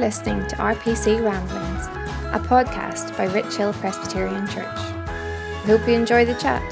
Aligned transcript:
listening 0.00 0.46
to 0.46 0.56
RPC 0.56 1.22
Ramblings, 1.22 1.86
a 2.32 2.40
podcast 2.48 3.14
by 3.18 3.26
Rich 3.26 3.56
Hill 3.56 3.74
Presbyterian 3.74 4.46
Church. 4.46 4.78
Hope 5.66 5.86
you 5.86 5.92
enjoy 5.92 6.24
the 6.24 6.32
chat. 6.36 6.62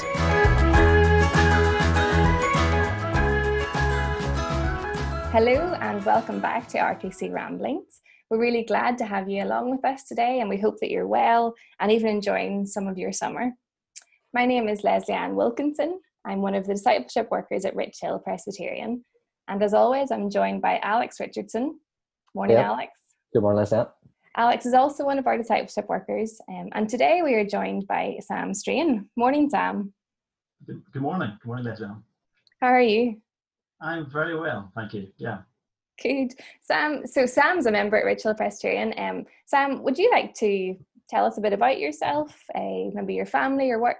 Hello, 5.30 5.74
and 5.82 6.02
welcome 6.06 6.40
back 6.40 6.68
to 6.68 6.78
RPC 6.78 7.30
Ramblings. 7.30 8.00
We're 8.30 8.40
really 8.40 8.64
glad 8.64 8.96
to 8.96 9.04
have 9.04 9.28
you 9.28 9.44
along 9.44 9.72
with 9.72 9.84
us 9.84 10.04
today, 10.04 10.40
and 10.40 10.48
we 10.48 10.58
hope 10.58 10.80
that 10.80 10.90
you're 10.90 11.06
well 11.06 11.54
and 11.80 11.92
even 11.92 12.08
enjoying 12.08 12.64
some 12.64 12.88
of 12.88 12.96
your 12.96 13.12
summer. 13.12 13.52
My 14.32 14.46
name 14.46 14.68
is 14.68 14.84
Leslie 14.84 15.12
Ann 15.12 15.34
Wilkinson. 15.34 16.00
I'm 16.24 16.40
one 16.40 16.54
of 16.54 16.66
the 16.66 16.72
discipleship 16.72 17.28
workers 17.30 17.66
at 17.66 17.76
Rich 17.76 17.98
Hill 18.00 18.20
Presbyterian. 18.20 19.04
And 19.48 19.62
as 19.62 19.74
always, 19.74 20.10
I'm 20.10 20.30
joined 20.30 20.62
by 20.62 20.78
Alex 20.78 21.20
Richardson. 21.20 21.78
Morning, 22.34 22.56
yep. 22.56 22.64
Alex. 22.64 22.97
Good 23.34 23.42
morning, 23.42 23.58
Leslie. 23.58 23.84
Alex 24.38 24.64
is 24.64 24.72
also 24.72 25.04
one 25.04 25.18
of 25.18 25.26
our 25.26 25.36
discipleship 25.36 25.86
workers. 25.86 26.40
Um, 26.48 26.70
and 26.72 26.88
today 26.88 27.20
we 27.22 27.34
are 27.34 27.44
joined 27.44 27.86
by 27.86 28.16
Sam 28.20 28.54
Strain. 28.54 29.10
Morning, 29.16 29.50
Sam. 29.50 29.92
Good, 30.66 30.82
good 30.94 31.02
morning. 31.02 31.36
Good 31.42 31.46
morning, 31.46 31.66
Leslie. 31.66 31.88
How 32.62 32.68
are 32.68 32.80
you? 32.80 33.20
I'm 33.82 34.10
very 34.10 34.38
well, 34.38 34.72
thank 34.74 34.94
you. 34.94 35.08
Yeah. 35.18 35.40
Good. 36.02 36.32
Sam, 36.62 37.06
so 37.06 37.26
Sam's 37.26 37.66
a 37.66 37.70
member 37.70 37.98
at 37.98 38.06
Rich 38.06 38.22
Hill 38.22 38.34
Presbyterian. 38.34 38.94
Um, 38.96 39.26
Sam, 39.44 39.82
would 39.82 39.98
you 39.98 40.10
like 40.10 40.32
to 40.36 40.74
tell 41.10 41.26
us 41.26 41.36
a 41.36 41.42
bit 41.42 41.52
about 41.52 41.78
yourself, 41.78 42.34
uh, 42.54 42.88
maybe 42.94 43.12
your 43.12 43.26
family 43.26 43.70
or 43.70 43.78
work? 43.78 43.98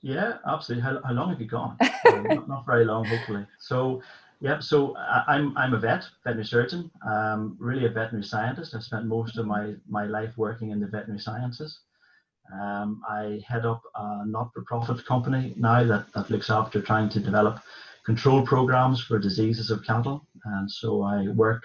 Yeah, 0.00 0.34
absolutely. 0.46 0.82
How, 0.82 1.00
how 1.04 1.12
long 1.12 1.30
have 1.30 1.40
you 1.40 1.48
gone? 1.48 1.76
uh, 1.80 1.88
not, 2.04 2.48
not, 2.48 2.66
very 2.66 2.84
long, 2.84 3.04
hopefully. 3.04 3.46
So, 3.58 4.00
yeah, 4.44 4.60
so 4.60 4.94
I'm, 5.26 5.56
I'm 5.56 5.72
a 5.72 5.78
vet, 5.78 6.04
veterinary 6.22 6.44
surgeon, 6.44 6.90
um, 7.08 7.56
really 7.58 7.86
a 7.86 7.88
veterinary 7.88 8.24
scientist. 8.24 8.74
I 8.74 8.80
spent 8.80 9.06
most 9.06 9.38
of 9.38 9.46
my, 9.46 9.72
my 9.88 10.04
life 10.04 10.34
working 10.36 10.70
in 10.70 10.80
the 10.80 10.86
veterinary 10.86 11.20
sciences. 11.20 11.80
Um, 12.52 13.00
I 13.08 13.42
head 13.48 13.64
up 13.64 13.80
a 13.94 14.26
not-for-profit 14.26 15.06
company 15.06 15.54
now 15.56 15.82
that, 15.84 16.12
that 16.12 16.28
looks 16.28 16.50
after 16.50 16.82
trying 16.82 17.08
to 17.08 17.20
develop 17.20 17.60
control 18.04 18.42
programs 18.42 19.02
for 19.02 19.18
diseases 19.18 19.70
of 19.70 19.82
cattle. 19.82 20.26
And 20.44 20.70
so 20.70 21.02
I 21.02 21.28
work 21.28 21.62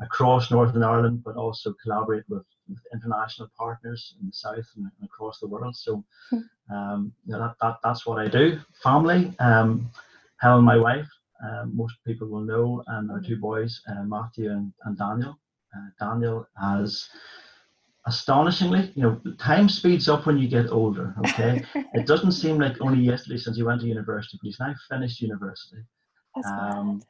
across 0.00 0.50
Northern 0.50 0.82
Ireland, 0.82 1.22
but 1.22 1.36
also 1.36 1.74
collaborate 1.82 2.24
with, 2.30 2.46
with 2.70 2.78
international 2.94 3.50
partners 3.58 4.14
in 4.18 4.28
the 4.28 4.32
south 4.32 4.66
and, 4.76 4.90
across 5.04 5.40
the 5.40 5.46
world. 5.46 5.76
So 5.76 6.02
hmm. 6.30 6.38
um, 6.74 7.12
you 7.26 7.34
know, 7.34 7.40
that, 7.40 7.56
that, 7.60 7.76
that's 7.84 8.06
what 8.06 8.18
I 8.18 8.28
do. 8.28 8.58
Family, 8.82 9.34
um, 9.40 9.90
Helen, 10.40 10.64
my 10.64 10.78
wife, 10.78 11.06
uh, 11.06 11.17
most 11.66 11.94
people 12.06 12.28
will 12.28 12.44
know, 12.44 12.82
and 12.88 13.10
our 13.10 13.20
two 13.20 13.36
boys, 13.36 13.80
uh, 13.88 14.02
Matthew 14.04 14.50
and, 14.50 14.72
and 14.84 14.98
Daniel. 14.98 15.38
Uh, 15.76 15.88
Daniel 16.00 16.46
has 16.60 17.08
astonishingly, 18.06 18.90
you 18.94 19.02
know, 19.02 19.20
time 19.38 19.68
speeds 19.68 20.08
up 20.08 20.26
when 20.26 20.38
you 20.38 20.48
get 20.48 20.70
older. 20.70 21.14
Okay, 21.20 21.64
it 21.94 22.06
doesn't 22.06 22.32
seem 22.32 22.58
like 22.58 22.80
only 22.80 23.02
yesterday 23.02 23.38
since 23.38 23.56
he 23.56 23.62
went 23.62 23.80
to 23.82 23.86
university, 23.86 24.38
but 24.40 24.46
he's 24.46 24.60
now 24.60 24.74
finished 24.90 25.20
university. 25.20 25.82
Um, 26.44 27.02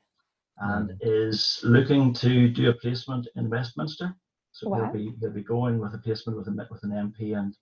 and 0.61 0.93
is 1.01 1.61
looking 1.63 2.13
to 2.15 2.49
do 2.49 2.71
a 2.71 2.75
placement 2.75 3.29
in 3.37 3.49
Westminster. 3.49 4.15
So 4.53 4.69
wow. 4.69 4.85
he'll 4.85 4.93
be 4.93 5.15
he'll 5.21 5.31
be 5.31 5.45
going 5.45 5.79
with 5.79 5.95
a 5.95 5.99
placement 5.99 6.37
with 6.37 6.49
a 6.49 6.67
with 6.71 6.83
an 6.83 6.91
MP 6.91 7.39
and 7.39 7.55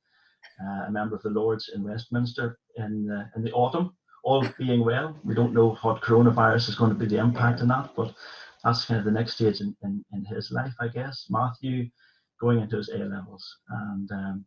uh, 0.63 0.87
a 0.87 0.91
member 0.91 1.17
of 1.17 1.23
the 1.23 1.31
Lords 1.31 1.71
in 1.75 1.83
Westminster 1.83 2.59
in 2.77 3.07
the, 3.07 3.29
in 3.37 3.43
the 3.43 3.53
autumn. 3.53 3.95
All 4.27 4.45
being 4.59 4.85
well, 4.85 5.17
we 5.25 5.35
don't 5.35 5.55
know 5.55 5.79
what 5.83 6.03
coronavirus 6.03 6.69
is 6.69 6.75
going 6.75 6.91
to 6.91 6.99
be 6.99 7.07
the 7.07 7.19
impact 7.19 7.61
on 7.61 7.69
that, 7.69 7.91
but 7.97 8.13
that's 8.65 8.85
kind 8.85 8.99
of 8.99 9.05
the 9.05 9.13
next 9.13 9.35
stage 9.35 9.61
in, 9.61 9.77
in, 9.85 10.05
in 10.13 10.25
his 10.25 10.51
life, 10.51 10.75
I 10.81 10.89
guess. 10.89 11.27
Matthew 11.31 11.89
going 12.41 12.61
into 12.61 12.77
his 12.77 12.89
A 12.89 12.99
levels 12.99 13.59
and 13.71 14.11
um, 14.11 14.45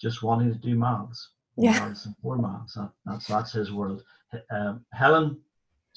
just 0.00 0.24
wanting 0.24 0.52
to 0.52 0.58
do 0.58 0.74
maths. 0.74 1.30
Yeah. 1.56 1.72
Maths 1.72 2.06
and 2.06 2.16
four 2.20 2.38
maths. 2.38 2.74
That, 2.74 2.90
that's 3.06 3.26
that's 3.26 3.52
his 3.52 3.72
world. 3.72 4.02
Um, 4.50 4.84
Helen, 4.92 5.40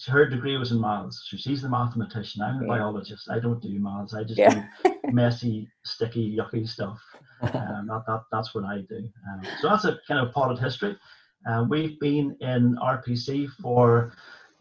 her 0.08 0.28
degree 0.28 0.58
was 0.58 0.72
in 0.72 0.80
maths. 0.80 1.28
So 1.30 1.38
she's 1.38 1.64
the 1.64 1.70
mathematician. 1.70 2.44
I'm 2.44 2.60
a 2.60 2.62
yeah. 2.62 2.68
biologist. 2.68 3.30
I 3.32 3.40
don't 3.40 3.62
do 3.62 3.80
maths. 3.80 4.14
I 4.14 4.24
just 4.24 4.38
yeah. 4.40 4.68
do 4.84 4.94
messy, 5.12 5.70
sticky, 5.84 6.38
yucky 6.38 6.68
stuff. 6.68 7.00
Um, 7.42 7.88
that, 7.88 8.04
that, 8.06 8.22
that's 8.32 8.54
what 8.54 8.66
I 8.66 8.82
do. 8.82 9.10
Um, 9.28 9.42
so 9.62 9.70
that's 9.70 9.86
a 9.86 9.98
kind 10.08 10.24
of 10.24 10.32
potted 10.32 10.60
history. 10.60 10.96
Uh, 11.48 11.66
we've 11.70 12.00
been 12.00 12.36
in 12.42 12.76
RPC 12.76 13.50
for 13.62 14.14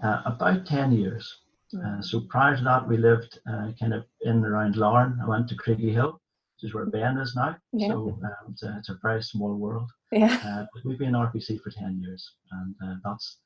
uh, 0.02 0.22
about 0.24 0.66
10 0.66 0.92
years. 0.92 1.38
Uh, 1.74 2.00
so 2.00 2.20
prior 2.20 2.56
to 2.56 2.64
that, 2.64 2.88
we 2.88 2.96
lived 2.96 3.38
uh, 3.48 3.70
kind 3.78 3.94
of 3.94 4.04
in 4.22 4.36
and 4.36 4.46
around 4.46 4.76
Larne. 4.76 5.18
I 5.22 5.28
went 5.28 5.48
to 5.48 5.54
Craigie-Hill 5.54 6.20
which 6.60 6.68
is 6.70 6.74
where 6.74 6.86
Ben 6.86 7.18
is 7.18 7.34
now. 7.34 7.56
Yeah. 7.72 7.88
So 7.88 8.18
um, 8.22 8.30
it's, 8.50 8.62
a, 8.62 8.76
it's, 8.78 8.88
a, 8.88 8.98
very 9.02 9.22
small 9.22 9.54
world. 9.54 9.90
Yeah. 10.12 10.38
Uh, 10.44 10.66
we've 10.84 10.98
been 10.98 11.08
in 11.08 11.14
RPC 11.14 11.60
for 11.62 11.70
10 11.70 12.00
years, 12.00 12.32
and 12.52 12.74
uh, 12.84 12.94
that's 13.04 13.38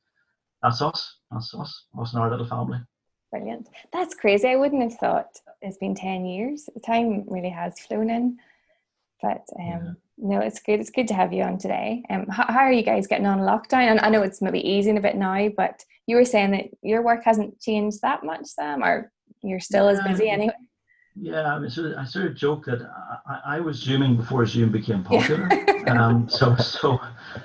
that's 0.62 0.80
us. 0.80 1.18
That's 1.30 1.54
us. 1.54 1.84
Us 1.98 2.12
and 2.12 2.22
our 2.22 2.30
little 2.30 2.46
family. 2.46 2.78
Brilliant. 3.30 3.68
That's 3.92 4.14
crazy. 4.14 4.48
I 4.48 4.56
wouldn't 4.56 4.82
have 4.82 4.98
thought 4.98 5.26
it's 5.60 5.76
been 5.76 5.94
10 5.94 6.24
years. 6.24 6.68
The 6.72 6.80
time 6.80 7.24
really 7.28 7.50
has 7.50 7.78
flown 7.80 8.08
in. 8.08 8.38
But 9.24 9.48
um, 9.58 9.64
yeah. 9.64 9.92
no, 10.18 10.40
it's 10.40 10.60
good. 10.60 10.80
It's 10.80 10.90
good 10.90 11.08
to 11.08 11.14
have 11.14 11.32
you 11.32 11.42
on 11.42 11.56
today. 11.56 12.02
Um, 12.10 12.26
how, 12.28 12.44
how, 12.46 12.60
are 12.60 12.72
you 12.72 12.82
guys 12.82 13.06
getting 13.06 13.26
on 13.26 13.38
lockdown? 13.40 13.90
And 13.90 14.00
I 14.00 14.10
know 14.10 14.22
it's 14.22 14.42
maybe 14.42 14.60
easing 14.60 14.98
a 14.98 15.00
bit 15.00 15.16
now, 15.16 15.48
but 15.56 15.82
you 16.06 16.16
were 16.16 16.26
saying 16.26 16.50
that 16.50 16.66
your 16.82 17.02
work 17.02 17.24
hasn't 17.24 17.58
changed 17.58 18.02
that 18.02 18.22
much, 18.22 18.44
Sam, 18.44 18.84
or 18.84 19.10
you're 19.42 19.60
still 19.60 19.86
yeah, 19.86 19.98
as 19.98 20.06
busy 20.06 20.28
anyway. 20.28 20.52
Yeah, 21.16 21.54
I 21.54 21.58
mean, 21.58 21.70
sort 21.70 21.92
of, 21.92 21.96
I 21.96 22.04
sort 22.04 22.26
of 22.26 22.36
joke 22.36 22.66
that 22.66 22.82
I, 23.26 23.56
I 23.56 23.60
was 23.60 23.76
Zooming 23.76 24.16
before 24.16 24.44
Zoom 24.44 24.70
became 24.70 25.04
popular. 25.04 25.48
um, 25.88 26.28
so, 26.28 26.54
so 26.56 26.98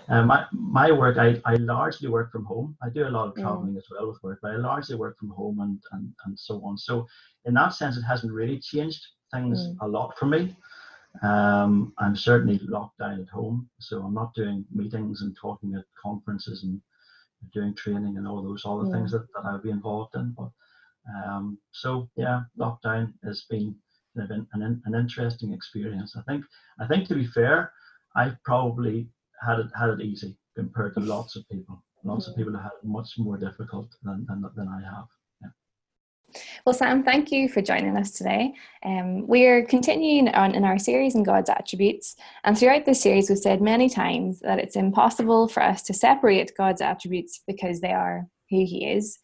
uh, 0.10 0.24
my 0.24 0.46
my 0.52 0.92
work, 0.92 1.18
I, 1.18 1.40
I 1.46 1.56
largely 1.56 2.10
work 2.10 2.32
from 2.32 2.46
home. 2.46 2.76
I 2.84 2.90
do 2.90 3.08
a 3.08 3.10
lot 3.10 3.28
of 3.28 3.36
mm. 3.36 3.42
traveling 3.42 3.76
mm. 3.76 3.78
as 3.78 3.86
well 3.92 4.08
with 4.08 4.18
work, 4.24 4.40
but 4.42 4.52
I 4.52 4.56
largely 4.56 4.96
work 4.96 5.18
from 5.20 5.30
home 5.30 5.60
and, 5.60 5.80
and, 5.92 6.12
and 6.26 6.38
so 6.38 6.62
on. 6.66 6.78
So, 6.78 7.06
in 7.46 7.54
that 7.54 7.74
sense, 7.76 7.96
it 7.96 8.02
hasn't 8.02 8.34
really 8.34 8.60
changed 8.60 9.06
things 9.32 9.60
mm. 9.60 9.76
a 9.82 9.88
lot 9.88 10.18
for 10.18 10.26
me. 10.26 10.56
Um, 11.22 11.94
I'm 11.98 12.16
certainly 12.16 12.60
locked 12.60 13.00
down 13.00 13.22
at 13.22 13.30
home, 13.30 13.70
so 13.80 14.02
I'm 14.02 14.14
not 14.14 14.34
doing 14.36 14.66
meetings 14.72 15.22
and 15.22 15.36
talking 15.36 15.76
at 15.76 15.86
conferences 16.02 16.64
and 16.64 16.82
doing 17.54 17.74
training 17.74 18.18
and 18.18 18.28
all 18.28 18.44
those 18.44 18.64
other 18.66 18.84
mm. 18.84 18.92
things 18.92 19.12
that, 19.12 19.26
that 19.34 19.46
I'd 19.46 19.64
be 19.64 19.70
involved 19.70 20.16
in. 20.16 20.36
But 20.38 20.52
um, 21.26 21.58
so 21.72 22.10
yeah, 22.16 22.42
lockdown 22.58 23.14
has 23.24 23.46
been 23.50 23.76
an, 24.16 24.48
an, 24.54 24.82
an, 24.86 24.96
interesting 24.96 25.54
experience. 25.54 26.16
I 26.16 26.22
think 26.30 26.44
I 26.80 26.88
think 26.88 27.08
to 27.08 27.16
be 27.16 27.26
fair, 27.28 27.72
I've 28.16 28.42
probably 28.44 29.08
had 29.42 29.60
it 29.60 29.68
had 29.78 29.90
it 29.90 30.02
easy 30.02 30.38
compared 30.56 30.94
to 30.96 31.00
lots 31.00 31.36
of 31.36 31.48
people. 31.50 31.84
Lots 32.04 32.28
of 32.28 32.36
people 32.36 32.54
have 32.54 32.64
had 32.64 32.72
it 32.82 32.88
much 32.88 33.18
more 33.18 33.38
difficult 33.38 33.90
than 34.04 34.26
than, 34.28 34.44
than 34.56 34.68
I 34.68 34.82
have. 34.84 35.08
Well, 36.66 36.74
Sam, 36.74 37.04
thank 37.04 37.32
you 37.32 37.48
for 37.48 37.62
joining 37.62 37.96
us 37.96 38.12
today. 38.12 38.54
Um, 38.84 39.26
we 39.28 39.46
are 39.46 39.64
continuing 39.64 40.28
on 40.30 40.54
in 40.54 40.66
our 40.66 40.78
series 40.78 41.16
on 41.16 41.24
God's 41.24 41.50
attributes, 41.50 42.16
and 42.44 42.58
throughout 42.58 42.86
this 42.86 43.02
series, 43.02 43.30
we've 43.30 43.40
said 43.40 43.62
many 43.62 43.90
times 43.90 44.40
that 44.42 44.60
it's 44.60 44.76
impossible 44.76 45.48
for 45.48 45.64
us 45.64 45.82
to 45.84 45.94
separate 45.94 46.52
God's 46.58 46.82
attributes 46.82 47.42
because 47.48 47.80
they 47.80 47.94
are 47.94 48.28
who 48.50 48.66
He 48.66 48.90
is. 48.90 49.18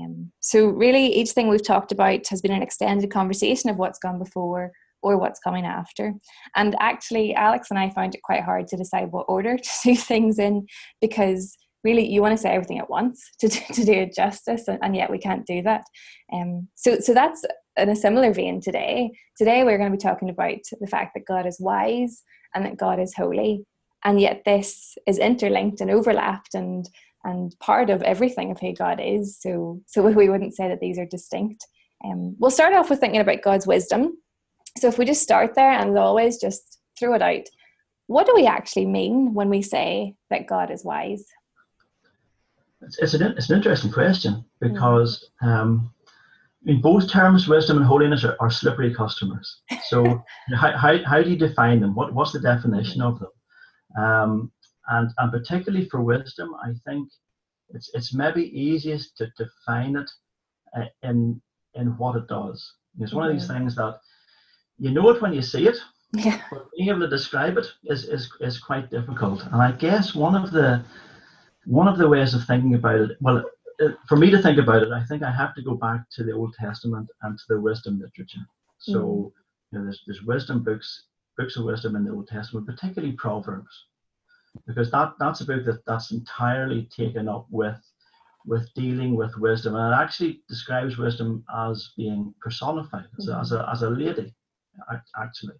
Um, 0.00 0.32
so, 0.40 0.66
really, 0.66 1.06
each 1.06 1.30
thing 1.30 1.48
we've 1.48 1.62
talked 1.62 1.92
about 1.92 2.26
has 2.28 2.40
been 2.40 2.52
an 2.52 2.62
extended 2.62 3.10
conversation 3.10 3.68
of 3.68 3.76
what's 3.76 3.98
gone 3.98 4.18
before 4.18 4.72
or 5.02 5.18
what's 5.18 5.40
coming 5.40 5.66
after. 5.66 6.14
And 6.56 6.74
actually, 6.80 7.34
Alex 7.34 7.68
and 7.70 7.78
I 7.78 7.90
found 7.90 8.14
it 8.14 8.22
quite 8.22 8.42
hard 8.42 8.66
to 8.68 8.76
decide 8.76 9.12
what 9.12 9.26
order 9.28 9.56
to 9.62 9.70
do 9.84 9.94
things 9.94 10.38
in 10.38 10.66
because 11.02 11.56
really 11.84 12.06
you 12.06 12.22
want 12.22 12.32
to 12.32 12.42
say 12.42 12.50
everything 12.50 12.78
at 12.78 12.90
once 12.90 13.22
to, 13.40 13.48
to 13.48 13.84
do 13.84 13.92
it 13.92 14.14
justice, 14.14 14.68
and, 14.68 14.78
and 14.82 14.96
yet 14.96 15.10
we 15.10 15.18
can't 15.18 15.46
do 15.46 15.62
that. 15.62 15.84
Um, 16.32 16.68
so, 16.74 16.98
so 17.00 17.14
that's 17.14 17.44
in 17.76 17.88
a 17.88 17.96
similar 17.96 18.32
vein 18.32 18.60
today. 18.60 19.10
Today, 19.36 19.64
we're 19.64 19.78
going 19.78 19.90
to 19.90 19.96
be 19.96 20.02
talking 20.02 20.30
about 20.30 20.58
the 20.80 20.86
fact 20.86 21.12
that 21.14 21.26
God 21.26 21.46
is 21.46 21.60
wise 21.60 22.22
and 22.54 22.64
that 22.64 22.76
God 22.76 22.98
is 22.98 23.14
holy. 23.14 23.64
And 24.04 24.20
yet, 24.20 24.42
this 24.44 24.96
is 25.06 25.18
interlinked 25.18 25.80
and 25.80 25.90
overlapped 25.90 26.54
and 26.54 26.88
and 27.24 27.54
part 27.58 27.90
of 27.90 28.00
everything 28.02 28.50
of 28.50 28.60
who 28.60 28.72
God 28.72 29.00
is. 29.02 29.38
So, 29.40 29.80
so 29.86 30.02
we 30.10 30.28
wouldn't 30.28 30.54
say 30.56 30.68
that 30.68 30.80
these 30.80 30.98
are 30.98 31.06
distinct. 31.06 31.66
Um, 32.04 32.36
we'll 32.38 32.50
start 32.50 32.74
off 32.74 32.90
with 32.90 33.00
thinking 33.00 33.20
about 33.20 33.42
God's 33.42 33.66
wisdom. 33.66 34.18
So, 34.78 34.88
if 34.88 34.98
we 34.98 35.04
just 35.04 35.22
start 35.22 35.54
there 35.54 35.72
and 35.72 35.98
always 35.98 36.40
just 36.40 36.78
throw 36.98 37.14
it 37.14 37.22
out, 37.22 37.44
what 38.06 38.26
do 38.26 38.32
we 38.34 38.46
actually 38.46 38.86
mean 38.86 39.34
when 39.34 39.48
we 39.48 39.62
say 39.62 40.14
that 40.30 40.46
God 40.46 40.70
is 40.70 40.84
wise? 40.84 41.24
It's, 42.82 42.98
it's, 42.98 43.14
an, 43.14 43.22
it's 43.22 43.50
an 43.50 43.56
interesting 43.56 43.92
question 43.92 44.44
because 44.60 45.30
mm. 45.42 45.48
um, 45.48 45.92
in 46.66 46.80
both 46.80 47.10
terms, 47.10 47.48
wisdom 47.48 47.78
and 47.78 47.86
holiness 47.86 48.24
are, 48.24 48.36
are 48.40 48.50
slippery 48.50 48.94
customers. 48.94 49.62
So, 49.84 50.22
how, 50.54 50.76
how, 50.76 50.98
how 51.04 51.22
do 51.22 51.30
you 51.30 51.36
define 51.36 51.80
them? 51.80 51.94
What, 51.94 52.14
what's 52.14 52.32
the 52.32 52.40
definition 52.40 53.00
of 53.02 53.20
them? 53.20 53.30
Um, 54.02 54.52
and 54.88 55.10
and 55.18 55.32
particularly 55.32 55.88
for 55.88 56.02
wisdom, 56.02 56.54
I 56.62 56.72
think 56.86 57.08
it's 57.70 57.90
it's 57.94 58.14
maybe 58.14 58.44
easiest 58.58 59.16
to 59.18 59.30
define 59.36 59.96
it 59.96 60.10
uh, 60.76 60.86
in 61.02 61.40
in 61.74 61.88
what 61.98 62.16
it 62.16 62.26
does. 62.28 62.74
It's 63.00 63.12
one 63.12 63.28
of 63.28 63.32
these 63.32 63.46
things 63.46 63.74
that 63.76 64.00
you 64.78 64.90
know 64.90 65.10
it 65.10 65.20
when 65.22 65.32
you 65.32 65.42
see 65.42 65.66
it, 65.68 65.76
Yeah. 66.12 66.40
but 66.50 66.68
being 66.76 66.88
able 66.88 67.00
to 67.00 67.08
describe 67.08 67.58
it 67.58 67.66
is, 67.84 68.04
is, 68.04 68.30
is 68.40 68.58
quite 68.58 68.90
difficult. 68.90 69.44
And 69.46 69.60
I 69.62 69.72
guess 69.72 70.14
one 70.14 70.34
of 70.34 70.50
the 70.50 70.82
one 71.68 71.88
of 71.88 71.98
the 71.98 72.08
ways 72.08 72.32
of 72.34 72.44
thinking 72.44 72.74
about 72.74 73.00
it, 73.00 73.10
well, 73.20 73.44
uh, 73.82 73.88
for 74.08 74.16
me 74.16 74.30
to 74.30 74.40
think 74.42 74.58
about 74.58 74.82
it, 74.82 74.90
I 74.90 75.04
think 75.04 75.22
I 75.22 75.30
have 75.30 75.54
to 75.54 75.62
go 75.62 75.74
back 75.74 76.00
to 76.12 76.24
the 76.24 76.32
Old 76.32 76.54
Testament 76.54 77.08
and 77.22 77.38
to 77.38 77.44
the 77.48 77.60
wisdom 77.60 78.00
literature. 78.00 78.46
So, 78.78 79.32
you 79.70 79.78
know, 79.78 79.84
there's, 79.84 80.02
there's 80.06 80.22
wisdom 80.22 80.64
books, 80.64 80.88
books 81.36 81.56
of 81.56 81.64
wisdom 81.64 81.94
in 81.96 82.04
the 82.04 82.12
Old 82.12 82.28
Testament, 82.28 82.66
particularly 82.66 83.12
Proverbs, 83.12 83.74
because 84.66 84.90
that, 84.92 85.12
that's 85.20 85.42
a 85.42 85.44
book 85.44 85.64
that, 85.66 85.84
that's 85.86 86.10
entirely 86.10 86.88
taken 86.96 87.28
up 87.28 87.46
with 87.50 87.78
with 88.46 88.72
dealing 88.74 89.14
with 89.14 89.36
wisdom, 89.36 89.74
and 89.74 89.92
it 89.92 89.96
actually 89.96 90.40
describes 90.48 90.96
wisdom 90.96 91.44
as 91.54 91.90
being 91.98 92.32
personified, 92.40 93.04
as, 93.18 93.28
a, 93.28 93.36
as, 93.36 93.52
a, 93.52 93.68
as 93.70 93.82
a 93.82 93.90
lady, 93.90 94.34
actually, 95.20 95.56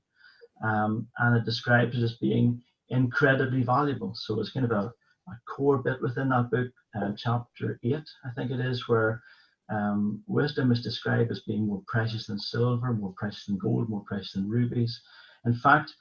um, 0.64 1.06
and 1.18 1.36
it 1.36 1.44
describes 1.44 1.98
it 1.98 2.02
as 2.02 2.14
being 2.14 2.62
incredibly 2.88 3.62
valuable. 3.62 4.12
So 4.14 4.40
it's 4.40 4.52
kind 4.52 4.64
of 4.64 4.72
a, 4.72 4.90
a 5.30 5.38
core 5.46 5.78
bit 5.78 6.00
within 6.02 6.28
that 6.30 6.50
book, 6.50 6.68
uh, 6.96 7.12
chapter 7.16 7.78
eight, 7.82 8.08
I 8.24 8.30
think 8.34 8.50
it 8.50 8.60
is, 8.60 8.88
where 8.88 9.22
um, 9.70 10.22
wisdom 10.26 10.72
is 10.72 10.82
described 10.82 11.30
as 11.30 11.40
being 11.40 11.66
more 11.66 11.82
precious 11.86 12.26
than 12.26 12.38
silver, 12.38 12.92
more 12.92 13.14
precious 13.16 13.46
than 13.46 13.58
gold, 13.58 13.88
more 13.88 14.04
precious 14.06 14.32
than 14.32 14.48
rubies. 14.48 15.00
In 15.44 15.54
fact, 15.54 15.92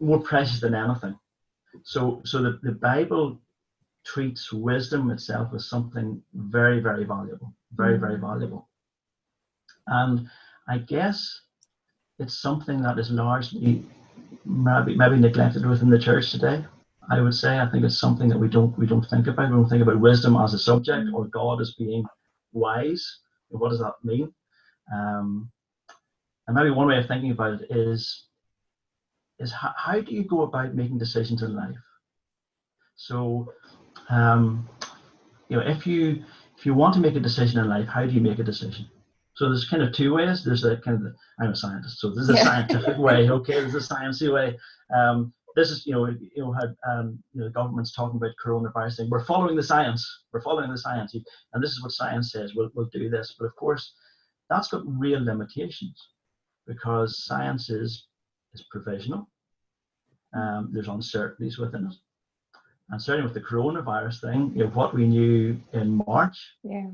more 0.00 0.20
precious 0.20 0.60
than 0.60 0.74
anything. 0.74 1.18
So, 1.82 2.22
so 2.24 2.42
the, 2.42 2.60
the 2.62 2.72
Bible 2.72 3.40
treats 4.04 4.52
wisdom 4.52 5.10
itself 5.10 5.52
as 5.54 5.68
something 5.68 6.22
very, 6.34 6.80
very 6.80 7.04
valuable, 7.04 7.52
very, 7.72 7.98
very 7.98 8.18
valuable. 8.18 8.68
And 9.86 10.28
I 10.68 10.78
guess 10.78 11.40
it's 12.18 12.38
something 12.38 12.82
that 12.82 12.98
is 12.98 13.10
largely 13.10 13.84
maybe 14.44 14.96
maybe 14.96 15.16
neglected 15.16 15.66
within 15.66 15.90
the 15.90 15.98
church 15.98 16.30
today. 16.30 16.64
I 17.10 17.20
would 17.20 17.34
say 17.34 17.58
I 17.58 17.68
think 17.70 17.84
it's 17.84 17.98
something 17.98 18.28
that 18.28 18.38
we 18.38 18.48
don't 18.48 18.76
we 18.78 18.86
don't 18.86 19.08
think 19.08 19.26
about. 19.26 19.50
We 19.50 19.56
don't 19.56 19.68
think 19.68 19.82
about 19.82 20.00
wisdom 20.00 20.36
as 20.36 20.54
a 20.54 20.58
subject 20.58 21.08
or 21.14 21.26
God 21.26 21.60
as 21.60 21.74
being 21.74 22.04
wise. 22.52 23.20
What 23.48 23.70
does 23.70 23.78
that 23.78 23.94
mean? 24.02 24.32
Um, 24.92 25.50
and 26.46 26.56
maybe 26.56 26.70
one 26.70 26.88
way 26.88 26.98
of 26.98 27.06
thinking 27.06 27.30
about 27.30 27.60
it 27.60 27.70
is 27.70 28.26
is 29.38 29.52
how, 29.52 29.72
how 29.76 30.00
do 30.00 30.12
you 30.12 30.24
go 30.24 30.42
about 30.42 30.74
making 30.74 30.98
decisions 30.98 31.42
in 31.42 31.54
life? 31.54 31.76
So, 32.96 33.52
um, 34.08 34.68
you 35.48 35.58
know, 35.58 35.66
if 35.66 35.86
you 35.86 36.24
if 36.56 36.64
you 36.64 36.74
want 36.74 36.94
to 36.94 37.00
make 37.00 37.14
a 37.16 37.20
decision 37.20 37.60
in 37.60 37.68
life, 37.68 37.86
how 37.86 38.06
do 38.06 38.12
you 38.12 38.20
make 38.20 38.38
a 38.38 38.44
decision? 38.44 38.86
So 39.34 39.50
there's 39.50 39.68
kind 39.68 39.82
of 39.82 39.92
two 39.92 40.14
ways. 40.14 40.42
There's 40.42 40.64
a 40.64 40.78
kind 40.78 40.96
of 40.96 41.02
the, 41.02 41.14
I'm 41.38 41.50
a 41.50 41.56
scientist, 41.56 42.00
so 42.00 42.10
there's 42.14 42.30
a 42.30 42.34
Yeah. 42.34 42.44
scientific 42.44 42.96
way. 42.96 43.28
Okay, 43.28 43.60
there's 43.60 43.74
a 43.74 43.78
sciencey 43.94 44.32
way. 44.32 44.56
Um, 44.96 45.34
this 45.56 45.70
is 45.70 45.86
you 45.86 45.92
know 45.94 46.06
you 46.06 46.30
know 46.42 46.52
how 46.52 46.66
um, 46.92 47.18
you 47.32 47.40
know 47.40 47.46
the 47.46 47.52
government's 47.52 47.92
talking 47.92 48.18
about 48.18 48.30
coronavirus 48.44 48.98
thing. 48.98 49.10
We're 49.10 49.24
following 49.24 49.56
the 49.56 49.62
science. 49.62 50.06
We're 50.32 50.42
following 50.42 50.70
the 50.70 50.78
science, 50.78 51.14
and 51.14 51.64
this 51.64 51.70
is 51.72 51.82
what 51.82 51.92
science 51.92 52.30
says. 52.30 52.54
We'll 52.54 52.70
we'll 52.74 52.90
do 52.92 53.08
this, 53.08 53.34
but 53.38 53.46
of 53.46 53.56
course, 53.56 53.94
that's 54.50 54.68
got 54.68 54.82
real 54.86 55.24
limitations 55.24 56.10
because 56.66 57.24
science 57.24 57.70
is 57.70 58.06
is 58.54 58.64
provisional. 58.70 59.28
Um, 60.34 60.68
there's 60.72 60.88
uncertainties 60.88 61.56
within 61.58 61.86
it, 61.86 61.94
and 62.90 63.00
certainly 63.00 63.24
with 63.26 63.34
the 63.34 63.48
coronavirus 63.48 64.20
thing, 64.20 64.52
you 64.54 64.64
know 64.64 64.70
what 64.70 64.94
we 64.94 65.06
knew 65.06 65.58
in 65.72 66.02
March, 66.06 66.36
Yeah. 66.62 66.90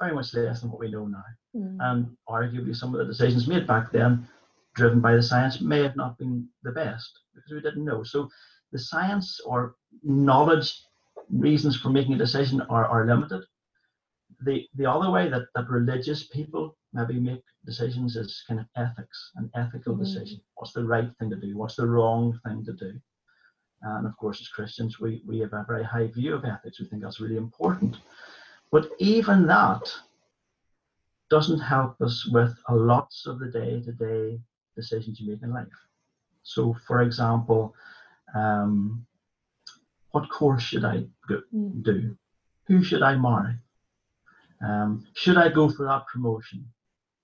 very 0.00 0.14
much 0.14 0.34
less 0.34 0.60
than 0.62 0.70
what 0.70 0.80
we 0.80 0.90
know 0.90 1.06
now 1.06 1.24
Mm. 1.56 1.76
and 1.80 2.16
arguably 2.28 2.74
some 2.76 2.94
of 2.94 2.98
the 3.00 3.04
decisions 3.04 3.48
made 3.48 3.66
back 3.66 3.90
then 3.90 4.26
driven 4.74 5.00
by 5.00 5.14
the 5.16 5.22
science 5.22 5.60
may 5.60 5.82
have 5.82 5.96
not 5.96 6.18
been 6.18 6.48
the 6.62 6.72
best 6.72 7.10
because 7.34 7.52
we 7.52 7.60
didn't 7.60 7.84
know. 7.84 8.02
So 8.02 8.28
the 8.72 8.78
science 8.78 9.40
or 9.44 9.76
knowledge 10.02 10.82
reasons 11.30 11.76
for 11.76 11.90
making 11.90 12.14
a 12.14 12.18
decision 12.18 12.60
are, 12.62 12.86
are 12.86 13.06
limited. 13.06 13.42
The 14.42 14.66
the 14.74 14.86
other 14.86 15.10
way 15.10 15.28
that, 15.28 15.42
that 15.54 15.68
religious 15.68 16.26
people 16.28 16.76
maybe 16.92 17.20
make 17.20 17.42
decisions 17.64 18.16
is 18.16 18.42
kind 18.48 18.60
of 18.60 18.66
ethics 18.76 19.32
an 19.36 19.50
ethical 19.54 19.94
Mhm. 19.94 20.00
decision. 20.04 20.40
What's 20.54 20.72
the 20.72 20.84
right 20.84 21.10
thing 21.18 21.30
to 21.30 21.36
do? 21.36 21.56
What's 21.56 21.76
the 21.76 21.86
wrong 21.86 22.38
thing 22.44 22.64
to 22.64 22.72
do? 22.72 23.00
And 23.82 24.06
of 24.06 24.16
course 24.16 24.40
as 24.40 24.48
christians 24.48 25.00
we, 25.00 25.22
we 25.26 25.38
have 25.40 25.52
a 25.52 25.64
very 25.68 25.84
high 25.84 26.08
view 26.08 26.34
of 26.34 26.44
ethics. 26.44 26.80
We 26.80 26.86
think 26.86 27.02
that's 27.02 27.20
really 27.20 27.36
important. 27.36 27.98
But 28.70 28.90
even 28.98 29.46
that 29.46 29.92
doesn't 31.28 31.60
help 31.60 32.00
us 32.00 32.26
with 32.26 32.56
a 32.68 32.74
lots 32.74 33.26
of 33.26 33.38
the 33.38 33.48
day-to-day 33.48 34.40
decisions 34.76 35.20
you 35.20 35.30
make 35.30 35.42
in 35.42 35.52
life. 35.52 35.66
So, 36.42 36.74
for 36.86 37.02
example, 37.02 37.74
um, 38.34 39.06
what 40.10 40.28
course 40.30 40.62
should 40.62 40.84
I 40.84 41.06
go, 41.28 41.42
Mm. 41.54 41.82
do? 41.82 42.16
Who 42.66 42.82
should 42.82 43.02
I 43.02 43.16
marry? 43.16 43.56
Um, 44.60 45.06
should 45.14 45.36
I 45.36 45.48
go 45.48 45.68
for 45.70 45.86
that 45.86 46.06
promotion? 46.06 46.70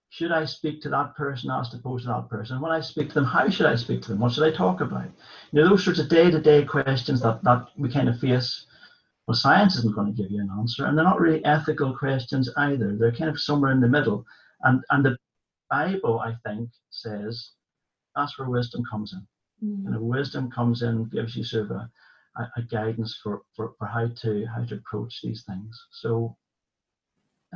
Should 0.08 0.32
I 0.32 0.44
speak 0.46 0.80
to 0.82 0.88
that 0.90 1.14
person 1.14 1.50
as 1.50 1.74
opposed 1.74 2.04
to 2.04 2.12
that 2.12 2.28
person? 2.28 2.60
When 2.60 2.72
I 2.72 2.80
speak 2.80 3.08
to 3.08 3.14
them, 3.14 3.24
how 3.24 3.48
should 3.48 3.66
I 3.66 3.74
speak 3.74 4.02
to 4.02 4.08
them? 4.08 4.20
What 4.20 4.32
should 4.32 4.44
I 4.44 4.56
talk 4.56 4.80
about? 4.80 5.10
You 5.52 5.60
know, 5.62 5.68
those 5.68 5.84
sorts 5.84 6.00
of 6.00 6.08
day-to-day 6.08 6.64
questions 6.64 7.20
that, 7.20 7.42
that 7.44 7.68
we 7.76 7.90
kind 7.90 8.08
of 8.08 8.18
face 8.18 8.66
well, 9.26 9.34
science 9.34 9.76
isn't 9.76 9.94
going 9.94 10.06
to 10.06 10.22
give 10.22 10.30
you 10.30 10.40
an 10.40 10.50
answer, 10.56 10.86
and 10.86 10.96
they're 10.96 11.04
not 11.04 11.20
really 11.20 11.44
ethical 11.44 11.96
questions 11.96 12.48
either. 12.56 12.96
They're 12.96 13.10
kind 13.10 13.28
of 13.28 13.40
somewhere 13.40 13.72
in 13.72 13.80
the 13.80 13.88
middle. 13.88 14.24
And 14.62 14.84
and 14.90 15.04
the 15.04 15.16
Bible, 15.70 16.20
I 16.20 16.34
think, 16.46 16.70
says 16.90 17.52
that's 18.14 18.38
where 18.38 18.48
wisdom 18.48 18.82
comes 18.90 19.12
in. 19.12 19.26
Mm. 19.64 19.86
And 19.86 20.00
wisdom 20.00 20.50
comes 20.50 20.82
in, 20.82 21.04
gives 21.08 21.36
you 21.36 21.44
sort 21.44 21.70
of 21.70 21.70
a, 21.72 21.90
a, 22.56 22.62
guidance 22.62 23.18
for, 23.22 23.42
for, 23.54 23.74
for 23.78 23.86
how 23.86 24.08
to 24.22 24.46
how 24.46 24.64
to 24.64 24.74
approach 24.74 25.20
these 25.22 25.44
things. 25.44 25.78
So 25.90 26.36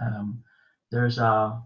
um, 0.00 0.42
there's 0.90 1.18
a 1.18 1.62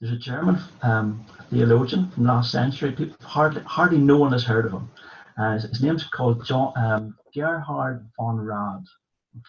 there's 0.00 0.12
a 0.12 0.18
German 0.18 0.58
um, 0.82 1.24
theologian 1.50 2.10
from 2.10 2.26
last 2.26 2.50
century. 2.52 2.92
People 2.92 3.16
hardly 3.20 3.62
hardly 3.62 3.98
no 3.98 4.16
one 4.16 4.32
has 4.32 4.44
heard 4.44 4.66
of 4.66 4.72
him. 4.72 4.90
Uh, 5.38 5.54
his, 5.54 5.64
his 5.64 5.82
name's 5.82 6.04
called 6.04 6.44
John 6.44 6.72
um, 6.76 7.16
Gerhard 7.34 8.06
von 8.18 8.40
Rad. 8.40 8.84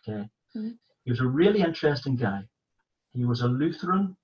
Okay, 0.07 0.29
Mhm. 0.55 0.77
he 1.03 1.11
was 1.11 1.19
a 1.19 1.27
really 1.27 1.61
interesting 1.61 2.15
guy. 2.15 2.47
He 3.13 3.25
was 3.25 3.41
a 3.41 3.47
Lutheran 3.47 4.15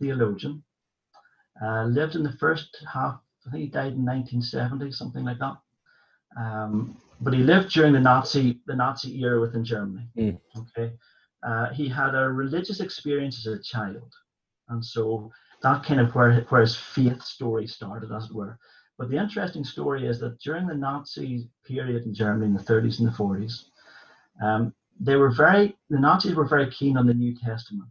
theologian. 0.00 0.62
Uh, 1.62 1.84
lived 1.84 2.14
in 2.16 2.22
the 2.22 2.32
first 2.32 2.84
half. 2.92 3.20
I 3.46 3.50
think 3.50 3.64
he 3.64 3.68
died 3.68 3.92
in 3.92 4.04
1970, 4.04 4.92
something 4.92 5.24
like 5.24 5.38
that. 5.38 5.56
Um, 6.36 6.96
but 7.20 7.34
he 7.34 7.42
lived 7.42 7.70
during 7.70 7.92
the 7.92 8.00
Nazi 8.00 8.60
the 8.66 8.76
Nazi 8.76 9.20
era 9.22 9.40
within 9.40 9.64
Germany. 9.64 10.08
Mm. 10.16 10.38
Okay, 10.56 10.92
uh, 11.42 11.70
he 11.70 11.88
had 11.88 12.14
a 12.14 12.30
religious 12.30 12.80
experience 12.80 13.46
as 13.46 13.52
a 13.52 13.62
child, 13.62 14.12
and 14.68 14.84
so 14.84 15.30
that 15.62 15.84
kind 15.84 16.00
of 16.00 16.14
where 16.14 16.40
where 16.48 16.60
his 16.60 16.76
faith 16.76 17.22
story 17.22 17.66
started, 17.66 18.12
as 18.12 18.26
it 18.26 18.34
were. 18.34 18.58
But 18.98 19.10
the 19.10 19.18
interesting 19.18 19.64
story 19.64 20.06
is 20.06 20.20
that 20.20 20.38
during 20.40 20.66
the 20.66 20.74
Nazi 20.74 21.48
period 21.66 22.04
in 22.04 22.14
Germany 22.14 22.46
in 22.46 22.54
the 22.54 22.62
30s 22.62 22.98
and 22.98 23.08
the 23.08 23.12
40s, 23.12 23.64
um, 24.42 24.74
they 25.00 25.16
were 25.16 25.30
very 25.30 25.76
the 25.88 25.98
Nazis 25.98 26.34
were 26.34 26.46
very 26.46 26.70
keen 26.70 26.96
on 26.96 27.06
the 27.06 27.14
New 27.14 27.34
Testament 27.34 27.88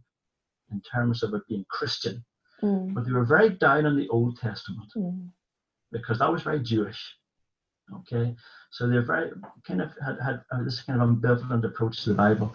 in 0.70 0.80
terms 0.80 1.22
of 1.22 1.34
it 1.34 1.42
being 1.48 1.66
Christian, 1.68 2.24
Mm. 2.62 2.94
but 2.94 3.04
they 3.04 3.12
were 3.12 3.24
very 3.24 3.50
down 3.50 3.86
on 3.86 3.96
the 3.96 4.08
Old 4.08 4.38
Testament 4.38 4.90
Mm. 4.96 5.30
because 5.92 6.18
that 6.18 6.32
was 6.32 6.42
very 6.42 6.60
Jewish. 6.60 7.16
Okay, 7.92 8.36
so 8.70 8.86
they're 8.88 9.02
very 9.04 9.32
kind 9.66 9.82
of 9.82 9.90
had, 10.04 10.16
had 10.20 10.44
uh, 10.52 10.62
this 10.62 10.80
kind 10.82 11.02
of 11.02 11.08
ambivalent 11.08 11.64
approach 11.64 12.04
to 12.04 12.10
the 12.10 12.14
Bible, 12.14 12.54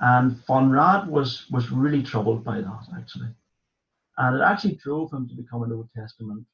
and 0.00 0.32
von 0.46 0.70
Rad 0.70 1.06
was 1.08 1.46
was 1.50 1.70
really 1.70 2.02
troubled 2.02 2.42
by 2.42 2.62
that 2.62 2.84
actually, 2.96 3.28
and 4.16 4.36
it 4.36 4.42
actually 4.42 4.76
drove 4.76 5.12
him 5.12 5.28
to 5.28 5.34
become 5.34 5.62
an 5.62 5.72
Old 5.72 5.90
Testament 5.94 6.46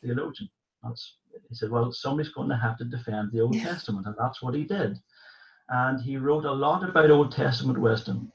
theologian. 0.00 0.48
That's 0.82 1.18
he 1.50 1.54
said, 1.54 1.70
well, 1.70 1.92
somebody's 1.92 2.32
going 2.32 2.48
to 2.48 2.56
have 2.56 2.78
to 2.78 2.84
defend 2.84 3.30
the 3.32 3.40
Old 3.40 3.54
Yeah. 3.54 3.64
Testament, 3.64 4.06
and 4.06 4.16
that's 4.18 4.40
what 4.42 4.54
he 4.54 4.64
did, 4.64 4.98
and 5.68 6.00
he 6.00 6.16
wrote 6.16 6.46
a 6.46 6.52
lot 6.52 6.82
about 6.88 7.10
Old 7.10 7.30
Testament 7.32 7.78
wisdom. 7.78 8.32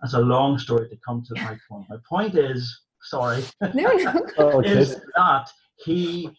That's 0.00 0.14
a 0.14 0.20
long 0.20 0.58
story 0.58 0.88
to 0.88 0.96
come 1.06 1.22
to 1.22 1.34
my 1.36 1.56
point. 1.68 1.88
My 1.88 1.98
point 2.08 2.34
is, 2.34 2.80
sorry, 3.02 3.44
No, 3.74 3.92
no. 3.92 4.26
Oh, 4.38 4.48
okay. 4.58 4.78
is 4.80 5.00
that 5.16 5.50
he 5.76 6.30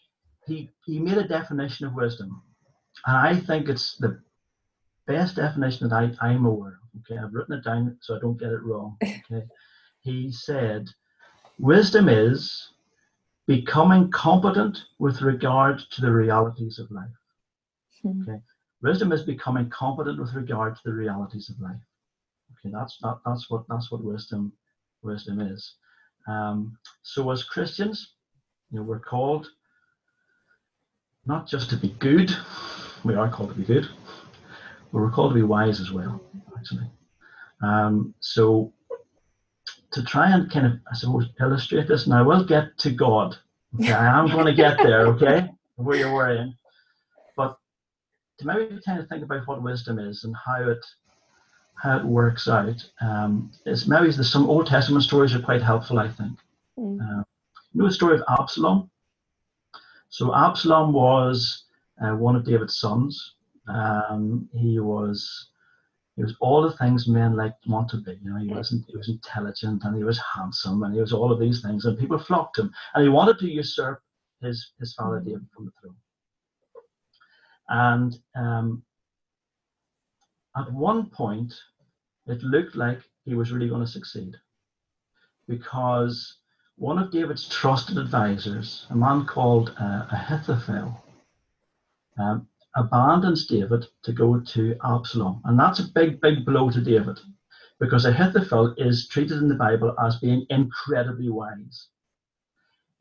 he 0.48 0.70
he 0.86 1.00
made 1.00 1.18
a 1.18 1.28
definition 1.28 1.86
of 1.86 1.94
wisdom, 1.94 2.42
and 3.06 3.18
I 3.18 3.40
think 3.40 3.70
it's 3.70 3.98
the 3.98 4.20
best 5.08 5.36
definition 5.36 5.90
that 5.90 5.96
I, 5.96 6.28
I'm 6.28 6.46
aware 6.46 6.80
of. 6.80 7.02
Okay, 7.02 7.20
I've 7.20 7.34
written 7.34 7.58
it 7.58 7.64
down 7.64 7.98
so 8.02 8.16
I 8.16 8.20
don't 8.20 8.40
get 8.40 8.52
it 8.52 8.64
wrong. 8.64 8.98
Okay, 9.32 9.46
he 10.02 10.32
said, 10.32 10.88
wisdom 11.60 12.10
is 12.10 12.72
becoming 13.48 14.12
competent 14.12 14.78
with 15.00 15.22
regard 15.22 15.80
to 15.92 16.02
the 16.02 16.12
realities 16.12 16.78
of 16.78 16.92
life. 16.92 17.08
Mm. 18.06 18.42
Wisdom 18.82 19.14
is 19.14 19.24
becoming 19.24 19.70
competent 19.70 20.20
with 20.20 20.34
regard 20.34 20.76
to 20.76 20.82
the 20.86 20.94
realities 20.94 21.50
of 21.50 21.60
life. 21.62 21.80
Okay, 22.52 22.74
that's 22.74 22.98
that, 23.02 23.20
that's 23.26 23.50
what 23.50 23.64
that's 23.70 23.92
what 23.92 24.04
wisdom 24.04 24.52
wisdom 25.02 25.40
is. 25.40 25.76
Um, 26.28 26.78
so 27.02 27.30
as 27.32 27.44
Christians, 27.44 28.14
you 28.72 28.80
know, 28.80 28.84
we're 28.84 29.00
called 29.00 29.48
not 31.26 31.48
just 31.48 31.70
to 31.70 31.78
be 31.78 31.90
good, 32.00 32.32
we 33.04 33.16
are 33.16 33.30
called 33.30 33.50
to 33.50 33.56
be 33.56 33.64
good, 33.64 33.88
but 34.92 35.00
we're 35.00 35.12
called 35.12 35.32
to 35.32 35.36
be 35.36 35.44
wise 35.44 35.80
as 35.80 35.92
well, 35.92 36.22
actually. 36.58 36.90
Um, 37.62 38.14
so 38.20 38.74
to 39.92 40.04
try 40.04 40.32
and 40.34 40.52
kind 40.52 40.66
of, 40.66 40.74
I 40.92 40.96
suppose, 40.96 41.28
illustrate 41.40 41.88
this, 41.88 42.06
and 42.06 42.14
I 42.14 42.22
will 42.22 42.44
get 42.44 42.78
to 42.80 42.92
God. 42.92 43.38
Okay, 43.76 43.94
I 43.94 44.20
am 44.20 44.28
going 44.28 44.46
to 44.46 44.54
get 44.54 44.78
there, 44.78 45.08
okay, 45.08 45.50
where 45.76 45.98
you're 45.98 46.14
worrying. 46.14 46.56
But 47.38 47.58
to 48.40 48.48
maybe 48.48 48.80
kind 48.86 49.00
of 49.00 49.08
think 49.08 49.24
about 49.24 49.48
what 49.48 49.64
wisdom 49.64 50.00
is 50.00 50.24
and 50.24 50.36
how 50.36 50.62
it 50.70 50.86
how 51.76 51.98
it 51.98 52.06
works 52.06 52.48
out. 52.48 52.84
Um, 53.02 53.52
is 53.66 53.88
maybe 53.88 54.12
some 54.12 54.50
Old 54.50 54.68
Testament 54.68 55.04
stories 55.04 55.36
are 55.36 55.42
quite 55.42 55.62
helpful, 55.62 56.00
I 56.00 56.10
think. 56.10 56.38
Mm. 56.78 57.00
Uh, 57.02 57.24
you 57.74 57.82
know 57.82 57.88
the 57.88 57.94
story 57.94 58.16
of 58.16 58.24
Absalom? 58.40 58.90
So 60.10 60.34
Absalom 60.36 60.94
was 60.94 61.64
uh, 62.02 62.16
one 62.16 62.36
of 62.36 62.46
David's 62.46 62.78
sons. 62.78 63.36
Um, 63.68 64.48
he 64.54 64.80
was 64.80 65.50
he 66.16 66.22
was 66.22 66.36
all 66.40 66.62
the 66.62 66.78
things 66.78 67.08
men 67.08 67.36
like 67.36 67.56
want 67.66 67.90
to 67.90 67.98
be. 67.98 68.20
You 68.24 68.32
know, 68.32 68.40
he 68.40 68.48
wasn't 68.48 68.86
he 68.88 68.96
was 68.96 69.10
intelligent 69.10 69.84
and 69.84 69.96
he 69.98 70.04
was 70.04 70.20
handsome 70.36 70.84
and 70.84 70.94
he 70.94 71.02
was 71.02 71.14
all 71.14 71.32
of 71.32 71.40
these 71.40 71.62
things, 71.62 71.86
and 71.86 71.98
people 71.98 72.20
flocked 72.20 72.60
him. 72.60 72.72
And 72.94 73.04
he 73.04 73.10
wanted 73.10 73.40
to 73.40 73.50
usurp 73.50 74.02
his 74.42 74.74
his 74.80 74.94
father 74.94 75.20
mm. 75.20 75.26
David 75.26 75.48
from 75.56 75.66
the 75.66 75.72
throne. 75.82 75.96
And 77.70 78.18
um, 78.36 78.84
at 80.56 80.72
one 80.72 81.10
point, 81.10 81.54
it 82.28 82.42
looked 82.44 82.76
like 82.76 83.00
he 83.26 83.36
was 83.36 83.52
really 83.52 83.70
going 83.70 83.86
to 83.86 83.92
succeed 83.92 84.36
because 85.48 86.38
one 86.78 86.98
of 86.98 87.12
David's 87.12 87.48
trusted 87.48 87.98
advisors, 87.98 88.88
a 88.90 88.96
man 88.96 89.26
called 89.26 89.74
uh, 89.80 90.06
Ahithophel, 90.12 91.04
um, 92.18 92.48
abandons 92.76 93.46
David 93.46 93.86
to 94.04 94.12
go 94.12 94.40
to 94.40 94.76
Absalom. 94.84 95.42
And 95.46 95.60
that's 95.60 95.80
a 95.80 95.92
big, 95.94 96.22
big 96.22 96.46
blow 96.46 96.70
to 96.70 96.82
David 96.82 97.20
because 97.80 98.06
Ahithophel 98.06 98.74
is 98.78 99.08
treated 99.08 99.38
in 99.38 99.48
the 99.48 99.56
Bible 99.56 99.96
as 100.02 100.18
being 100.18 100.46
incredibly 100.50 101.30
wise 101.30 101.88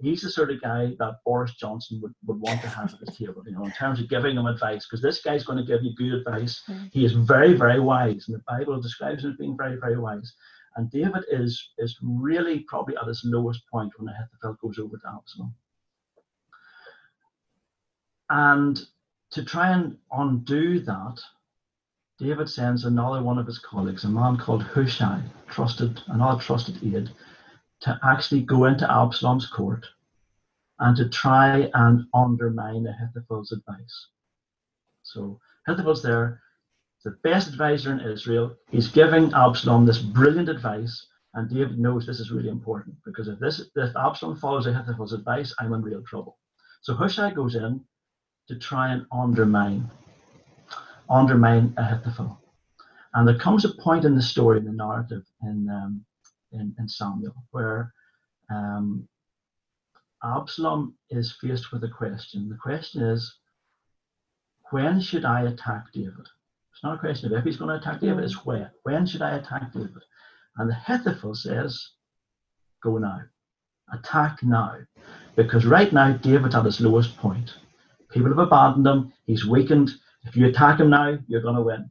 he's 0.02 0.20
the 0.20 0.30
sort 0.30 0.50
of 0.50 0.60
guy 0.60 0.94
that 0.98 1.20
Boris 1.24 1.54
Johnson 1.54 2.00
would, 2.02 2.14
would 2.26 2.40
want 2.40 2.60
to 2.62 2.68
have 2.68 2.92
at 2.92 3.00
his 3.00 3.16
table, 3.16 3.42
you 3.46 3.52
know, 3.52 3.64
in 3.64 3.70
terms 3.70 4.00
of 4.00 4.08
giving 4.08 4.36
him 4.36 4.46
advice, 4.46 4.84
because 4.84 5.00
this 5.00 5.22
guy's 5.22 5.44
going 5.44 5.58
to 5.58 5.64
give 5.64 5.82
you 5.82 5.94
good 5.94 6.14
advice. 6.14 6.62
Mm. 6.68 6.90
He 6.92 7.04
is 7.04 7.12
very, 7.12 7.54
very 7.54 7.80
wise, 7.80 8.24
and 8.26 8.36
the 8.36 8.42
Bible 8.48 8.80
describes 8.80 9.24
him 9.24 9.30
as 9.30 9.36
being 9.36 9.56
very, 9.56 9.78
very 9.80 9.98
wise. 9.98 10.34
And 10.76 10.90
David 10.90 11.24
is 11.30 11.70
is 11.78 11.98
really 12.02 12.60
probably 12.60 12.96
at 12.96 13.06
his 13.06 13.22
lowest 13.24 13.62
point 13.70 13.92
when 13.96 14.08
Ahithophel 14.08 14.58
goes 14.60 14.78
over 14.78 14.96
to 14.96 15.08
Absalom. 15.16 15.54
And 18.30 18.80
to 19.32 19.44
try 19.44 19.72
and 19.72 19.98
undo 20.10 20.80
that, 20.80 21.20
David 22.18 22.48
sends 22.48 22.84
another 22.84 23.22
one 23.22 23.38
of 23.38 23.46
his 23.46 23.58
colleagues, 23.58 24.04
a 24.04 24.08
man 24.08 24.38
called 24.38 24.62
Hushai, 24.62 25.22
trusted, 25.48 26.00
another 26.06 26.40
trusted 26.40 26.76
aide, 26.82 27.10
to 27.82 27.98
actually 28.04 28.42
go 28.42 28.64
into 28.64 28.90
Absalom's 28.90 29.46
court 29.46 29.86
and 30.78 30.96
to 30.96 31.08
try 31.08 31.70
and 31.74 32.06
undermine 32.14 32.86
Ahithophel's 32.86 33.52
advice. 33.52 34.08
So 35.02 35.40
Ahithophel's 35.66 36.02
there, 36.02 36.40
the 37.04 37.12
best 37.22 37.48
advisor 37.48 37.92
in 37.92 38.00
Israel. 38.00 38.56
He's 38.70 38.88
giving 38.88 39.32
Absalom 39.34 39.84
this 39.84 39.98
brilliant 39.98 40.48
advice, 40.48 41.06
and 41.34 41.48
David 41.48 41.78
knows 41.78 42.06
this 42.06 42.20
is 42.20 42.30
really 42.30 42.48
important 42.48 42.96
because 43.04 43.28
if 43.28 43.38
this 43.38 43.62
if 43.74 43.96
Absalom 43.96 44.36
follows 44.36 44.66
Ahithophel's 44.66 45.12
advice, 45.12 45.54
I'm 45.58 45.72
in 45.72 45.82
real 45.82 46.02
trouble. 46.02 46.38
So 46.82 46.94
Hushai 46.94 47.32
goes 47.32 47.54
in 47.54 47.80
to 48.48 48.56
try 48.56 48.92
and 48.92 49.06
undermine 49.12 49.90
undermine 51.10 51.74
Ahithophel. 51.76 52.40
And 53.14 53.28
there 53.28 53.38
comes 53.38 53.64
a 53.64 53.74
point 53.74 54.04
in 54.04 54.14
the 54.14 54.22
story, 54.22 54.58
in 54.58 54.64
the 54.64 54.72
narrative, 54.72 55.24
in 55.42 55.68
um, 55.68 56.04
in, 56.52 56.74
in 56.78 56.88
Samuel, 56.88 57.34
where 57.50 57.92
um, 58.50 59.08
Absalom 60.24 60.94
is 61.10 61.36
faced 61.40 61.72
with 61.72 61.84
a 61.84 61.88
question. 61.88 62.48
The 62.48 62.56
question 62.56 63.02
is, 63.02 63.38
when 64.70 65.00
should 65.00 65.24
I 65.24 65.42
attack 65.42 65.86
David? 65.92 66.26
It's 66.72 66.82
not 66.82 66.96
a 66.96 66.98
question 66.98 67.32
of 67.32 67.38
if 67.38 67.44
he's 67.44 67.56
going 67.56 67.68
to 67.68 67.76
attack 67.76 68.00
David, 68.00 68.24
it's 68.24 68.44
when. 68.44 68.70
When 68.84 69.06
should 69.06 69.22
I 69.22 69.36
attack 69.36 69.72
David? 69.72 70.02
And 70.56 70.70
the 70.70 70.74
Ahithophel 70.74 71.34
says, 71.34 71.90
go 72.82 72.98
now. 72.98 73.20
Attack 73.92 74.42
now. 74.42 74.76
Because 75.36 75.66
right 75.66 75.92
now, 75.92 76.12
David's 76.12 76.54
at 76.54 76.64
his 76.64 76.80
lowest 76.80 77.16
point. 77.16 77.54
People 78.10 78.28
have 78.28 78.38
abandoned 78.38 78.86
him. 78.86 79.12
He's 79.26 79.46
weakened. 79.46 79.90
If 80.24 80.36
you 80.36 80.46
attack 80.46 80.80
him 80.80 80.90
now, 80.90 81.18
you're 81.26 81.42
going 81.42 81.56
to 81.56 81.62
win. 81.62 81.90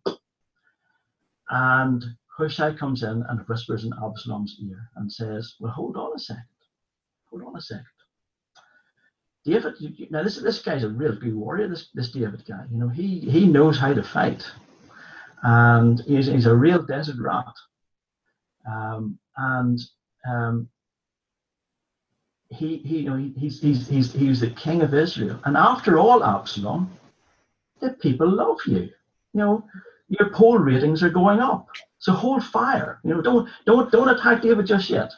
And 1.49 2.03
Hushai 2.37 2.73
comes 2.73 3.03
in 3.03 3.23
and 3.29 3.47
whispers 3.47 3.83
in 3.83 3.93
Absalom's 4.03 4.57
ear 4.61 4.89
and 4.95 5.11
says, 5.11 5.55
Well, 5.59 5.71
hold 5.71 5.97
on 5.97 6.13
a 6.15 6.19
second. 6.19 6.43
Hold 7.29 7.43
on 7.43 7.55
a 7.55 7.61
second. 7.61 7.85
David, 9.43 9.73
you, 9.79 9.89
you, 9.95 10.07
now 10.11 10.23
this 10.23 10.37
this 10.37 10.61
guy's 10.61 10.83
a 10.83 10.89
real 10.89 11.15
good 11.15 11.35
warrior. 11.35 11.67
This 11.67 11.89
this 11.93 12.11
David 12.11 12.43
guy, 12.47 12.63
you 12.69 12.77
know, 12.77 12.89
he 12.89 13.19
he 13.19 13.47
knows 13.47 13.79
how 13.79 13.93
to 13.93 14.03
fight, 14.03 14.45
and 15.41 15.99
he's 16.01 16.27
he's 16.27 16.45
a 16.45 16.55
real 16.55 16.83
desert 16.83 17.17
rat. 17.19 17.55
Um, 18.71 19.17
and 19.37 19.79
um, 20.29 20.69
he 22.49 22.77
he 22.77 22.99
you 22.99 23.09
know 23.09 23.15
he, 23.17 23.33
he's 23.35 23.59
he's 23.59 23.87
he's 23.87 24.13
he's 24.13 24.39
the 24.41 24.51
king 24.51 24.83
of 24.83 24.93
Israel. 24.93 25.39
And 25.45 25.57
after 25.57 25.97
all, 25.97 26.23
Absalom, 26.23 26.91
the 27.79 27.91
people 27.93 28.29
love 28.29 28.59
you. 28.67 28.89
You 29.33 29.39
know, 29.39 29.65
your 30.09 30.29
poll 30.29 30.59
ratings 30.59 31.01
are 31.01 31.09
going 31.09 31.39
up. 31.39 31.67
So 32.01 32.13
hold 32.13 32.43
fire. 32.43 32.99
You 33.03 33.13
know, 33.13 33.21
don't 33.21 33.47
don't 33.65 33.91
don't 33.91 34.09
attack 34.09 34.41
David 34.41 34.65
just 34.65 34.89
yet. 34.89 35.13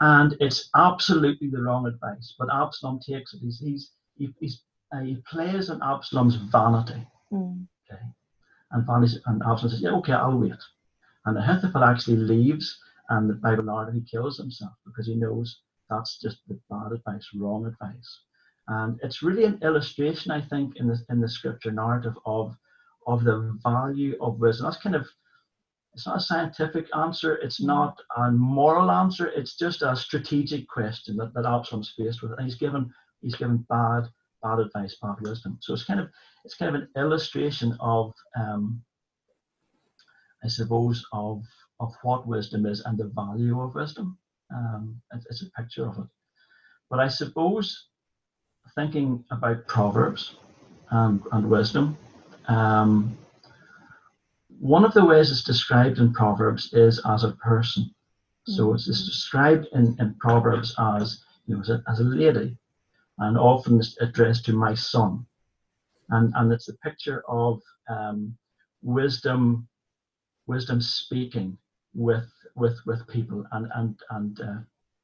And 0.00 0.36
it's 0.40 0.68
absolutely 0.76 1.48
the 1.48 1.62
wrong 1.62 1.86
advice. 1.86 2.34
But 2.38 2.52
Absalom 2.52 3.00
takes 3.00 3.32
it. 3.32 3.40
He's 3.40 3.58
he's 3.58 3.90
he, 4.16 4.28
he's, 4.40 4.62
uh, 4.94 5.00
he 5.00 5.16
plays 5.30 5.70
on 5.70 5.82
Absalom's 5.82 6.36
vanity. 6.36 7.02
Mm. 7.32 7.66
Okay, 7.90 8.02
and 8.72 8.86
vanity, 8.86 9.16
and 9.24 9.42
Absalom 9.42 9.70
says, 9.72 9.80
"Yeah, 9.80 9.92
okay, 9.92 10.12
I'll 10.12 10.38
wait." 10.38 10.62
And 11.24 11.38
Ahithophel 11.38 11.82
actually 11.82 12.18
leaves, 12.18 12.78
and 13.08 13.30
the 13.30 13.34
Bible 13.34 13.64
narrative 13.64 13.94
he 13.94 14.02
kills 14.02 14.36
himself 14.36 14.72
because 14.84 15.06
he 15.06 15.14
knows 15.14 15.62
that's 15.88 16.18
just 16.20 16.46
the 16.46 16.60
bad 16.68 16.92
advice, 16.92 17.26
wrong 17.34 17.64
advice. 17.64 18.20
And 18.68 19.00
it's 19.02 19.22
really 19.22 19.44
an 19.44 19.58
illustration, 19.62 20.30
I 20.30 20.42
think, 20.42 20.76
in 20.76 20.88
the 20.88 21.02
in 21.08 21.22
the 21.22 21.28
scripture 21.28 21.70
narrative 21.70 22.18
of 22.26 22.54
of 23.06 23.24
the 23.24 23.58
value 23.64 24.14
of 24.20 24.40
wisdom. 24.40 24.66
That's 24.66 24.82
kind 24.82 24.94
of 24.94 25.08
it's 25.98 26.06
not 26.06 26.18
a 26.18 26.20
scientific 26.20 26.86
answer, 26.96 27.38
it's 27.38 27.60
not 27.60 28.00
a 28.16 28.30
moral 28.30 28.88
answer, 28.88 29.26
it's 29.34 29.56
just 29.56 29.82
a 29.82 29.96
strategic 29.96 30.68
question 30.68 31.16
that, 31.16 31.34
that 31.34 31.44
Absalom's 31.44 31.92
faced 31.98 32.22
with. 32.22 32.30
And 32.38 32.42
he's 32.42 32.54
given 32.54 32.94
he's 33.20 33.34
given 33.34 33.66
bad, 33.68 34.04
bad 34.40 34.60
advice, 34.60 34.96
bad 35.02 35.16
wisdom. 35.22 35.58
So 35.60 35.74
it's 35.74 35.82
kind 35.82 35.98
of 35.98 36.08
it's 36.44 36.54
kind 36.54 36.76
of 36.76 36.82
an 36.82 36.88
illustration 36.96 37.76
of 37.80 38.12
um, 38.38 38.80
I 40.44 40.46
suppose 40.46 41.04
of 41.12 41.42
of 41.80 41.92
what 42.02 42.28
wisdom 42.28 42.64
is 42.64 42.80
and 42.82 42.96
the 42.96 43.10
value 43.16 43.60
of 43.60 43.74
wisdom. 43.74 44.16
Um, 44.54 45.02
it's, 45.12 45.26
it's 45.26 45.42
a 45.42 45.50
picture 45.60 45.84
of 45.84 45.98
it. 45.98 46.06
But 46.90 47.00
I 47.00 47.08
suppose 47.08 47.88
thinking 48.76 49.24
about 49.32 49.66
Proverbs 49.66 50.36
and, 50.90 51.20
and 51.32 51.50
wisdom, 51.50 51.98
um, 52.46 53.18
one 54.60 54.84
of 54.84 54.94
the 54.94 55.04
ways 55.04 55.30
it's 55.30 55.44
described 55.44 55.98
in 55.98 56.12
Proverbs 56.12 56.72
is 56.72 57.00
as 57.06 57.24
a 57.24 57.32
person. 57.32 57.94
So 58.46 58.74
it's, 58.74 58.88
it's 58.88 59.04
described 59.04 59.66
in, 59.72 59.96
in 60.00 60.14
Proverbs 60.18 60.74
as, 60.78 61.22
you 61.46 61.54
know, 61.54 61.60
as 61.60 61.70
a, 61.70 61.82
as 61.88 62.00
a 62.00 62.04
lady, 62.04 62.56
and 63.18 63.38
often 63.38 63.78
it's 63.78 63.96
addressed 64.00 64.46
to 64.46 64.52
my 64.52 64.74
son. 64.74 65.26
And, 66.10 66.32
and 66.36 66.52
it's 66.52 66.68
a 66.68 66.76
picture 66.78 67.22
of 67.28 67.60
um, 67.88 68.36
wisdom, 68.82 69.68
wisdom 70.46 70.80
speaking 70.80 71.58
with 71.94 72.30
with 72.54 72.78
with 72.86 73.06
people 73.08 73.44
and 73.52 73.68
and 73.74 73.98
and 74.10 74.40
uh, 74.40 74.58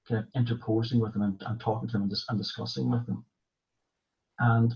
kind 0.09 0.21
of 0.21 0.27
interposing 0.35 1.01
with 1.01 1.13
them 1.13 1.23
and, 1.23 1.43
and 1.47 1.61
talking 1.61 1.89
to 1.89 1.93
them 1.93 2.03
and, 2.03 2.11
dis- 2.11 2.27
and 2.29 2.39
discussing 2.39 2.91
with 2.91 3.07
them. 3.07 3.25
And 4.39 4.75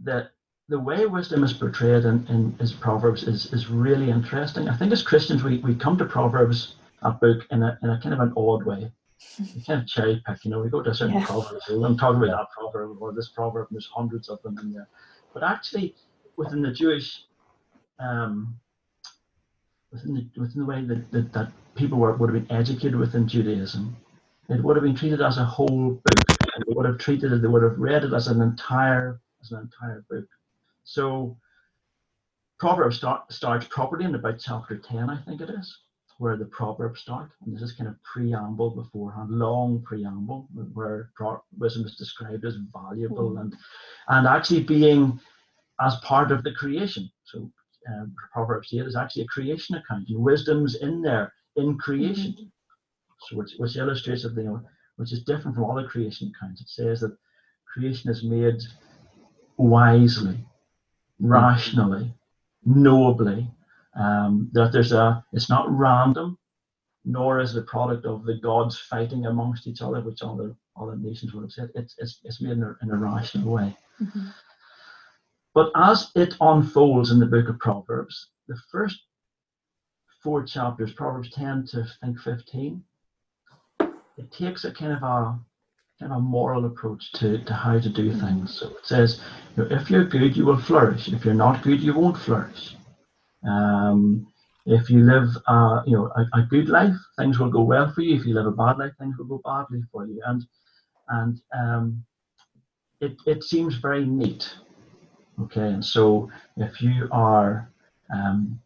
that 0.00 0.30
the 0.68 0.78
way 0.78 1.06
wisdom 1.06 1.44
is 1.44 1.52
portrayed 1.52 2.04
in, 2.04 2.26
in 2.28 2.56
his 2.58 2.72
Proverbs 2.72 3.24
is, 3.24 3.52
is 3.52 3.68
really 3.68 4.10
interesting. 4.10 4.68
I 4.68 4.76
think 4.76 4.92
as 4.92 5.02
Christians, 5.02 5.42
we, 5.42 5.58
we 5.58 5.74
come 5.74 5.98
to 5.98 6.04
Proverbs, 6.04 6.76
a 7.02 7.12
book, 7.12 7.46
in 7.50 7.62
a, 7.62 7.78
in 7.82 7.90
a 7.90 8.00
kind 8.00 8.14
of 8.14 8.20
an 8.20 8.32
odd 8.36 8.64
way. 8.64 8.90
We 9.38 9.62
kind 9.62 9.82
of 9.82 9.86
cherry 9.86 10.22
pick, 10.26 10.44
you 10.44 10.50
know, 10.50 10.60
we 10.60 10.70
go 10.70 10.82
to 10.82 10.90
a 10.90 10.94
certain 10.94 11.18
yeah. 11.18 11.26
proverb, 11.26 11.60
so 11.62 11.74
we're 11.74 11.86
going 11.86 11.96
talk 11.96 12.16
about 12.16 12.26
that 12.28 12.46
proverb 12.56 13.00
or 13.00 13.12
this 13.12 13.28
proverb, 13.28 13.68
and 13.70 13.76
there's 13.76 13.90
hundreds 13.94 14.28
of 14.28 14.42
them 14.42 14.58
in 14.58 14.72
there. 14.72 14.88
But 15.32 15.42
actually, 15.42 15.94
within 16.36 16.62
the 16.62 16.72
Jewish 16.72 17.24
um, 17.98 18.56
within 19.94 20.14
the, 20.14 20.40
within 20.40 20.60
the 20.60 20.66
way 20.66 20.84
that, 20.84 21.10
that, 21.12 21.32
that 21.32 21.52
people 21.74 21.98
were, 21.98 22.14
would 22.16 22.34
have 22.34 22.46
been 22.46 22.56
educated 22.56 22.96
within 22.96 23.26
Judaism, 23.26 23.96
it 24.48 24.62
would 24.62 24.76
have 24.76 24.84
been 24.84 24.96
treated 24.96 25.22
as 25.22 25.38
a 25.38 25.44
whole 25.44 25.92
book. 25.92 26.38
And 26.54 26.64
they 26.66 26.74
would 26.74 26.86
have 26.86 26.98
treated 26.98 27.32
it, 27.32 27.42
they 27.42 27.48
would 27.48 27.62
have 27.62 27.78
read 27.78 28.04
it 28.04 28.12
as 28.12 28.28
an 28.28 28.42
entire, 28.42 29.20
as 29.40 29.52
an 29.52 29.60
entire 29.60 30.04
book. 30.10 30.26
So 30.84 31.36
Proverbs 32.58 32.96
start, 32.96 33.32
starts 33.32 33.66
properly 33.66 34.04
in 34.04 34.14
about 34.14 34.38
chapter 34.38 34.78
10, 34.78 35.10
I 35.10 35.20
think 35.22 35.40
it 35.40 35.50
is, 35.50 35.76
where 36.18 36.36
the 36.36 36.44
Proverbs 36.46 37.00
start. 37.00 37.30
And 37.44 37.54
this 37.54 37.62
is 37.62 37.72
kind 37.72 37.88
of 37.88 37.96
preamble 38.02 38.70
beforehand, 38.70 39.30
long 39.30 39.82
preamble, 39.82 40.48
where 40.72 41.10
wisdom 41.58 41.84
is 41.84 41.96
described 41.96 42.44
as 42.44 42.56
valuable 42.72 43.32
mm. 43.32 43.40
and 43.40 43.54
and 44.08 44.26
actually 44.26 44.62
being 44.62 45.18
as 45.80 45.96
part 45.96 46.30
of 46.30 46.44
the 46.44 46.52
creation. 46.52 47.10
So 47.24 47.50
um, 47.88 48.14
Proverbs 48.32 48.72
8 48.72 48.80
is 48.80 48.96
actually 48.96 49.22
a 49.22 49.26
creation 49.26 49.76
account, 49.76 50.08
and 50.08 50.22
wisdom's 50.22 50.76
in 50.76 51.02
there 51.02 51.32
in 51.56 51.76
creation. 51.78 52.32
Mm-hmm. 52.32 52.44
So 53.28 53.36
which, 53.36 53.52
which 53.56 53.76
illustrates 53.76 54.22
that 54.22 54.34
you 54.36 54.44
know, 54.44 54.62
which 54.96 55.12
is 55.12 55.24
different 55.24 55.56
from 55.56 55.70
other 55.70 55.88
creation 55.88 56.32
accounts. 56.34 56.60
It 56.60 56.68
says 56.68 57.00
that 57.00 57.16
creation 57.72 58.10
is 58.10 58.22
made 58.22 58.60
wisely, 59.56 60.44
rationally, 61.20 62.14
knowably. 62.64 63.50
Um, 63.96 64.50
that 64.52 64.72
there's 64.72 64.92
a 64.92 65.24
it's 65.32 65.48
not 65.48 65.70
random, 65.70 66.36
nor 67.04 67.40
is 67.40 67.52
the 67.52 67.62
product 67.62 68.06
of 68.06 68.24
the 68.24 68.34
gods 68.34 68.76
fighting 68.76 69.26
amongst 69.26 69.66
each 69.66 69.82
other, 69.82 70.00
which 70.00 70.22
other 70.22 70.56
other 70.76 70.96
nations 70.96 71.32
would 71.32 71.42
have 71.42 71.52
said. 71.52 71.70
It's 71.74 71.94
it's, 71.98 72.20
it's 72.24 72.40
made 72.40 72.52
in 72.52 72.62
a, 72.62 72.74
in 72.82 72.90
a 72.90 72.96
rational 72.96 73.52
way. 73.52 73.76
Mm-hmm. 74.02 74.26
But 75.54 75.70
as 75.76 76.10
it 76.16 76.34
unfolds 76.40 77.12
in 77.12 77.20
the 77.20 77.26
book 77.26 77.48
of 77.48 77.60
Proverbs, 77.60 78.30
the 78.48 78.58
first 78.72 79.00
four 80.22 80.42
chapters, 80.42 80.92
Proverbs 80.92 81.30
10 81.30 81.66
to 81.68 81.86
I 82.02 82.06
think 82.06 82.18
15, 82.18 82.82
it 84.16 84.32
takes 84.32 84.64
a 84.64 84.72
kind 84.72 84.92
of 84.92 85.02
a 85.02 85.38
kind 86.00 86.12
of 86.12 86.18
a 86.18 86.20
moral 86.20 86.66
approach 86.66 87.12
to, 87.12 87.38
to 87.44 87.54
how 87.54 87.78
to 87.78 87.88
do 87.88 88.12
things. 88.12 88.58
So 88.58 88.68
it 88.68 88.86
says, 88.86 89.20
you 89.56 89.62
know, 89.62 89.76
if 89.76 89.90
you're 89.90 90.04
good, 90.04 90.36
you 90.36 90.44
will 90.44 90.58
flourish. 90.58 91.08
If 91.08 91.24
you're 91.24 91.34
not 91.34 91.62
good, 91.62 91.80
you 91.80 91.94
won't 91.94 92.18
flourish. 92.18 92.76
Um, 93.46 94.26
if 94.66 94.88
you 94.88 95.04
live, 95.04 95.28
uh, 95.46 95.82
you 95.86 95.96
know, 95.96 96.10
a, 96.16 96.38
a, 96.38 96.42
good 96.42 96.68
life, 96.68 96.96
things 97.18 97.38
will 97.38 97.50
go 97.50 97.60
well 97.60 97.92
for 97.92 98.00
you. 98.00 98.16
If 98.16 98.24
you 98.24 98.34
live 98.34 98.46
a 98.46 98.50
bad 98.50 98.78
life, 98.78 98.92
things 98.98 99.16
will 99.18 99.26
go 99.26 99.40
badly 99.44 99.82
for 99.92 100.06
you. 100.06 100.22
And 100.26 100.44
and 101.08 101.40
um, 101.54 102.04
it 103.00 103.16
it 103.26 103.44
seems 103.44 103.74
very 103.76 104.06
neat. 104.06 104.50
Okay, 105.42 105.68
and 105.68 105.84
so 105.84 106.30
if 106.56 106.80
you 106.80 107.08
are 107.12 107.70
um, 108.12 108.58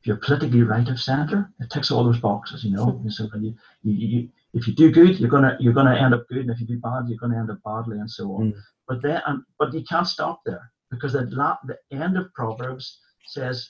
if 0.00 0.06
you're 0.06 0.16
politically 0.16 0.62
right 0.62 0.88
of 0.88 1.00
centre, 1.00 1.50
it 1.58 1.70
ticks 1.70 1.90
all 1.90 2.04
those 2.04 2.20
boxes. 2.20 2.62
You 2.62 2.76
know, 2.76 3.02
so 3.08 3.28
you, 3.34 3.54
you, 3.82 3.92
you 3.92 4.28
if 4.56 4.66
you 4.66 4.74
do 4.74 4.90
good, 4.90 5.20
you're 5.20 5.28
gonna 5.28 5.56
you're 5.60 5.74
gonna 5.74 5.94
end 5.94 6.14
up 6.14 6.26
good, 6.28 6.38
and 6.38 6.50
if 6.50 6.60
you 6.60 6.66
do 6.66 6.78
bad, 6.78 7.04
you're 7.06 7.18
gonna 7.18 7.38
end 7.38 7.50
up 7.50 7.58
badly, 7.62 7.98
and 7.98 8.10
so 8.10 8.24
on. 8.32 8.52
Mm. 8.52 8.60
But 8.88 9.02
then, 9.02 9.20
and, 9.26 9.42
but 9.58 9.74
you 9.74 9.84
can't 9.84 10.06
stop 10.08 10.40
there 10.46 10.72
because 10.90 11.12
the 11.12 11.28
la- 11.30 11.58
the 11.66 11.76
end 11.92 12.16
of 12.16 12.32
Proverbs 12.32 12.98
says, 13.26 13.68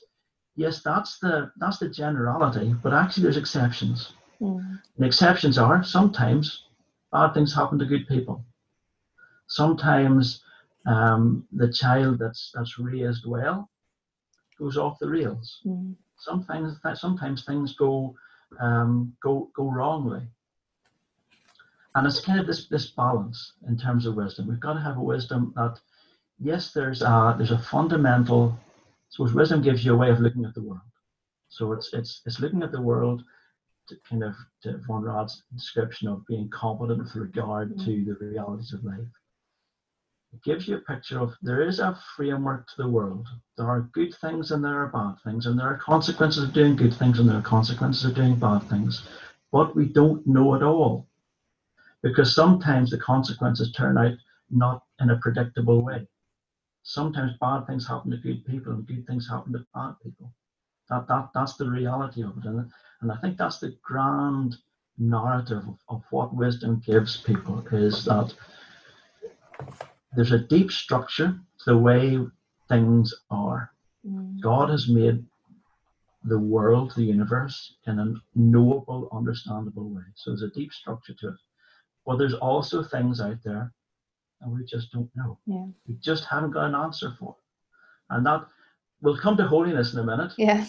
yes, 0.55 0.83
that's 0.83 1.19
the 1.19 1.51
that's 1.57 1.79
the 1.79 1.89
generality, 1.89 2.73
but 2.85 2.95
actually 2.95 3.25
there's 3.25 3.37
exceptions. 3.37 4.13
Mm. 4.41 4.79
And 4.97 5.05
exceptions 5.05 5.59
are 5.59 5.83
sometimes 5.83 6.67
bad 7.11 7.35
things 7.35 7.53
happen 7.53 7.81
to 7.81 7.85
good 7.85 8.07
people. 8.07 8.45
Sometimes 9.49 10.41
um, 10.87 11.49
the 11.53 11.73
child 11.73 12.21
that's 12.21 12.53
that's 12.55 12.79
raised 12.79 13.27
well 13.27 13.69
goes 14.57 14.77
off 14.77 15.01
the 15.01 15.09
rails. 15.09 15.63
Mm. 15.67 15.97
Sometimes 16.19 16.79
sometimes 16.95 17.45
things 17.45 17.75
go 17.75 18.15
um, 18.61 19.17
go 19.21 19.51
go 19.57 19.69
wrongly. 19.69 20.23
And 21.97 22.07
it's 22.07 22.21
kind 22.21 22.39
of 22.39 22.47
this 22.47 22.69
this 22.69 22.91
balance 22.91 23.55
in 23.67 23.79
terms 23.79 24.05
of 24.05 24.17
wisdom. 24.17 24.49
We've 24.49 24.61
got 24.61 24.75
to 24.75 24.81
have 24.81 24.99
a 24.99 25.03
wisdom 25.03 25.55
that 25.57 25.81
yes, 26.39 26.71
there's 26.75 27.01
a 27.01 27.35
there's 27.39 27.53
a 27.53 27.59
fundamental. 27.59 28.55
So 29.09 29.25
wisdom 29.33 29.63
gives 29.63 29.83
you 29.83 29.95
a 29.95 29.97
way 29.97 30.11
of 30.11 30.21
looking 30.21 30.45
at 30.45 30.53
the 30.53 30.63
world. 30.63 30.91
So 31.49 31.73
it's 31.73 31.95
it's 31.95 32.21
it's 32.27 32.39
looking 32.39 32.63
at 32.63 32.71
the 32.71 32.83
world 32.83 33.23
to 33.89 33.97
kind 34.07 34.25
of 34.25 34.35
to 34.63 34.77
Von 34.87 35.05
Rad's 35.05 35.45
description 35.55 36.09
of 36.09 36.27
being 36.27 36.51
competent 36.51 36.99
with 36.99 37.17
regard 37.17 37.79
to 37.79 38.05
the 38.05 38.17
realities 38.21 38.75
of 38.75 38.85
life. 38.85 39.09
It 40.35 40.43
gives 40.45 40.69
you 40.69 40.77
a 40.77 40.93
picture 40.93 41.19
of 41.19 41.35
there 41.41 41.63
is 41.63 41.79
a 41.81 41.99
framework 42.15 42.67
to 42.67 42.83
the 42.83 42.91
world. 42.91 43.27
There 43.57 43.69
are 43.69 43.89
good 43.95 44.15
things 44.21 44.51
and 44.51 44.63
there 44.63 44.83
are 44.83 44.89
bad 44.89 45.15
things, 45.25 45.47
and 45.47 45.59
there 45.59 45.69
are 45.69 45.79
consequences 45.79 46.45
of 46.45 46.53
doing 46.53 46.77
good 46.77 46.93
things 46.93 47.19
and 47.19 47.27
there 47.27 47.39
are 47.39 47.53
consequences 47.57 48.05
of 48.05 48.15
doing 48.15 48.35
bad 48.35 48.65
things. 48.65 49.09
But 49.51 49.75
we 49.75 49.87
don't 49.87 50.27
know 50.27 50.55
it 50.57 50.63
all 50.63 51.07
because 52.07 52.35
sometimes 52.35 52.91
the 52.91 52.99
consequences 52.99 53.73
turn 53.73 53.99
out 53.99 54.13
not 54.51 54.85
in 55.01 55.11
a 55.11 55.17
predictable 55.17 55.83
way. 55.83 56.07
Sometimes 56.85 57.33
bad 57.41 57.67
things 57.67 57.87
happen 57.87 58.13
to 58.13 58.17
good 58.17 58.45
people 58.47 58.73
and 58.73 58.87
good 58.87 59.05
things 59.09 59.29
happen 59.29 59.53
to 59.53 59.67
bad 59.75 59.95
people. 60.03 60.33
That, 60.89 61.09
that, 61.09 61.31
that's 61.35 61.57
the 61.57 61.69
reality 61.69 62.23
of 62.23 62.39
it. 62.39 62.45
And, 62.45 62.71
and 63.01 63.11
I 63.11 63.17
think 63.17 63.37
that's 63.37 63.59
the 63.59 63.77
grand 63.83 64.57
narrative 64.99 65.65
of, 65.67 65.79
of 65.89 66.03
what 66.11 66.35
wisdom 66.35 66.81
gives 66.87 67.17
people 67.17 67.67
is 67.73 68.05
that 68.05 68.33
there's 70.15 70.33
a 70.33 70.39
deep 70.39 70.71
structure 70.71 71.37
to 71.59 71.65
the 71.67 71.77
way 71.77 72.21
things 72.69 73.13
are. 73.31 73.73
Mm. 74.09 74.41
God 74.41 74.71
has 74.71 74.89
made 74.89 75.25
the 76.23 76.39
world, 76.39 76.93
the 76.95 77.03
universe, 77.03 77.75
in 77.89 77.99
a 77.99 78.15
knowable, 78.37 79.09
understandable 79.13 79.91
way. 79.91 80.03
So 80.15 80.31
there's 80.31 80.43
a 80.43 80.55
deep 80.55 80.73
structure 80.73 81.15
to 81.21 81.29
it. 81.31 81.35
But 82.07 82.19
there's 82.19 82.35
also 82.35 82.85
things 82.85 83.21
out 83.21 83.39
there 83.45 83.73
and 84.41 84.53
we 84.53 84.65
just 84.65 84.93
don't 84.93 85.11
know. 85.17 85.39
Yeah. 85.47 85.67
We 85.89 85.97
just 86.01 86.25
haven't 86.25 86.53
got 86.53 86.67
an 86.69 86.75
answer 86.75 87.15
for. 87.19 87.37
And 88.11 88.25
that 88.27 88.47
we'll 89.01 89.19
come 89.19 89.37
to 89.37 89.47
holiness 89.47 89.93
in 89.93 89.99
a 89.99 90.05
minute. 90.05 90.33
Yeah. 90.39 90.65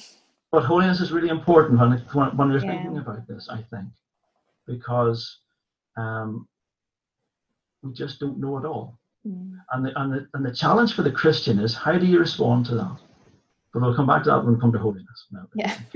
But 0.52 0.63
holiness 0.63 1.00
is 1.00 1.12
really 1.12 1.30
important 1.30 1.80
when, 1.80 1.91
when, 2.13 2.38
when 2.38 2.50
you're 2.50 2.63
yeah. 2.63 2.71
thinking 2.71 2.97
about 2.97 3.28
this, 3.28 3.50
I 3.50 3.62
think, 3.62 3.89
because 4.65 5.38
um, 5.97 6.47
we 7.84 7.93
just 7.93 8.19
don't 8.19 8.39
know 8.39 8.58
it 8.58 8.65
all. 8.65 8.97
Mm. 9.28 9.60
And, 9.71 9.86
the, 9.86 10.02
and, 10.02 10.13
the, 10.13 10.28
and 10.34 10.45
the 10.45 10.54
challenge 10.54 10.93
for 10.93 11.04
the 11.04 11.12
Christian 11.12 11.60
is 11.60 11.76
how 11.76 11.97
do 11.97 12.06
you 12.06 12.19
respond 12.19 12.65
to 12.67 12.76
that? 12.76 12.97
But 13.73 13.82
we'll 13.82 13.95
come 13.95 14.08
back 14.08 14.23
to 14.23 14.30
that 14.30 14.43
when 14.43 14.56
we 14.56 14.60
come 14.60 14.71
to 14.71 14.80
holiness. 14.80 15.28
Now. 15.32 15.47
Yeah. 15.54 15.78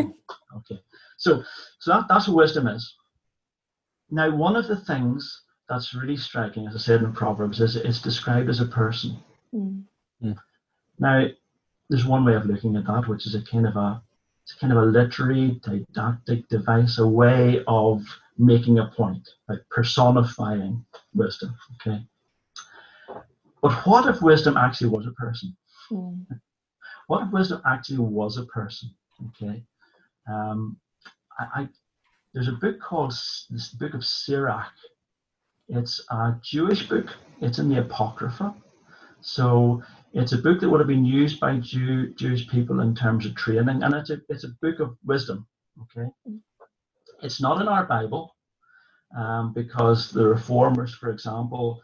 okay. 0.57 0.79
So, 1.17 1.43
so 1.79 1.91
that, 1.91 2.05
that's 2.09 2.27
what 2.27 2.37
wisdom 2.37 2.67
is. 2.67 2.95
Now, 4.11 4.29
one 4.29 4.55
of 4.55 4.67
the 4.67 4.75
things 4.75 5.43
that's 5.69 5.93
really 5.93 6.17
striking, 6.17 6.67
as 6.67 6.75
I 6.75 6.79
said 6.79 7.01
in 7.01 7.13
Proverbs, 7.13 7.61
is 7.61 7.77
it's 7.77 8.01
described 8.01 8.49
as 8.49 8.59
a 8.59 8.65
person. 8.65 9.17
Mm. 9.53 9.83
Mm. 10.21 10.37
Now, 10.99 11.27
there's 11.89 12.05
one 12.05 12.25
way 12.25 12.35
of 12.35 12.45
looking 12.45 12.75
at 12.75 12.85
that, 12.85 13.07
which 13.07 13.25
is 13.25 13.35
a 13.35 13.41
kind 13.41 13.65
of 13.65 13.75
a 13.77 14.01
it's 14.43 14.53
kind 14.55 14.73
of 14.73 14.79
a 14.79 14.85
literary 14.85 15.61
didactic 15.63 16.47
device, 16.49 16.97
a 16.97 17.07
way 17.07 17.63
of 17.67 18.03
making 18.37 18.79
a 18.79 18.87
point, 18.87 19.29
like 19.47 19.59
personifying 19.69 20.83
wisdom. 21.13 21.55
Okay. 21.75 22.03
But 23.61 23.73
what 23.85 24.13
if 24.13 24.21
wisdom 24.21 24.57
actually 24.57 24.89
was 24.89 25.05
a 25.05 25.11
person? 25.11 25.55
Mm. 25.91 26.25
What 27.07 27.27
if 27.27 27.31
wisdom 27.31 27.61
actually 27.65 27.99
was 27.99 28.37
a 28.37 28.45
person? 28.45 28.89
Okay. 29.29 29.63
Um, 30.27 30.77
I, 31.39 31.61
I, 31.61 31.69
there's 32.33 32.47
a 32.47 32.53
book 32.53 32.79
called 32.79 33.13
this 33.49 33.69
book 33.69 33.93
of 33.93 34.05
Sirach. 34.05 34.71
It's 35.67 36.03
a 36.09 36.35
Jewish 36.43 36.87
book. 36.87 37.07
It's 37.41 37.59
in 37.59 37.69
the 37.69 37.81
Apocrypha. 37.81 38.53
So 39.21 39.83
it's 40.13 40.33
a 40.33 40.37
book 40.37 40.59
that 40.59 40.69
would 40.69 40.79
have 40.79 40.87
been 40.87 41.05
used 41.05 41.39
by 41.39 41.57
Jew, 41.57 42.13
Jewish 42.15 42.47
people 42.49 42.81
in 42.81 42.95
terms 42.95 43.25
of 43.25 43.35
training, 43.35 43.83
and 43.83 43.93
it's 43.93 44.09
a, 44.09 44.17
it's 44.29 44.43
a 44.43 44.55
book 44.61 44.79
of 44.79 44.97
wisdom. 45.05 45.47
Okay. 45.83 46.09
It's 47.21 47.41
not 47.41 47.61
in 47.61 47.67
our 47.67 47.85
Bible 47.85 48.35
um, 49.17 49.53
because 49.53 50.11
the 50.11 50.25
reformers, 50.27 50.93
for 50.93 51.09
example, 51.11 51.81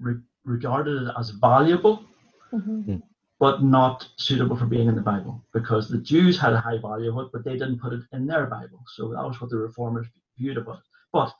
re- 0.00 0.20
regarded 0.44 1.02
it 1.02 1.14
as 1.18 1.30
valuable, 1.30 2.04
mm-hmm. 2.52 2.96
But 3.38 3.62
not 3.62 4.08
suitable 4.16 4.56
for 4.56 4.64
being 4.64 4.88
in 4.88 4.94
the 4.94 5.02
Bible 5.02 5.44
because 5.52 5.88
the 5.88 5.98
Jews 5.98 6.38
had 6.38 6.54
a 6.54 6.60
high 6.60 6.78
value 6.78 7.10
of 7.10 7.26
it, 7.26 7.32
but 7.32 7.44
they 7.44 7.52
didn't 7.52 7.80
put 7.80 7.92
it 7.92 8.00
in 8.12 8.26
their 8.26 8.46
Bible. 8.46 8.82
So 8.94 9.08
that 9.10 9.22
was 9.22 9.40
what 9.40 9.50
the 9.50 9.56
reformers 9.56 10.06
viewed 10.38 10.56
about 10.56 10.78
it. 10.78 10.84
But 11.12 11.34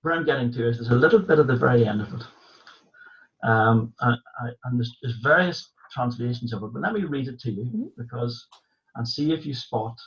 where 0.00 0.14
I'm 0.14 0.24
getting 0.24 0.50
to 0.52 0.68
is 0.68 0.78
there's 0.78 0.88
a 0.88 0.94
little 0.94 1.18
bit 1.18 1.38
at 1.38 1.46
the 1.46 1.56
very 1.56 1.86
end 1.86 2.00
of 2.00 2.14
it. 2.14 2.22
Um, 3.46 3.92
and, 4.00 4.16
and 4.64 4.78
there's, 4.78 4.96
there's, 5.02 5.16
various 5.16 5.68
translations 5.92 6.52
of 6.52 6.62
it, 6.62 6.72
but 6.72 6.80
let 6.80 6.92
me 6.92 7.02
read 7.02 7.28
it 7.28 7.40
to 7.40 7.50
you 7.50 7.64
mm-hmm. 7.64 7.84
because 7.98 8.46
and 8.94 9.08
see 9.08 9.32
if 9.32 9.44
you 9.44 9.54
spot 9.54 9.98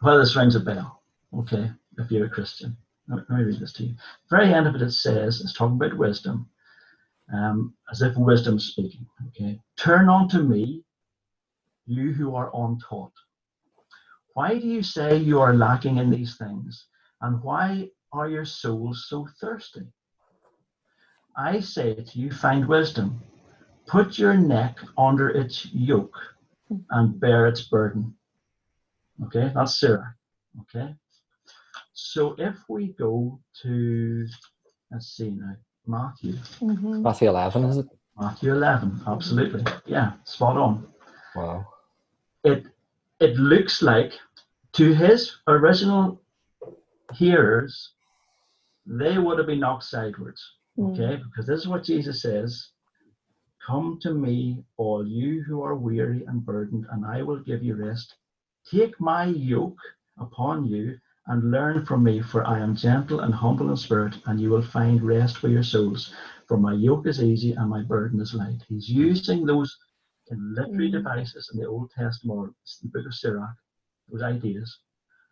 whether 0.00 0.20
this 0.20 0.36
rings 0.36 0.54
a 0.54 0.60
bell. 0.60 1.02
Okay, 1.36 1.70
if 1.98 2.10
you're 2.10 2.26
a 2.26 2.30
Christian. 2.30 2.76
Let 3.08 3.28
me 3.30 3.44
read 3.44 3.60
this 3.60 3.72
to 3.74 3.84
you. 3.84 3.94
Very 4.30 4.52
end 4.52 4.66
of 4.66 4.74
it, 4.74 4.82
it 4.82 4.92
says, 4.92 5.40
it's 5.40 5.52
talking 5.52 5.76
about 5.76 5.96
wisdom 5.96 6.48
um, 7.32 7.74
as 7.90 8.02
if 8.02 8.16
wisdom 8.16 8.58
speaking. 8.58 9.06
Okay, 9.28 9.60
turn 9.76 10.08
unto 10.08 10.42
me, 10.42 10.82
you 11.86 12.12
who 12.12 12.34
are 12.34 12.50
untaught. 12.54 13.12
Why 14.34 14.58
do 14.58 14.66
you 14.66 14.82
say 14.82 15.16
you 15.16 15.40
are 15.40 15.54
lacking 15.54 15.96
in 15.96 16.10
these 16.10 16.36
things? 16.36 16.86
And 17.20 17.42
why 17.42 17.88
are 18.12 18.28
your 18.28 18.44
souls 18.44 19.06
so 19.08 19.26
thirsty? 19.40 19.86
I 21.36 21.60
say 21.60 21.94
to 21.94 22.18
you, 22.18 22.30
find 22.30 22.66
wisdom. 22.66 23.20
Put 23.86 24.18
your 24.18 24.34
neck 24.34 24.78
under 24.98 25.28
its 25.30 25.66
yoke 25.72 26.18
and 26.90 27.18
bear 27.20 27.46
its 27.46 27.62
burden. 27.68 28.14
Okay, 29.24 29.50
that's 29.54 29.78
Sirach. 29.80 30.14
Okay. 30.62 30.94
So 31.92 32.34
if 32.38 32.56
we 32.68 32.88
go 32.98 33.40
to, 33.62 34.26
let's 34.90 35.16
see 35.16 35.30
now, 35.30 35.56
Matthew. 35.86 36.34
Mm-hmm. 36.60 37.02
Matthew 37.02 37.28
11, 37.28 37.64
is 37.64 37.76
it? 37.78 37.86
Matthew 38.18 38.52
11, 38.52 39.02
absolutely. 39.06 39.64
Yeah, 39.84 40.12
spot 40.24 40.56
on. 40.56 40.86
Wow. 41.34 41.66
It, 42.44 42.64
it 43.20 43.36
looks 43.36 43.82
like 43.82 44.12
to 44.74 44.92
his 44.92 45.36
original 45.46 46.20
hearers, 47.14 47.92
they 48.86 49.18
would 49.18 49.38
have 49.38 49.46
been 49.46 49.60
knocked 49.60 49.84
sideways. 49.84 50.42
Mm. 50.78 50.92
Okay, 50.92 51.22
because 51.22 51.46
this 51.46 51.60
is 51.60 51.68
what 51.68 51.84
Jesus 51.84 52.20
says 52.20 52.68
Come 53.66 53.98
to 54.02 54.14
me, 54.14 54.62
all 54.76 55.04
you 55.04 55.42
who 55.42 55.62
are 55.62 55.74
weary 55.74 56.24
and 56.26 56.44
burdened, 56.44 56.86
and 56.92 57.04
I 57.04 57.22
will 57.22 57.40
give 57.40 57.64
you 57.64 57.74
rest. 57.74 58.14
Take 58.70 59.00
my 59.00 59.24
yoke 59.24 59.78
upon 60.20 60.66
you 60.66 60.98
and 61.28 61.50
learn 61.50 61.84
from 61.84 62.04
me, 62.04 62.22
for 62.22 62.46
I 62.46 62.60
am 62.60 62.76
gentle 62.76 63.20
and 63.20 63.34
humble 63.34 63.70
in 63.70 63.76
spirit, 63.76 64.14
and 64.26 64.40
you 64.40 64.50
will 64.50 64.62
find 64.62 65.02
rest 65.02 65.38
for 65.38 65.48
your 65.48 65.62
souls. 65.62 66.14
For 66.46 66.56
my 66.56 66.72
yoke 66.74 67.06
is 67.06 67.22
easy 67.22 67.52
and 67.52 67.68
my 67.68 67.82
burden 67.82 68.20
is 68.20 68.34
light. 68.34 68.62
He's 68.68 68.88
using 68.88 69.44
those 69.44 69.76
literary 70.30 70.88
mm. 70.88 70.92
devices 70.92 71.50
in 71.52 71.60
the 71.60 71.66
Old 71.66 71.90
Testament, 71.90 72.54
the 72.82 72.88
book 72.88 73.06
of 73.06 73.14
Sirach, 73.14 73.56
those 74.10 74.22
ideas 74.22 74.78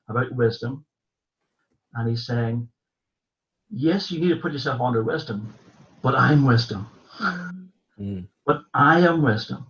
about 0.09 0.33
wisdom. 0.33 0.85
And 1.95 2.09
he's 2.09 2.27
saying, 2.27 2.69
yes, 3.71 4.11
you 4.11 4.21
need 4.21 4.31
to 4.31 4.41
put 4.41 4.53
yourself 4.53 4.81
under 4.81 5.03
wisdom, 5.03 5.55
but 6.03 6.17
I'm 6.17 6.45
wisdom. 6.45 6.89
Mm. 8.01 8.27
But 8.45 8.63
I 8.75 9.01
am 9.01 9.23
wisdom. 9.23 9.67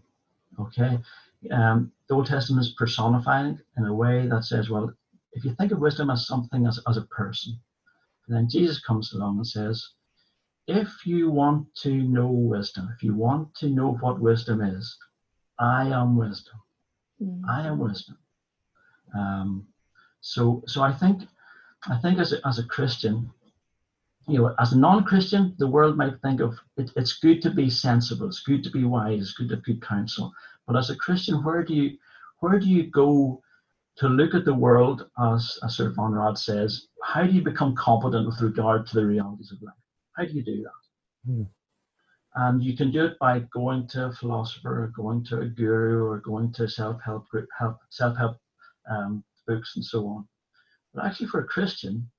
Okay? 0.58 0.98
Um, 1.50 1.92
the 2.08 2.14
Old 2.14 2.26
Testament 2.26 2.66
is 2.66 2.72
personified 2.72 3.58
in 3.76 3.84
a 3.84 3.94
way 3.94 4.26
that 4.26 4.44
says, 4.44 4.70
well, 4.70 4.92
if 5.34 5.44
you 5.44 5.54
think 5.54 5.72
of 5.72 5.78
wisdom 5.78 6.10
as 6.10 6.26
something 6.26 6.66
as, 6.66 6.80
as 6.88 6.96
a 6.96 7.02
person, 7.02 7.58
then 8.28 8.48
Jesus 8.48 8.80
comes 8.80 9.12
along 9.12 9.36
and 9.36 9.46
says, 9.46 9.86
if 10.66 11.04
you 11.04 11.30
want 11.30 11.66
to 11.82 11.92
know 11.92 12.28
wisdom, 12.28 12.88
if 12.96 13.02
you 13.02 13.14
want 13.14 13.54
to 13.56 13.68
know 13.68 13.92
what 14.00 14.20
wisdom 14.20 14.62
is, 14.62 14.96
I 15.58 15.88
am 15.88 16.16
wisdom. 16.16 16.54
Mm. 17.22 17.42
I 17.48 17.66
am 17.66 17.78
wisdom. 17.78 18.16
Um, 19.14 19.66
so, 20.20 20.62
so 20.66 20.82
I 20.82 20.92
think, 20.92 21.22
I 21.86 21.98
think 21.98 22.18
as 22.18 22.32
a, 22.32 22.46
as 22.46 22.58
a 22.58 22.64
Christian, 22.64 23.30
you 24.26 24.38
know, 24.38 24.54
as 24.58 24.72
a 24.72 24.78
non-Christian, 24.78 25.54
the 25.58 25.66
world 25.66 25.98
might 25.98 26.20
think 26.22 26.40
of 26.40 26.58
it, 26.78 26.90
it's 26.96 27.18
good 27.18 27.42
to 27.42 27.50
be 27.50 27.68
sensible, 27.68 28.26
it's 28.26 28.40
good 28.40 28.64
to 28.64 28.70
be 28.70 28.84
wise, 28.84 29.20
it's 29.20 29.34
good 29.34 29.50
to 29.50 29.56
have 29.56 29.64
good 29.64 29.82
counsel. 29.82 30.32
But 30.66 30.76
as 30.76 30.88
a 30.88 30.96
Christian, 30.96 31.44
where 31.44 31.62
do 31.62 31.74
you 31.74 31.98
where 32.40 32.58
do 32.58 32.66
you 32.66 32.84
go 32.84 33.42
to 33.96 34.08
look 34.08 34.34
at 34.34 34.44
the 34.44 34.54
world 34.54 35.08
as, 35.20 35.58
as 35.62 35.76
Sir 35.76 35.90
Von 35.90 36.12
Rad 36.12 36.36
says, 36.36 36.88
how 37.02 37.22
do 37.24 37.32
you 37.32 37.42
become 37.42 37.76
competent 37.76 38.26
with 38.26 38.40
regard 38.40 38.86
to 38.86 38.96
the 38.96 39.06
realities 39.06 39.52
of 39.52 39.62
life? 39.62 39.74
How 40.16 40.24
do 40.24 40.32
you 40.32 40.42
do 40.42 40.62
that? 40.62 41.30
Hmm. 41.30 41.42
And 42.36 42.62
you 42.62 42.76
can 42.76 42.90
do 42.90 43.04
it 43.04 43.18
by 43.20 43.40
going 43.52 43.86
to 43.88 44.06
a 44.06 44.12
philosopher, 44.12 44.84
or 44.84 44.86
going 44.88 45.24
to 45.26 45.40
a 45.40 45.46
guru, 45.46 46.04
or 46.04 46.18
going 46.18 46.52
to 46.54 46.68
self-help 46.68 47.28
group, 47.28 47.48
help, 47.56 47.78
self-help 47.90 48.36
um, 48.90 49.22
books, 49.46 49.76
and 49.76 49.84
so 49.84 50.06
on. 50.08 50.26
But 50.92 51.04
actually, 51.04 51.28
for 51.28 51.40
a 51.40 51.46
Christian, 51.46 52.10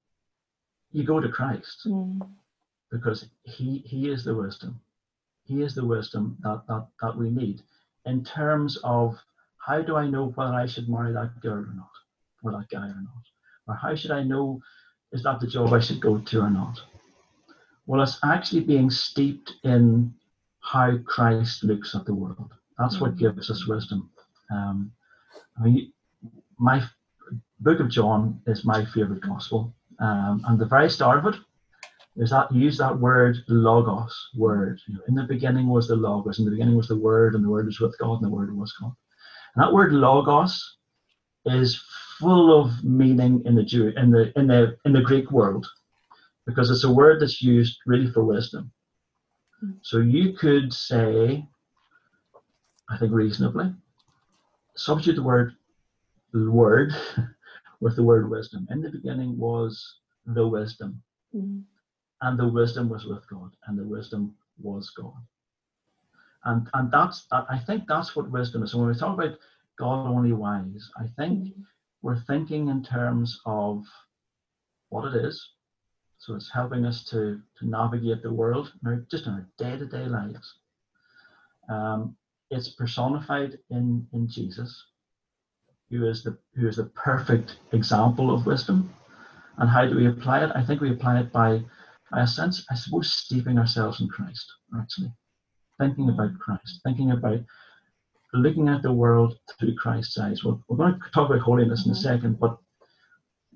you 0.92 1.04
go 1.04 1.20
to 1.20 1.28
Christ 1.28 1.82
mm. 1.86 2.26
because 2.90 3.28
he 3.44 3.80
he 3.86 4.10
is 4.10 4.24
the 4.24 4.36
wisdom. 4.36 4.80
He 5.44 5.62
is 5.62 5.76
the 5.76 5.86
wisdom 5.86 6.38
that, 6.44 6.64
that 6.70 6.88
that 7.02 7.18
we 7.18 7.30
need 7.30 7.62
in 8.06 8.24
terms 8.24 8.78
of 8.84 9.18
how 9.66 9.82
do 9.82 9.96
I 9.96 10.08
know 10.08 10.28
whether 10.36 10.54
I 10.54 10.66
should 10.66 10.90
marry 10.90 11.14
that 11.14 11.42
girl 11.42 11.64
or 11.64 11.74
not, 11.74 11.90
or 12.44 12.52
that 12.52 12.70
guy 12.70 12.86
or 12.86 13.02
not, 13.02 13.24
or 13.68 13.76
how 13.76 13.96
should 13.96 14.12
I 14.12 14.24
know 14.24 14.60
is 15.12 15.24
that 15.24 15.40
the 15.40 15.48
job 15.48 15.74
I 15.74 15.80
should 15.80 16.02
go 16.02 16.20
to 16.20 16.42
or 16.42 16.50
not? 16.50 16.80
Well, 17.88 18.02
it's 18.02 18.20
actually 18.24 18.62
being 18.62 18.90
steeped 18.90 19.54
in 19.64 20.14
how 20.60 20.98
Christ 21.06 21.64
looks 21.64 21.96
at 21.96 22.06
the 22.06 22.14
world. 22.14 22.52
That's 22.78 23.00
what 23.00 23.18
gives 23.18 23.50
us 23.50 23.68
wisdom. 23.68 24.10
Um, 24.52 24.92
I 25.60 25.64
mean, 25.64 25.94
my 26.58 26.84
book 27.60 27.80
of 27.80 27.90
John 27.90 28.42
is 28.48 28.66
my 28.66 28.86
favorite 28.86 29.22
gospel. 29.22 29.74
Um, 30.00 30.44
and 30.48 30.60
the 30.60 30.66
very 30.66 30.90
start 30.90 31.20
of 31.20 31.34
it 31.34 31.40
is 32.18 32.32
that 32.32 32.52
use 32.52 32.78
that 32.78 33.00
word 33.00 33.38
logos 33.48 34.30
word. 34.36 34.80
You 34.88 34.96
know, 34.96 35.02
in 35.08 35.16
the 35.16 35.24
beginning 35.24 35.68
was 35.68 35.88
the 35.88 35.96
logos, 35.96 36.40
in 36.40 36.46
the 36.46 36.52
beginning 36.52 36.76
was 36.76 36.88
the 36.88 36.98
word, 36.98 37.36
and 37.36 37.44
the 37.44 37.50
word 37.50 37.68
was 37.68 37.80
with 37.80 37.98
God, 38.00 38.22
and 38.22 38.26
the 38.26 38.36
word 38.36 38.56
was 38.56 38.74
God. 38.82 38.94
And 39.56 39.64
that 39.64 39.74
word 39.74 39.94
logos 39.94 40.78
is 41.46 41.82
full 42.20 42.60
of 42.60 42.84
meaning 42.84 43.42
in 43.46 43.56
the 43.56 43.64
Jew 43.64 43.94
in 43.96 44.12
the 44.12 44.38
in 44.38 44.48
the 44.48 44.78
in 44.86 44.94
the 44.94 45.02
Greek 45.02 45.32
world, 45.32 45.66
because 46.46 46.70
it's 46.70 46.84
a 46.84 46.94
word 46.94 47.22
that's 47.22 47.42
used 47.42 47.80
really 47.86 48.12
for 48.12 48.24
wisdom. 48.24 48.72
So 49.82 49.98
you 50.00 50.34
could 50.34 50.74
say, 50.74 51.48
I 52.90 52.98
think 52.98 53.12
reasonably, 53.14 53.74
substitute 54.76 55.16
the 55.16 55.24
word 55.24 55.54
word 56.34 56.94
with 57.80 57.96
the 57.96 58.04
word 58.04 58.30
wisdom. 58.30 58.68
In 58.70 58.82
the 58.82 58.90
beginning 58.90 59.38
was 59.38 60.00
the 60.26 60.48
wisdom. 60.48 61.02
Mm-hmm. 61.36 61.62
And 62.22 62.40
the 62.40 62.48
wisdom 62.48 62.90
was 62.90 63.06
with 63.06 63.28
God, 63.30 63.52
and 63.68 63.78
the 63.78 63.84
wisdom 63.84 64.36
was 64.62 64.90
God. 64.92 65.14
And 66.46 66.70
and 66.74 66.92
that's 66.92 67.28
I 67.32 67.60
think 67.66 67.84
that's 67.88 68.16
what 68.16 68.30
wisdom 68.30 68.64
is. 68.64 68.74
And 68.74 68.82
when 68.82 68.92
we 68.92 68.98
talk 68.98 69.18
about 69.18 69.38
God 69.78 70.08
only 70.08 70.34
wise, 70.34 70.90
I 70.98 71.06
think 71.18 71.40
mm-hmm. 71.40 71.62
we're 72.02 72.22
thinking 72.22 72.70
in 72.70 72.84
terms 72.84 73.42
of 73.46 73.84
what 74.90 75.14
it 75.14 75.26
is. 75.26 75.52
So 76.18 76.36
it's 76.36 76.52
helping 76.52 76.86
us 76.86 77.04
to 77.06 77.42
to 77.60 77.68
navigate 77.68 78.22
the 78.22 78.34
world, 78.34 78.72
just 79.12 79.28
in 79.28 79.34
our 79.34 79.48
day-to-day 79.58 80.06
lives. 80.06 80.56
Um, 81.68 82.16
it's 82.52 82.70
personified 82.70 83.58
in 83.70 84.08
in 84.14 84.28
Jesus 84.28 84.86
who 85.90 86.08
is 86.08 86.24
the 86.24 86.38
who 86.56 86.68
is 86.68 86.78
the 86.78 86.86
perfect 86.86 87.58
example 87.72 88.34
of 88.34 88.46
wisdom. 88.46 88.94
And 89.58 89.70
how 89.70 89.86
do 89.86 89.96
we 89.96 90.08
apply 90.08 90.44
it? 90.44 90.52
I 90.56 90.64
think 90.64 90.82
we 90.82 90.92
apply 90.92 91.20
it 91.22 91.32
by, 91.32 91.62
by 92.12 92.22
a 92.22 92.28
sense, 92.28 92.66
I 92.70 92.76
suppose, 92.76 93.14
steeping 93.14 93.58
ourselves 93.58 94.02
in 94.02 94.10
Christ, 94.10 94.46
actually. 94.78 95.14
Thinking 95.80 96.10
about 96.10 96.38
Christ, 96.40 96.82
thinking 96.84 97.12
about 97.12 97.40
looking 98.34 98.70
at 98.70 98.82
the 98.82 98.92
world 98.92 99.38
through 99.60 99.76
Christ's 99.76 100.18
eyes. 100.18 100.44
Well, 100.44 100.64
we're 100.68 100.78
going 100.78 100.94
to 100.94 101.10
talk 101.14 101.30
about 101.30 101.42
holiness 101.42 101.86
in 101.86 101.92
a 101.92 101.96
second, 101.96 102.40
but 102.40 102.58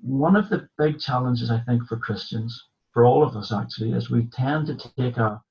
one 0.02 0.36
of 0.36 0.48
the 0.48 0.68
big 0.78 0.98
challenges, 0.98 1.50
I 1.50 1.60
think, 1.60 1.86
for 1.86 1.96
Christians, 1.96 2.68
for 2.92 3.04
all 3.04 3.22
of 3.22 3.36
us 3.36 3.52
actually, 3.52 3.92
is 3.92 4.10
we 4.10 4.26
tend 4.26 4.66
to 4.66 4.90
take 4.96 5.16
a 5.16 5.42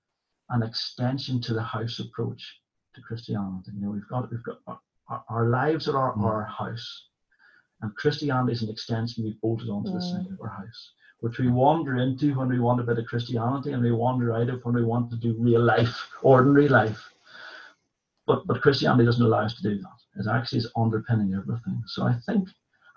an 0.49 0.63
extension 0.63 1.39
to 1.39 1.53
the 1.53 1.61
house 1.61 1.99
approach 1.99 2.59
to 2.95 3.01
Christianity. 3.01 3.71
You 3.75 3.81
know, 3.81 3.91
we've 3.91 4.07
got 4.07 4.31
we've 4.31 4.43
got 4.43 4.59
our, 5.07 5.23
our 5.29 5.49
lives 5.49 5.87
are 5.87 5.97
our, 5.97 6.15
mm. 6.15 6.23
our 6.23 6.43
house. 6.45 7.05
And 7.81 7.95
Christianity 7.95 8.53
is 8.53 8.63
an 8.63 8.69
extension 8.69 9.23
we've 9.23 9.39
bolted 9.41 9.69
onto 9.69 9.91
mm. 9.91 9.93
the 9.93 10.01
side 10.01 10.25
of 10.31 10.41
our 10.41 10.49
house, 10.49 10.91
which 11.21 11.37
we 11.37 11.49
wander 11.49 11.97
into 11.97 12.37
when 12.37 12.49
we 12.49 12.59
want 12.59 12.79
a 12.79 12.83
bit 12.83 12.97
of 12.97 13.05
Christianity 13.05 13.71
and 13.71 13.83
we 13.83 13.91
wander 13.91 14.33
out 14.33 14.49
of 14.49 14.63
when 14.63 14.75
we 14.75 14.83
want 14.83 15.09
to 15.11 15.17
do 15.17 15.35
real 15.37 15.61
life, 15.61 16.09
ordinary 16.21 16.67
life. 16.67 17.01
But, 18.25 18.45
but 18.47 18.61
Christianity 18.61 19.05
doesn't 19.05 19.25
allow 19.25 19.45
us 19.45 19.55
to 19.55 19.63
do 19.63 19.77
that. 19.77 20.21
It 20.21 20.27
actually 20.29 20.59
is 20.59 20.71
underpinning 20.75 21.33
everything. 21.33 21.81
So 21.87 22.03
I 22.03 22.13
think 22.25 22.47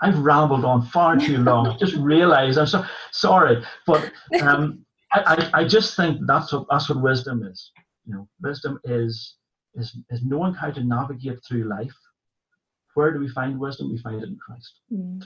I've 0.00 0.18
rambled 0.18 0.64
on 0.64 0.82
far 0.86 1.16
too 1.16 1.38
long. 1.38 1.68
I 1.68 1.76
just 1.80 1.94
realized 1.94 2.58
I'm 2.58 2.66
so 2.66 2.84
sorry, 3.12 3.62
but 3.86 4.12
um, 4.40 4.84
I, 5.12 5.50
I, 5.54 5.60
I 5.60 5.64
just 5.64 5.96
think 5.96 6.20
that's 6.26 6.52
what 6.52 6.66
that's 6.68 6.88
what 6.88 7.00
wisdom 7.00 7.44
is. 7.44 7.70
You 8.04 8.14
know, 8.14 8.28
wisdom 8.42 8.80
is 8.84 9.36
is, 9.74 9.96
is 10.10 10.20
knowing 10.24 10.54
how 10.54 10.70
to 10.70 10.82
navigate 10.82 11.38
through 11.46 11.64
life. 11.64 11.94
Where 12.94 13.12
do 13.12 13.20
we 13.20 13.28
find 13.28 13.58
wisdom? 13.58 13.90
We 13.90 13.98
find 13.98 14.22
it 14.22 14.28
in 14.28 14.38
Christ. 14.44 14.72
Mm. 14.92 15.22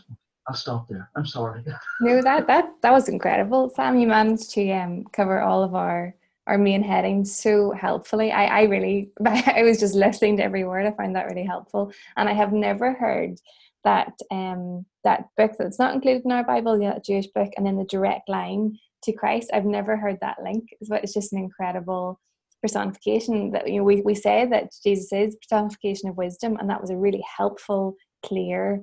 I'll 0.49 0.55
stop 0.55 0.89
there. 0.89 1.11
I'm 1.17 1.27
sorry. 1.27 1.65
no, 2.01 2.23
that 2.23 2.47
that 2.47 2.71
that 2.83 2.93
was 2.93 3.09
incredible, 3.09 3.71
Sam. 3.71 3.99
You 3.99 4.07
managed 4.07 4.51
to 4.53 4.71
um, 4.71 5.05
cover 5.13 5.41
all 5.41 5.63
of 5.63 5.75
our 5.75 6.15
our 6.47 6.59
main 6.59 6.83
headings 6.83 7.35
so 7.37 7.73
helpfully. 7.73 8.31
I, 8.31 8.61
I 8.61 8.63
really 8.65 9.11
I 9.27 9.63
was 9.65 9.81
just 9.81 9.95
listening 9.95 10.37
to 10.37 10.45
every 10.45 10.65
word. 10.65 10.87
I 10.87 10.93
find 10.93 11.17
that 11.17 11.27
really 11.27 11.45
helpful, 11.45 11.93
and 12.17 12.29
I 12.29 12.33
have 12.33 12.53
never 12.53 12.93
heard 12.95 13.39
that 13.85 14.13
um 14.31 14.85
that 15.05 15.27
book 15.37 15.53
that's 15.59 15.79
not 15.79 15.95
included 15.95 16.25
in 16.25 16.33
our 16.33 16.45
Bible, 16.45 16.79
that 16.79 17.05
Jewish 17.05 17.27
book, 17.29 17.51
and 17.57 17.67
then 17.67 17.77
the 17.77 17.85
direct 17.85 18.29
line 18.29 18.79
to 19.03 19.13
Christ. 19.13 19.51
I've 19.53 19.65
never 19.65 19.97
heard 19.97 20.19
that 20.21 20.43
link. 20.43 20.69
But 20.89 21.03
it's 21.03 21.15
just 21.15 21.33
an 21.33 21.39
incredible 21.39 22.21
personification 22.63 23.51
that 23.53 23.69
you 23.69 23.79
know 23.79 23.85
we, 23.85 24.01
we 24.01 24.15
say 24.15 24.47
that 24.47 24.73
jesus 24.83 25.13
is 25.13 25.37
personification 25.37 26.09
of 26.09 26.17
wisdom 26.17 26.57
and 26.57 26.69
that 26.69 26.81
was 26.81 26.91
a 26.91 26.97
really 26.97 27.23
helpful 27.37 27.95
clear 28.25 28.83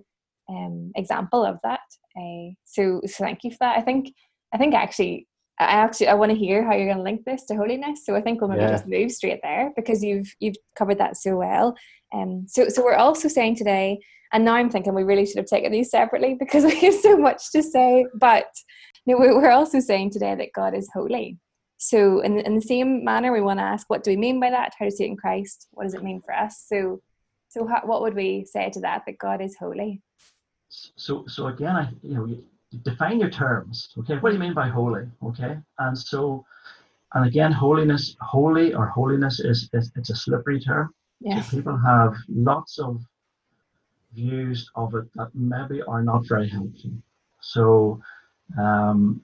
um, 0.49 0.91
example 0.95 1.45
of 1.45 1.57
that. 1.63 1.81
Uh, 2.17 2.53
so, 2.65 3.01
so 3.05 3.23
thank 3.23 3.43
you 3.43 3.51
for 3.51 3.57
that. 3.61 3.77
I 3.77 3.81
think 3.81 4.13
I 4.53 4.57
think 4.57 4.75
actually 4.75 5.27
I 5.59 5.65
actually 5.65 6.07
I 6.07 6.13
want 6.15 6.31
to 6.31 6.37
hear 6.37 6.63
how 6.63 6.73
you're 6.73 6.87
going 6.87 6.97
to 6.97 7.03
link 7.03 7.25
this 7.25 7.45
to 7.45 7.55
holiness. 7.55 8.05
So 8.05 8.15
I 8.15 8.21
think 8.21 8.41
we'll 8.41 8.49
maybe 8.49 8.61
yeah. 8.61 8.71
just 8.71 8.87
move 8.87 9.11
straight 9.11 9.39
there 9.43 9.71
because 9.75 10.03
you've 10.03 10.31
you've 10.39 10.55
covered 10.77 10.97
that 10.97 11.17
so 11.17 11.37
well. 11.37 11.75
Um, 12.13 12.45
so 12.47 12.69
so 12.69 12.83
we're 12.83 12.95
also 12.95 13.27
saying 13.27 13.55
today, 13.55 13.99
and 14.31 14.45
now 14.45 14.55
I'm 14.55 14.69
thinking 14.69 14.93
we 14.93 15.03
really 15.03 15.25
should 15.25 15.37
have 15.37 15.45
taken 15.45 15.71
these 15.71 15.91
separately 15.91 16.35
because 16.39 16.63
we 16.65 16.79
have 16.81 16.95
so 16.95 17.17
much 17.17 17.51
to 17.51 17.61
say. 17.61 18.05
But 18.19 18.47
no, 19.05 19.17
we're 19.17 19.51
also 19.51 19.79
saying 19.79 20.11
today 20.11 20.35
that 20.35 20.53
God 20.55 20.75
is 20.75 20.89
holy. 20.93 21.37
So 21.77 22.21
in 22.21 22.39
in 22.39 22.55
the 22.55 22.61
same 22.61 23.03
manner, 23.03 23.31
we 23.31 23.41
want 23.41 23.59
to 23.59 23.63
ask, 23.63 23.89
what 23.89 24.03
do 24.03 24.11
we 24.11 24.17
mean 24.17 24.39
by 24.39 24.49
that? 24.49 24.73
How 24.77 24.85
to 24.85 24.91
see 24.91 25.05
it 25.05 25.07
in 25.07 25.17
Christ? 25.17 25.67
What 25.71 25.83
does 25.83 25.93
it 25.93 26.03
mean 26.03 26.21
for 26.21 26.33
us? 26.33 26.65
So 26.67 27.01
so 27.49 27.67
how, 27.67 27.81
what 27.85 28.01
would 28.01 28.15
we 28.15 28.45
say 28.45 28.71
to 28.71 28.81
that? 28.81 29.03
That 29.05 29.19
God 29.19 29.41
is 29.41 29.55
holy. 29.59 30.01
So 30.95 31.25
so 31.27 31.47
again, 31.47 31.75
I 31.75 31.89
you 32.01 32.15
know 32.15 32.25
you 32.25 32.43
define 32.83 33.19
your 33.19 33.29
terms. 33.29 33.89
Okay, 33.99 34.17
what 34.17 34.29
do 34.29 34.35
you 34.35 34.39
mean 34.39 34.53
by 34.53 34.69
holy? 34.69 35.03
Okay, 35.23 35.57
and 35.79 35.97
so, 35.97 36.45
and 37.13 37.25
again, 37.27 37.51
holiness, 37.51 38.15
holy 38.21 38.73
or 38.73 38.87
holiness 38.87 39.39
is, 39.39 39.69
is 39.73 39.91
it's 39.95 40.09
a 40.09 40.15
slippery 40.15 40.59
term. 40.59 40.93
Yeah. 41.19 41.41
So 41.41 41.57
people 41.57 41.77
have 41.77 42.15
lots 42.27 42.79
of 42.79 43.01
views 44.13 44.69
of 44.75 44.93
it 44.95 45.05
that 45.15 45.29
maybe 45.33 45.81
are 45.83 46.03
not 46.03 46.27
very 46.27 46.49
helpful. 46.49 46.91
So, 47.41 48.01
um, 48.59 49.23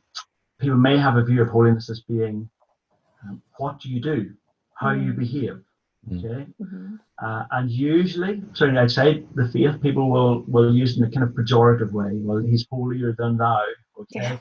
people 0.60 0.78
may 0.78 0.98
have 0.98 1.18
a 1.18 1.24
view 1.24 1.42
of 1.42 1.50
holiness 1.50 1.90
as 1.90 2.02
being 2.02 2.50
um, 3.24 3.42
what 3.58 3.80
do 3.80 3.90
you 3.90 4.00
do, 4.00 4.32
how 4.76 4.94
mm. 4.94 5.06
you 5.06 5.14
behave. 5.14 5.62
Mm. 6.08 6.18
Okay, 6.18 6.48
mm-hmm. 6.62 6.96
Uh, 7.22 7.44
and 7.52 7.70
usually, 7.70 8.42
certainly 8.54 8.82
outside 8.82 9.28
the 9.36 9.48
faith, 9.50 9.82
people 9.82 10.10
will 10.10 10.44
will 10.48 10.74
use 10.74 10.98
in 10.98 11.04
a 11.04 11.12
kind 11.12 11.24
of 11.24 11.36
pejorative 11.36 11.92
way. 11.92 12.12
Well, 12.14 12.40
he's 12.40 12.66
holier 12.72 13.16
than 13.18 13.38
thou. 13.38 13.64
Okay, 14.00 14.22
yeah. 14.22 14.38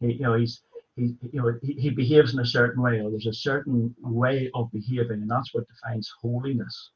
he, 0.00 0.12
you 0.14 0.20
know 0.20 0.34
he's 0.34 0.62
he 0.96 1.14
you 1.32 1.40
know 1.42 1.58
he, 1.62 1.74
he 1.74 1.90
behaves 1.90 2.32
in 2.32 2.40
a 2.40 2.46
certain 2.46 2.82
way, 2.82 3.00
or 3.00 3.10
there's 3.10 3.26
a 3.26 3.32
certain 3.32 3.94
way 4.00 4.50
of 4.54 4.72
behaving, 4.72 5.20
and 5.22 5.30
that's 5.30 5.52
what 5.52 5.68
defines 5.68 6.10
holiness. 6.20 6.90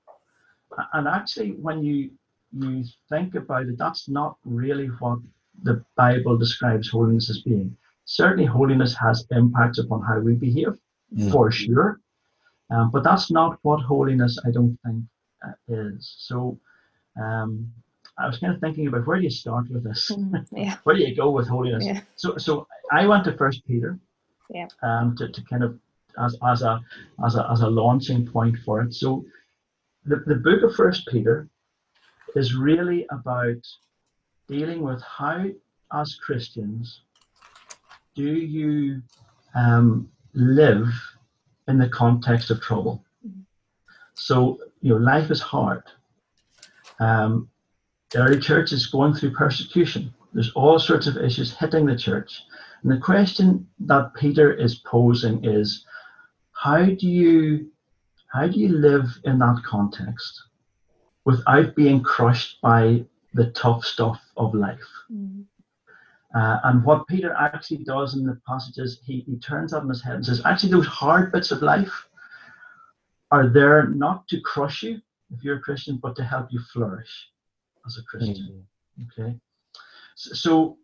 And 0.94 1.06
actually, 1.06 1.50
when 1.52 1.82
you 1.82 2.10
you 2.52 2.84
think 3.10 3.34
about 3.34 3.66
it, 3.66 3.76
that's 3.78 4.08
not 4.08 4.36
really 4.44 4.86
what 4.86 5.18
the 5.62 5.84
Bible 5.96 6.36
describes 6.38 6.88
holiness 6.88 7.28
as 7.30 7.42
being. 7.42 7.76
Certainly, 8.06 8.46
holiness 8.46 8.94
has 8.94 9.26
impacts 9.30 9.78
upon 9.78 10.02
how 10.02 10.20
we 10.20 10.34
behave, 10.34 10.74
mm. 11.14 11.30
for 11.30 11.50
sure. 11.50 12.00
Um, 12.70 12.90
but 12.90 13.04
that's 13.04 13.30
not 13.30 13.58
what 13.62 13.80
holiness, 13.80 14.38
I 14.44 14.50
don't 14.50 14.78
think, 14.84 15.04
uh, 15.46 15.52
is. 15.68 16.14
So 16.18 16.58
um, 17.20 17.70
I 18.18 18.26
was 18.26 18.38
kind 18.38 18.54
of 18.54 18.60
thinking 18.60 18.86
about 18.88 19.06
where 19.06 19.18
do 19.18 19.24
you 19.24 19.30
start 19.30 19.70
with 19.70 19.84
this? 19.84 20.10
Mm, 20.10 20.46
yeah. 20.52 20.76
where 20.84 20.96
do 20.96 21.02
you 21.02 21.14
go 21.14 21.30
with 21.30 21.48
holiness? 21.48 21.84
Yeah. 21.84 22.00
So 22.16 22.36
so 22.38 22.66
I 22.92 23.06
went 23.06 23.24
to 23.24 23.36
First 23.36 23.66
Peter. 23.66 23.98
Yeah. 24.50 24.68
Um, 24.82 25.16
to, 25.16 25.28
to 25.28 25.42
kind 25.44 25.64
of 25.64 25.78
as, 26.18 26.36
as 26.46 26.62
a 26.62 26.80
as 27.24 27.36
a 27.36 27.50
as 27.50 27.60
a 27.60 27.68
launching 27.68 28.26
point 28.26 28.56
for 28.64 28.82
it. 28.82 28.94
So 28.94 29.24
the, 30.04 30.22
the 30.26 30.36
book 30.36 30.62
of 30.62 30.74
First 30.74 31.08
Peter 31.08 31.48
is 32.34 32.54
really 32.54 33.06
about 33.10 33.66
dealing 34.48 34.82
with 34.82 35.02
how 35.02 35.46
as 35.92 36.14
Christians 36.14 37.02
do 38.14 38.34
you 38.34 39.02
um, 39.54 40.08
live 40.34 40.88
in 41.68 41.78
the 41.78 41.88
context 41.88 42.50
of 42.50 42.60
trouble. 42.60 43.04
Mm-hmm. 43.26 43.40
So 44.14 44.58
you 44.80 44.90
know, 44.90 44.96
life 44.96 45.30
is 45.30 45.40
hard. 45.40 45.82
Um, 46.98 47.48
the 48.10 48.18
early 48.18 48.40
church 48.40 48.72
is 48.72 48.86
going 48.86 49.14
through 49.14 49.32
persecution. 49.32 50.14
There's 50.32 50.52
all 50.52 50.78
sorts 50.78 51.06
of 51.06 51.16
issues 51.16 51.56
hitting 51.56 51.86
the 51.86 51.96
church. 51.96 52.42
And 52.82 52.92
the 52.92 52.98
question 52.98 53.66
that 53.80 54.14
Peter 54.14 54.52
is 54.52 54.76
posing 54.76 55.44
is 55.44 55.84
how 56.52 56.84
do 56.84 57.08
you 57.08 57.70
how 58.32 58.46
do 58.46 58.58
you 58.58 58.68
live 58.68 59.06
in 59.24 59.38
that 59.38 59.62
context 59.64 60.42
without 61.24 61.74
being 61.74 62.02
crushed 62.02 62.60
by 62.60 63.04
the 63.34 63.50
tough 63.50 63.84
stuff 63.84 64.20
of 64.36 64.54
life? 64.54 64.88
Mm. 65.12 65.44
Uh, 66.36 66.58
and 66.64 66.84
what 66.84 67.06
Peter 67.06 67.34
actually 67.40 67.78
does 67.78 68.14
in 68.14 68.26
the 68.26 68.38
passages, 68.46 69.00
he, 69.06 69.20
he 69.20 69.36
turns 69.38 69.70
that 69.70 69.80
on 69.80 69.88
his 69.88 70.02
head 70.02 70.16
and 70.16 70.26
says, 70.26 70.42
actually, 70.44 70.70
those 70.70 70.86
hard 70.86 71.32
bits 71.32 71.50
of 71.50 71.62
life, 71.62 72.08
are 73.30 73.48
there 73.48 73.88
not 73.88 74.28
to 74.28 74.40
crush 74.40 74.82
you 74.82 75.00
if 75.32 75.42
you're 75.42 75.56
a 75.56 75.60
Christian, 75.60 75.98
but 76.02 76.14
to 76.16 76.24
help 76.24 76.48
you 76.50 76.60
flourish 76.72 77.30
as 77.86 77.96
a 77.96 78.02
Christian. 78.02 78.64
Mm-hmm. 78.98 79.22
Okay. 79.22 79.38
So, 80.14 80.78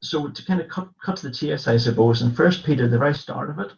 so 0.00 0.28
to 0.28 0.44
kind 0.44 0.60
of 0.60 0.68
cut, 0.68 0.88
cut 1.04 1.16
to 1.18 1.28
the 1.28 1.34
chase, 1.34 1.68
I 1.68 1.76
suppose, 1.76 2.22
in 2.22 2.34
First 2.34 2.64
Peter, 2.64 2.88
the 2.88 2.98
very 2.98 3.14
start 3.14 3.50
of 3.50 3.58
it, 3.58 3.72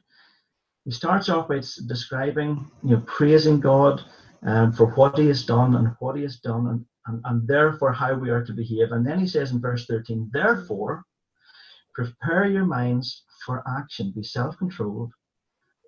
he 0.85 0.92
starts 0.92 1.29
off 1.29 1.49
by 1.49 1.61
describing, 1.87 2.70
you 2.85 2.96
know, 2.96 3.03
praising 3.07 3.59
God 3.59 4.03
um, 4.42 4.73
for 4.73 4.87
what 4.87 5.18
He 5.18 5.27
has 5.27 5.44
done 5.44 5.75
and 5.75 5.94
what 5.99 6.16
He 6.16 6.23
has 6.23 6.37
done, 6.37 6.66
and, 6.68 6.87
and, 7.06 7.20
and 7.24 7.48
therefore 7.48 7.92
how 7.92 8.14
we 8.14 8.30
are 8.30 8.44
to 8.44 8.52
behave. 8.52 8.92
And 8.92 9.06
then 9.06 9.18
he 9.18 9.26
says 9.26 9.52
in 9.52 9.60
verse 9.60 9.86
13, 9.86 10.30
therefore, 10.32 11.04
prepare 11.94 12.46
your 12.46 12.66
minds 12.66 13.24
for 13.44 13.62
action, 13.66 14.12
be 14.14 14.22
self-controlled, 14.22 15.12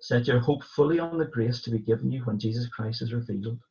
Set 0.03 0.27
your 0.27 0.41
hope 0.41 0.65
fully 0.65 0.99
on 0.99 1.17
the 1.17 1.23
grace 1.23 1.61
to 1.61 1.71
be 1.71 1.79
given 1.79 2.11
you 2.11 2.25
when 2.25 2.37
Jesus 2.37 2.67
Christ 2.67 3.01
is 3.01 3.13
revealed. 3.13 3.61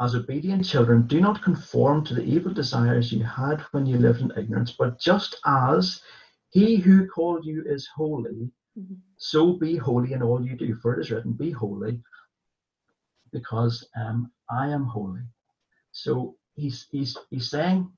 As 0.00 0.14
obedient 0.14 0.64
children, 0.64 1.06
do 1.06 1.20
not 1.20 1.42
conform 1.42 2.06
to 2.06 2.14
the 2.14 2.24
evil 2.24 2.54
desires 2.54 3.12
you 3.12 3.22
had 3.22 3.60
when 3.72 3.84
you 3.84 3.98
lived 3.98 4.22
in 4.22 4.32
ignorance, 4.34 4.72
but 4.72 4.98
just 4.98 5.38
as 5.44 6.00
he 6.48 6.76
who 6.76 7.06
called 7.06 7.44
you 7.44 7.62
is 7.66 7.86
holy, 7.94 8.50
mm-hmm. 8.78 8.94
so 9.18 9.52
be 9.52 9.76
holy 9.76 10.14
in 10.14 10.22
all 10.22 10.42
you 10.42 10.56
do. 10.56 10.74
For 10.76 10.94
it 10.94 11.00
is 11.00 11.10
written, 11.10 11.34
Be 11.34 11.50
holy, 11.50 12.00
because 13.30 13.86
um, 13.94 14.32
I 14.50 14.68
am 14.68 14.86
holy. 14.86 15.20
So 15.96 16.36
he's 16.56 16.86
he's 16.90 17.16
he's 17.30 17.48
saying, 17.48 17.90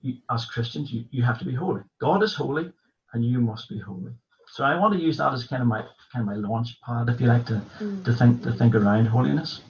you, 0.00 0.14
as 0.30 0.46
Christians, 0.46 0.90
you, 0.90 1.04
you 1.10 1.22
have 1.22 1.38
to 1.38 1.44
be 1.44 1.54
holy. 1.54 1.82
God 2.00 2.22
is 2.22 2.34
holy, 2.34 2.72
and 3.12 3.22
you 3.22 3.40
must 3.40 3.68
be 3.68 3.78
holy. 3.78 4.12
So 4.48 4.64
I 4.64 4.78
want 4.78 4.94
to 4.94 5.00
use 5.00 5.18
that 5.18 5.34
as 5.34 5.46
kind 5.46 5.60
of 5.60 5.68
my 5.68 5.82
kind 6.12 6.22
of 6.22 6.26
my 6.26 6.36
launch 6.48 6.80
pad, 6.80 7.10
if 7.10 7.20
you 7.20 7.26
like, 7.26 7.44
to 7.46 7.60
mm. 7.78 8.02
to 8.04 8.12
think 8.14 8.42
to 8.44 8.52
think 8.52 8.74
around 8.74 9.06
holiness. 9.06 9.60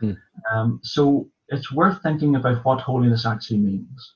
Mm. 0.00 0.16
Um, 0.52 0.80
so 0.84 1.28
it's 1.48 1.72
worth 1.72 2.00
thinking 2.02 2.36
about 2.36 2.64
what 2.64 2.80
holiness 2.80 3.26
actually 3.26 3.58
means. 3.58 4.14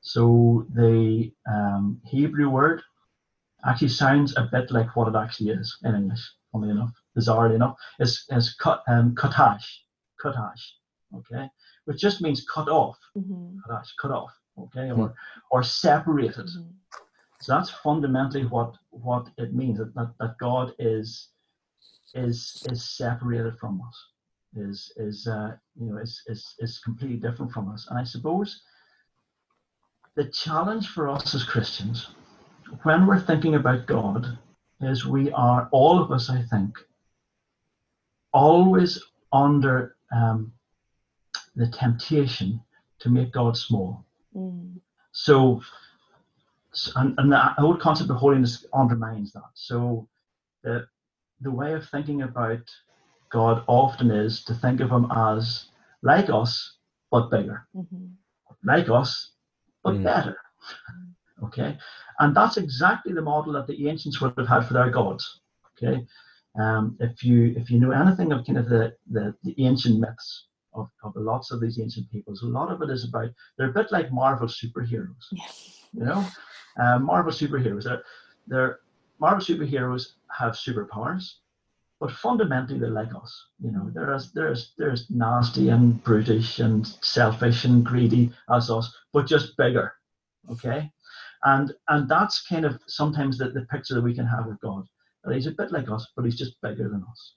So 0.00 0.66
the 0.74 1.32
um, 1.48 2.00
Hebrew 2.04 2.50
word 2.50 2.82
actually 3.64 3.88
sounds 3.88 4.36
a 4.36 4.48
bit 4.50 4.72
like 4.72 4.96
what 4.96 5.08
it 5.08 5.16
actually 5.16 5.50
is 5.50 5.78
in 5.84 5.94
English. 5.94 6.24
Funnily 6.50 6.72
enough, 6.72 6.92
bizarrely 7.16 7.54
enough, 7.54 7.76
is 8.00 8.24
is 8.30 8.54
cut 8.54 8.82
um, 8.88 9.14
katash, 9.14 9.66
katash, 10.20 10.62
okay, 11.16 11.48
which 11.84 12.00
just 12.00 12.20
means 12.20 12.46
cut 12.52 12.68
off, 12.68 12.98
mm-hmm. 13.16 13.56
katash, 13.66 13.88
cut 14.00 14.10
off, 14.10 14.32
okay, 14.58 14.90
or 14.90 15.08
mm. 15.08 15.14
or 15.50 15.62
separated. 15.62 16.46
Mm-hmm. 16.46 16.70
So 17.40 17.54
that's 17.54 17.70
fundamentally 17.70 18.46
what 18.46 18.74
what 18.90 19.28
it 19.38 19.54
means 19.54 19.78
that, 19.78 19.94
that, 19.94 20.14
that 20.20 20.38
God 20.38 20.72
is 20.78 21.28
is 22.14 22.64
is 22.70 22.96
separated 22.96 23.58
from 23.58 23.82
us, 23.86 24.06
is 24.56 24.92
is 24.96 25.26
uh, 25.26 25.56
you 25.78 25.86
know 25.86 25.98
is, 25.98 26.22
is 26.26 26.54
is 26.58 26.80
completely 26.80 27.16
different 27.16 27.52
from 27.52 27.70
us. 27.70 27.86
And 27.90 27.98
I 27.98 28.04
suppose 28.04 28.62
the 30.16 30.26
challenge 30.30 30.88
for 30.88 31.08
us 31.08 31.34
as 31.34 31.42
Christians, 31.42 32.08
when 32.84 33.06
we're 33.06 33.20
thinking 33.20 33.56
about 33.56 33.86
God, 33.86 34.38
is 34.80 35.04
we 35.04 35.30
are 35.32 35.68
all 35.72 36.00
of 36.00 36.12
us, 36.12 36.30
I 36.30 36.42
think, 36.42 36.78
always 38.32 39.02
under 39.32 39.96
um, 40.14 40.52
the 41.56 41.68
temptation 41.68 42.60
to 43.00 43.08
make 43.08 43.32
God 43.32 43.56
small. 43.56 44.04
Mm. 44.34 44.80
So 45.12 45.60
and, 46.96 47.14
and 47.18 47.32
the 47.32 47.38
whole 47.58 47.76
concept 47.76 48.10
of 48.10 48.16
holiness 48.16 48.66
undermines 48.74 49.32
that. 49.32 49.50
So 49.54 50.08
the 50.62 50.86
the 51.40 51.50
way 51.50 51.72
of 51.72 51.88
thinking 51.88 52.22
about 52.22 52.62
God 53.30 53.64
often 53.66 54.10
is 54.10 54.44
to 54.44 54.54
think 54.54 54.80
of 54.80 54.90
him 54.90 55.10
as 55.14 55.66
like 56.02 56.30
us 56.30 56.76
but 57.10 57.30
bigger, 57.30 57.66
mm-hmm. 57.76 58.06
like 58.64 58.88
us 58.88 59.32
but 59.82 59.94
mm. 59.94 60.04
better. 60.04 60.36
okay, 61.44 61.76
and 62.18 62.36
that's 62.36 62.56
exactly 62.56 63.12
the 63.12 63.22
model 63.22 63.52
that 63.52 63.66
the 63.66 63.88
ancients 63.88 64.20
would 64.20 64.34
have 64.36 64.48
had 64.48 64.66
for 64.66 64.74
their 64.74 64.90
gods. 64.90 65.40
Okay, 65.76 66.06
um, 66.58 66.96
if 67.00 67.22
you 67.22 67.54
if 67.56 67.70
you 67.70 67.78
know 67.78 67.90
anything 67.90 68.32
of 68.32 68.46
kind 68.46 68.58
of 68.58 68.68
the 68.68 68.94
the, 69.10 69.34
the 69.44 69.54
ancient 69.58 70.00
myths 70.00 70.46
of, 70.74 70.88
of 71.02 71.12
lots 71.16 71.50
of 71.52 71.60
these 71.60 71.80
ancient 71.80 72.10
peoples, 72.10 72.42
a 72.42 72.46
lot 72.46 72.70
of 72.72 72.82
it 72.82 72.90
is 72.90 73.04
about 73.08 73.30
they're 73.56 73.70
a 73.70 73.72
bit 73.72 73.92
like 73.92 74.12
Marvel 74.12 74.48
superheroes. 74.48 75.26
You 75.92 76.04
know, 76.04 76.26
uh, 76.82 76.98
Marvel 76.98 77.32
superheroes. 77.32 77.84
They're, 77.84 78.02
they're 78.46 78.78
Marvel 79.20 79.44
superheroes 79.44 80.14
have 80.38 80.54
superpowers. 80.54 81.24
but 82.00 82.10
fundamentally 82.12 82.78
they're 82.78 82.90
like 82.90 83.14
us. 83.14 83.46
You 83.60 83.70
know, 83.72 83.90
there's 83.94 84.32
there's 84.32 84.72
there's 84.76 85.06
nasty 85.10 85.70
and 85.70 86.02
brutish 86.04 86.58
and 86.60 86.86
selfish 87.00 87.64
and 87.64 87.84
greedy 87.84 88.32
as 88.54 88.70
us, 88.70 88.94
but 89.12 89.26
just 89.26 89.56
bigger. 89.56 89.94
Okay, 90.50 90.90
and 91.44 91.72
and 91.88 92.08
that's 92.08 92.46
kind 92.46 92.64
of 92.66 92.78
sometimes 92.86 93.38
the, 93.38 93.50
the 93.50 93.62
picture 93.70 93.94
that 93.94 94.02
we 94.04 94.14
can 94.14 94.26
have 94.26 94.46
of 94.48 94.60
God. 94.60 94.84
That 95.22 95.34
he's 95.34 95.46
a 95.46 95.52
bit 95.52 95.72
like 95.72 95.88
us, 95.90 96.06
but 96.14 96.24
he's 96.26 96.36
just 96.36 96.60
bigger 96.60 96.88
than 96.90 97.04
us. 97.10 97.34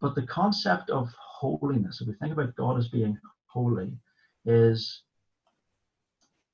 But 0.00 0.16
the 0.16 0.26
concept 0.26 0.90
of 0.90 1.08
holiness, 1.44 2.00
if 2.00 2.08
we 2.08 2.14
think 2.14 2.32
about 2.32 2.56
God 2.56 2.78
as 2.78 2.88
being 2.88 3.18
holy, 3.46 3.92
is 4.46 5.02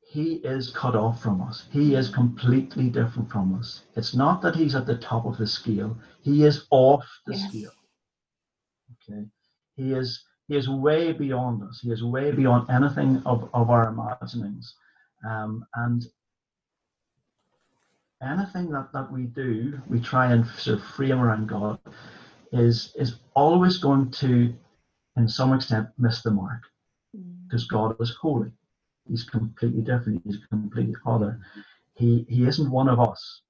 he 0.01 0.35
is 0.55 0.71
cut 0.71 0.97
off 0.97 1.23
from 1.23 1.41
us. 1.43 1.67
He 1.71 1.95
is 1.95 2.09
completely 2.09 2.89
different 2.89 3.31
from 3.31 3.55
us. 3.59 3.83
It's 3.95 4.15
not 4.15 4.43
that 4.43 4.57
he's 4.57 4.75
at 4.75 4.87
the 4.87 4.99
top 4.99 5.25
of 5.25 5.39
the 5.39 5.47
scale. 5.47 5.97
He 6.23 6.45
is 6.45 6.67
off 6.71 7.07
the 7.27 7.37
yes. 7.37 7.49
scale. 7.49 7.77
Okay. 8.95 9.25
He 9.77 9.93
is 9.93 10.25
he 10.49 10.57
is 10.57 10.69
way 10.69 11.13
beyond 11.13 11.63
us. 11.63 11.79
He 11.81 11.93
is 11.93 12.03
way 12.03 12.33
beyond 12.33 12.69
anything 12.71 13.23
of, 13.25 13.49
of 13.55 13.71
our 13.71 13.89
imaginings. 13.89 14.75
Um, 15.25 15.65
and 15.77 16.05
anything 18.21 18.71
that, 18.73 18.89
that 18.93 19.13
we 19.13 19.23
do, 19.25 19.81
we 19.89 20.01
try 20.01 20.33
and 20.33 20.45
sort 20.47 20.79
of 20.79 20.85
frame 20.85 21.21
around 21.21 21.47
God, 21.49 21.79
is 22.53 22.93
is 22.97 23.21
always 23.35 23.79
going 23.79 24.11
to, 24.23 24.53
in 25.21 25.29
some 25.29 25.53
extent, 25.53 25.89
miss 25.99 26.23
the 26.23 26.31
mark. 26.31 26.63
Because 27.47 27.67
mm. 27.67 27.71
God 27.71 27.97
is 28.01 28.17
holy. 28.21 28.51
He's 29.09 29.25
completely 29.25 29.83
different. 29.83 30.23
He's 30.25 30.39
completely 30.49 30.95
other. 31.05 31.41
He 31.95 32.25
he 32.29 32.47
isn't 32.47 32.71
one 32.71 32.89
of 32.89 33.01
us. 33.01 33.43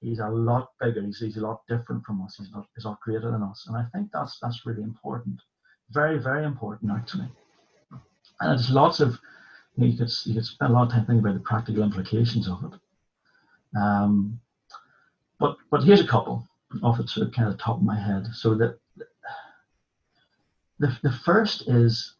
He's 0.00 0.18
a 0.18 0.28
lot 0.28 0.70
bigger. 0.80 1.02
He's, 1.02 1.20
he's 1.20 1.36
a 1.36 1.40
lot 1.40 1.60
different 1.68 2.04
from 2.04 2.22
us. 2.22 2.36
He's 2.38 2.50
not 2.50 2.66
he's 2.74 2.84
not 2.84 3.00
greater 3.00 3.30
than 3.30 3.42
us. 3.42 3.66
And 3.68 3.76
I 3.76 3.84
think 3.92 4.10
that's 4.12 4.38
that's 4.40 4.66
really 4.66 4.82
important. 4.82 5.40
Very 5.90 6.18
very 6.18 6.44
important 6.44 6.90
actually. 6.90 7.28
And 8.40 8.50
there's 8.50 8.70
lots 8.70 9.00
of 9.00 9.18
you, 9.76 9.84
know, 9.84 9.86
you 9.86 9.98
could 9.98 10.10
you 10.24 10.34
could 10.34 10.46
spend 10.46 10.72
a 10.72 10.74
lot 10.74 10.86
of 10.86 10.92
time 10.92 11.06
thinking 11.06 11.20
about 11.20 11.34
the 11.34 11.40
practical 11.40 11.82
implications 11.82 12.48
of 12.48 12.64
it. 12.64 13.78
Um, 13.78 14.40
but 15.38 15.56
but 15.70 15.84
here's 15.84 16.00
a 16.00 16.06
couple 16.06 16.48
off 16.82 16.98
the 16.98 17.06
sort 17.06 17.26
of 17.26 17.32
kind 17.32 17.48
of 17.48 17.58
top 17.58 17.76
of 17.76 17.82
my 17.82 17.98
head. 17.98 18.26
So 18.34 18.54
that 18.56 18.78
the 20.80 20.98
the 21.02 21.12
first 21.12 21.68
is 21.68 22.14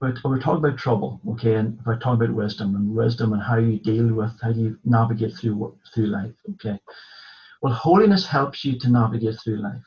we're, 0.00 0.14
we're 0.24 0.40
talking 0.40 0.62
about 0.62 0.78
trouble, 0.78 1.20
okay, 1.30 1.54
and 1.54 1.78
we're 1.86 1.98
talking 1.98 2.22
about 2.22 2.36
wisdom 2.36 2.74
and 2.74 2.94
wisdom 2.94 3.32
and 3.32 3.42
how 3.42 3.56
you 3.56 3.78
deal 3.78 4.12
with, 4.12 4.32
how 4.42 4.50
you 4.50 4.78
navigate 4.84 5.34
through 5.34 5.74
through 5.94 6.06
life, 6.06 6.34
okay. 6.54 6.78
Well, 7.62 7.72
holiness 7.72 8.26
helps 8.26 8.64
you 8.64 8.78
to 8.78 8.90
navigate 8.90 9.38
through 9.42 9.62
life 9.62 9.86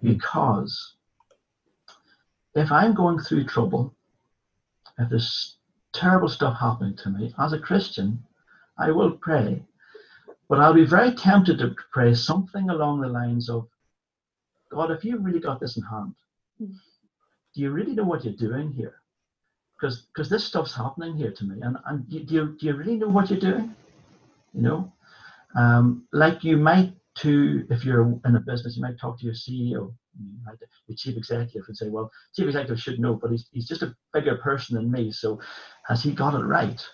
hmm. 0.00 0.12
because 0.12 0.94
if 2.54 2.72
I'm 2.72 2.94
going 2.94 3.18
through 3.18 3.44
trouble, 3.44 3.94
if 4.98 5.10
there's 5.10 5.58
terrible 5.92 6.28
stuff 6.28 6.56
happening 6.58 6.96
to 6.98 7.10
me, 7.10 7.34
as 7.38 7.52
a 7.52 7.58
Christian, 7.58 8.22
I 8.78 8.90
will 8.92 9.12
pray, 9.12 9.62
but 10.48 10.60
I'll 10.60 10.74
be 10.74 10.86
very 10.86 11.12
tempted 11.12 11.58
to 11.58 11.74
pray 11.92 12.14
something 12.14 12.70
along 12.70 13.00
the 13.00 13.08
lines 13.08 13.50
of, 13.50 13.68
God, 14.70 14.90
if 14.90 15.04
you 15.04 15.18
really 15.18 15.40
got 15.40 15.60
this 15.60 15.76
in 15.76 15.82
hand, 15.82 16.14
mm 16.62 16.74
do 17.54 17.62
you 17.62 17.70
really 17.70 17.94
know 17.94 18.04
what 18.04 18.24
you're 18.24 18.34
doing 18.34 18.70
here? 18.72 18.94
Because 19.74 20.06
because 20.14 20.28
this 20.28 20.44
stuff's 20.44 20.74
happening 20.74 21.16
here 21.16 21.32
to 21.32 21.44
me, 21.44 21.60
and 21.62 21.76
and 21.86 22.08
do 22.08 22.16
you 22.16 22.56
do 22.58 22.66
you 22.66 22.74
really 22.74 22.96
know 22.96 23.08
what 23.08 23.28
you're 23.30 23.40
doing? 23.40 23.74
You 24.54 24.62
know, 24.62 24.92
um, 25.56 26.06
like 26.12 26.44
you 26.44 26.56
might 26.56 26.92
to 27.16 27.66
if 27.70 27.84
you're 27.84 28.20
in 28.24 28.36
a 28.36 28.40
business, 28.40 28.76
you 28.76 28.82
might 28.82 29.00
talk 29.00 29.18
to 29.18 29.24
your 29.24 29.34
CEO, 29.34 29.92
the 30.88 30.94
chief 30.94 31.16
executive, 31.16 31.64
and 31.66 31.76
say, 31.76 31.88
well, 31.88 32.10
chief 32.36 32.46
executive 32.46 32.80
should 32.80 33.00
know, 33.00 33.14
but 33.14 33.30
he's 33.30 33.48
he's 33.52 33.66
just 33.68 33.82
a 33.82 33.94
bigger 34.12 34.36
person 34.36 34.76
than 34.76 34.90
me, 34.90 35.10
so 35.10 35.40
has 35.86 36.02
he 36.02 36.12
got 36.12 36.34
it 36.34 36.44
right? 36.44 36.86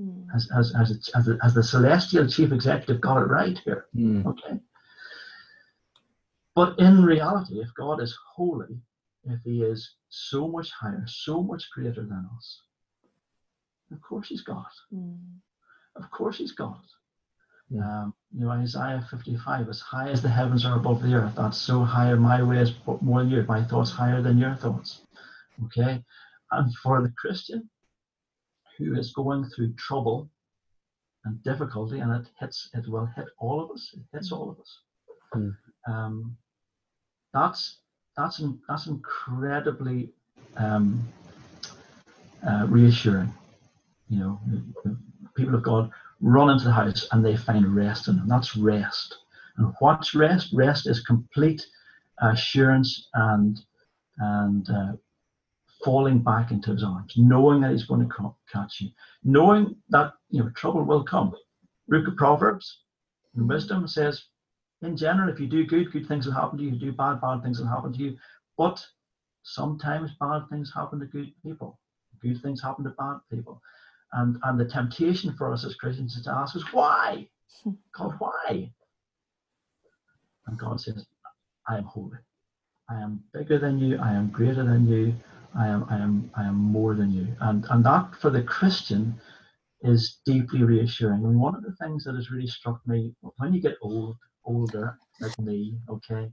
Mm. 0.00 0.26
Has, 0.32 0.48
has, 0.54 0.74
has, 0.76 0.90
it, 0.90 1.08
has, 1.14 1.24
the, 1.24 1.38
has 1.42 1.54
the 1.54 1.62
celestial 1.62 2.28
chief 2.28 2.52
executive 2.52 3.00
got 3.00 3.16
it 3.22 3.26
right 3.26 3.58
here? 3.64 3.86
Mm. 3.96 4.26
Okay. 4.26 4.60
But 6.56 6.78
in 6.78 7.04
reality, 7.04 7.60
if 7.60 7.68
God 7.74 8.02
is 8.02 8.16
holy, 8.34 8.80
if 9.24 9.40
he 9.44 9.62
is 9.62 9.96
so 10.08 10.48
much 10.48 10.70
higher, 10.70 11.04
so 11.06 11.42
much 11.42 11.70
greater 11.70 12.02
than 12.02 12.26
us? 12.34 12.62
Of 13.92 14.00
course 14.00 14.28
he's 14.28 14.40
God. 14.40 14.64
Mm. 14.92 15.18
Of 15.96 16.10
course 16.10 16.38
he's 16.38 16.52
God. 16.52 16.80
Yeah. 17.68 17.82
Um, 17.82 18.14
you 18.32 18.46
know, 18.46 18.50
Isaiah 18.50 19.06
55, 19.10 19.68
as 19.68 19.80
high 19.80 20.08
as 20.08 20.22
the 20.22 20.30
heavens 20.30 20.64
are 20.64 20.76
above 20.76 21.02
the 21.02 21.12
earth, 21.14 21.34
that's 21.36 21.58
so 21.58 21.82
higher 21.82 22.16
my 22.16 22.42
ways 22.42 22.72
more 23.02 23.20
than 23.20 23.30
yours, 23.30 23.46
my 23.48 23.62
thoughts 23.62 23.90
higher 23.90 24.22
than 24.22 24.38
your 24.38 24.54
thoughts. 24.54 25.02
Okay? 25.66 26.02
And 26.52 26.74
for 26.76 27.02
the 27.02 27.12
Christian 27.18 27.68
who 28.78 28.98
is 28.98 29.12
going 29.12 29.44
through 29.44 29.74
trouble 29.74 30.30
and 31.26 31.42
difficulty, 31.42 31.98
and 31.98 32.12
it 32.12 32.30
hits, 32.40 32.70
it 32.72 32.88
will 32.88 33.06
hit 33.14 33.26
all 33.38 33.62
of 33.62 33.70
us, 33.72 33.94
it 33.94 34.04
hits 34.12 34.32
all 34.32 34.50
of 34.50 34.58
us. 34.58 34.78
Mm. 35.34 35.56
Um, 35.88 36.36
that's 37.36 37.78
that's 38.16 38.42
that's 38.66 38.86
incredibly 38.86 40.10
um, 40.56 41.06
uh, 42.48 42.66
reassuring. 42.68 43.32
You 44.08 44.18
know, 44.18 44.40
people 45.36 45.54
of 45.54 45.62
God 45.62 45.90
run 46.20 46.48
into 46.50 46.64
the 46.64 46.72
house 46.72 47.06
and 47.12 47.24
they 47.24 47.36
find 47.36 47.76
rest 47.76 48.08
in 48.08 48.16
them. 48.16 48.28
That's 48.28 48.56
rest. 48.56 49.18
And 49.58 49.74
what's 49.80 50.14
rest? 50.14 50.50
Rest 50.54 50.86
is 50.86 51.00
complete 51.00 51.66
assurance 52.22 53.08
and 53.14 53.60
and 54.18 54.70
uh, 54.70 54.92
falling 55.84 56.20
back 56.20 56.52
into 56.52 56.72
His 56.72 56.82
arms, 56.82 57.12
knowing 57.18 57.60
that 57.60 57.72
He's 57.72 57.84
going 57.84 58.08
to 58.08 58.34
catch 58.50 58.80
you, 58.80 58.88
knowing 59.24 59.76
that 59.90 60.14
you 60.30 60.42
know 60.42 60.50
trouble 60.50 60.84
will 60.84 61.04
come. 61.04 61.34
Book 61.88 62.08
of 62.08 62.16
Proverbs, 62.16 62.80
wisdom 63.34 63.86
says, 63.86 64.24
in 64.82 64.96
general, 64.96 65.32
if 65.32 65.40
you 65.40 65.46
do 65.46 65.64
good, 65.66 65.92
good 65.92 66.06
things 66.06 66.26
will 66.26 66.34
happen 66.34 66.58
to 66.58 66.64
you. 66.64 66.70
If 66.70 66.82
you 66.82 66.90
do 66.90 66.96
bad, 66.96 67.20
bad 67.20 67.42
things 67.42 67.58
will 67.58 67.68
happen 67.68 67.92
to 67.92 67.98
you. 67.98 68.16
But 68.58 68.84
sometimes 69.42 70.12
bad 70.20 70.42
things 70.50 70.72
happen 70.74 71.00
to 71.00 71.06
good 71.06 71.32
people. 71.42 71.78
Good 72.22 72.40
things 72.42 72.62
happen 72.62 72.84
to 72.84 72.90
bad 72.90 73.18
people. 73.32 73.60
And 74.12 74.38
and 74.44 74.58
the 74.58 74.66
temptation 74.66 75.34
for 75.36 75.52
us 75.52 75.64
as 75.64 75.74
Christians 75.74 76.16
is 76.16 76.24
to 76.24 76.32
ask 76.32 76.56
us, 76.56 76.64
why? 76.72 77.28
God, 77.96 78.14
why? 78.18 78.70
And 80.46 80.58
God 80.58 80.80
says, 80.80 81.06
I 81.68 81.78
am 81.78 81.84
holy. 81.84 82.18
I 82.88 83.00
am 83.00 83.22
bigger 83.34 83.58
than 83.58 83.78
you. 83.78 83.98
I 83.98 84.12
am 84.12 84.30
greater 84.30 84.64
than 84.64 84.86
you. 84.86 85.14
I 85.58 85.68
am 85.68 85.86
I 85.90 85.96
am 85.96 86.30
I 86.36 86.44
am 86.44 86.56
more 86.56 86.94
than 86.94 87.12
you. 87.12 87.28
And 87.40 87.66
and 87.70 87.84
that 87.84 88.14
for 88.20 88.30
the 88.30 88.42
Christian 88.42 89.20
is 89.82 90.18
deeply 90.24 90.62
reassuring. 90.62 91.24
And 91.24 91.40
one 91.40 91.54
of 91.54 91.62
the 91.62 91.74
things 91.80 92.04
that 92.04 92.14
has 92.14 92.30
really 92.30 92.46
struck 92.46 92.80
me 92.86 93.14
when 93.38 93.52
you 93.52 93.60
get 93.60 93.76
old, 93.82 94.16
older 94.46 94.98
like 95.20 95.38
me, 95.38 95.78
okay, 95.88 96.30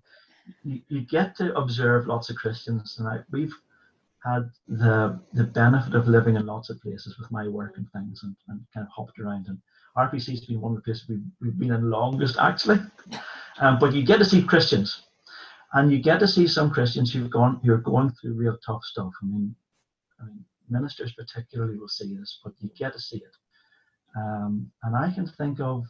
you, 0.64 0.82
you 0.90 1.02
get 1.02 1.36
to 1.38 1.56
observe 1.56 2.08
lots 2.08 2.30
of 2.30 2.36
Christians, 2.36 2.98
and 3.00 3.08
I, 3.08 3.20
we've 3.32 3.54
had 4.24 4.50
the 4.68 5.20
the 5.34 5.44
benefit 5.44 5.96
of 5.96 6.08
living 6.08 6.36
in 6.36 6.46
lots 6.46 6.70
of 6.70 6.82
places 6.82 7.18
with 7.20 7.30
my 7.32 7.48
work 7.48 7.74
and 7.78 7.90
things, 7.92 8.24
and, 8.24 8.36
and 8.48 8.62
kind 8.74 8.86
of 8.86 8.92
hopped 8.92 9.20
around. 9.20 9.48
And 9.48 9.58
RPC 9.98 10.30
has 10.30 10.46
been 10.46 10.62
one 10.62 10.72
of 10.72 10.78
the 10.78 10.84
places 10.84 11.06
we've, 11.10 11.24
we've 11.42 11.60
been 11.60 11.74
in 11.74 11.90
longest, 11.90 12.38
actually. 12.40 12.80
Um, 13.60 13.78
but 13.80 13.94
you 13.94 14.04
get 14.04 14.18
to 14.18 14.26
see 14.26 14.42
Christians, 14.42 15.04
and 15.74 15.92
you 15.92 16.00
get 16.02 16.20
to 16.20 16.28
see 16.28 16.48
some 16.48 16.72
Christians 16.72 17.14
who've 17.14 17.30
gone 17.30 17.60
who 17.64 17.72
are 17.74 17.78
going 17.78 18.12
through 18.12 18.34
real 18.34 18.58
tough 18.66 18.84
stuff. 18.84 19.12
I 19.22 19.26
mean, 19.26 19.56
I 20.22 20.26
mean, 20.26 20.44
ministers 20.70 21.14
particularly 21.14 21.78
will 21.78 21.88
see 21.88 22.16
this, 22.16 22.40
but 22.44 22.54
you 22.60 22.70
get 22.78 22.94
to 22.94 23.00
see 23.00 23.18
it. 23.18 23.36
Um, 24.16 24.72
and 24.84 24.96
I 24.96 25.12
can 25.12 25.28
think 25.28 25.60
of 25.60 25.86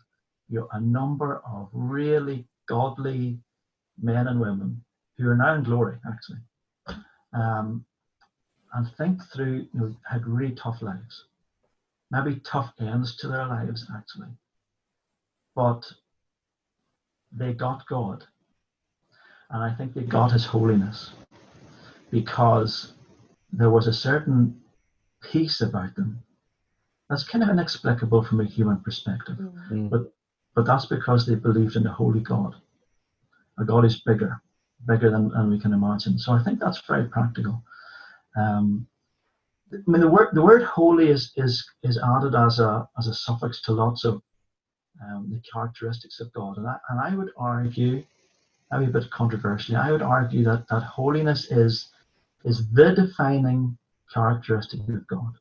you 0.49 0.59
know, 0.59 0.67
a 0.71 0.79
number 0.79 1.41
of 1.45 1.69
really 1.71 2.45
godly 2.67 3.39
men 4.01 4.27
and 4.27 4.39
women 4.39 4.83
who 5.17 5.29
are 5.29 5.35
now 5.35 5.55
in 5.55 5.63
glory, 5.63 5.97
actually, 6.07 6.39
um, 7.33 7.85
and 8.73 8.87
think 8.97 9.23
through, 9.31 9.67
you 9.73 9.79
know, 9.79 9.95
had 10.09 10.27
really 10.27 10.55
tough 10.55 10.81
lives, 10.81 11.25
maybe 12.11 12.41
tough 12.43 12.73
ends 12.79 13.15
to 13.17 13.27
their 13.27 13.45
lives, 13.45 13.85
actually, 13.95 14.29
but 15.55 15.83
they 17.31 17.53
got 17.53 17.87
God, 17.87 18.25
and 19.49 19.63
I 19.63 19.73
think 19.75 19.93
they 19.93 20.03
got 20.03 20.31
His 20.31 20.45
holiness 20.45 21.11
because 22.11 22.93
there 23.51 23.69
was 23.69 23.87
a 23.87 23.93
certain 23.93 24.61
peace 25.21 25.61
about 25.61 25.95
them. 25.95 26.23
That's 27.09 27.23
kind 27.23 27.43
of 27.43 27.49
inexplicable 27.49 28.23
from 28.23 28.41
a 28.41 28.45
human 28.45 28.79
perspective, 28.79 29.37
mm. 29.37 29.89
but 29.89 30.13
but 30.55 30.65
that's 30.65 30.85
because 30.85 31.25
they 31.25 31.35
believed 31.35 31.75
in 31.75 31.87
a 31.87 31.91
holy 31.91 32.19
God. 32.19 32.55
A 33.59 33.65
God 33.65 33.85
is 33.85 34.01
bigger, 34.01 34.41
bigger 34.87 35.11
than, 35.11 35.29
than 35.29 35.49
we 35.49 35.59
can 35.59 35.73
imagine. 35.73 36.17
So 36.17 36.33
I 36.33 36.43
think 36.43 36.59
that's 36.59 36.81
very 36.87 37.07
practical. 37.07 37.63
Um, 38.35 38.87
I 39.73 39.77
mean, 39.87 40.01
the 40.01 40.09
word 40.09 40.29
the 40.33 40.41
word 40.41 40.63
holy 40.63 41.09
is 41.09 41.31
is 41.35 41.67
is 41.81 41.97
added 41.97 42.35
as 42.35 42.59
a 42.59 42.87
as 42.97 43.07
a 43.07 43.13
suffix 43.13 43.61
to 43.63 43.73
lots 43.73 44.05
of 44.05 44.21
um, 45.03 45.29
the 45.31 45.41
characteristics 45.51 46.19
of 46.19 46.31
God, 46.33 46.57
and 46.57 46.67
I 46.67 46.77
and 46.89 46.99
I 46.99 47.15
would 47.15 47.31
argue 47.37 48.03
a 48.81 48.87
bit 48.87 49.09
controversially, 49.11 49.77
I 49.77 49.91
would 49.91 50.01
argue 50.01 50.43
that, 50.45 50.67
that 50.69 50.83
holiness 50.83 51.51
is, 51.51 51.89
is 52.43 52.69
the 52.71 52.93
defining 52.95 53.77
characteristic 54.13 54.79
of 54.81 55.07
God. 55.07 55.33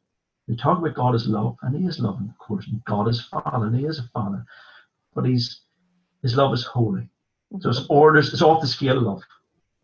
We 0.48 0.56
talk 0.56 0.78
about 0.78 0.94
God 0.94 1.14
as 1.14 1.26
love, 1.26 1.56
and 1.62 1.74
He 1.76 1.86
is 1.86 2.00
loving, 2.00 2.28
of 2.28 2.38
course, 2.38 2.66
and 2.66 2.84
God 2.84 3.08
is 3.08 3.22
Father, 3.22 3.66
and 3.66 3.76
He 3.76 3.86
is 3.86 3.98
a 3.98 4.08
Father, 4.12 4.44
but 5.14 5.24
He's 5.24 5.62
His 6.22 6.36
love 6.36 6.52
is 6.54 6.64
holy. 6.64 7.08
So 7.60 7.68
it's 7.68 7.86
orders, 7.90 8.32
it's 8.32 8.42
off 8.42 8.62
the 8.62 8.66
scale 8.66 8.96
of 8.96 9.02
love. 9.02 9.22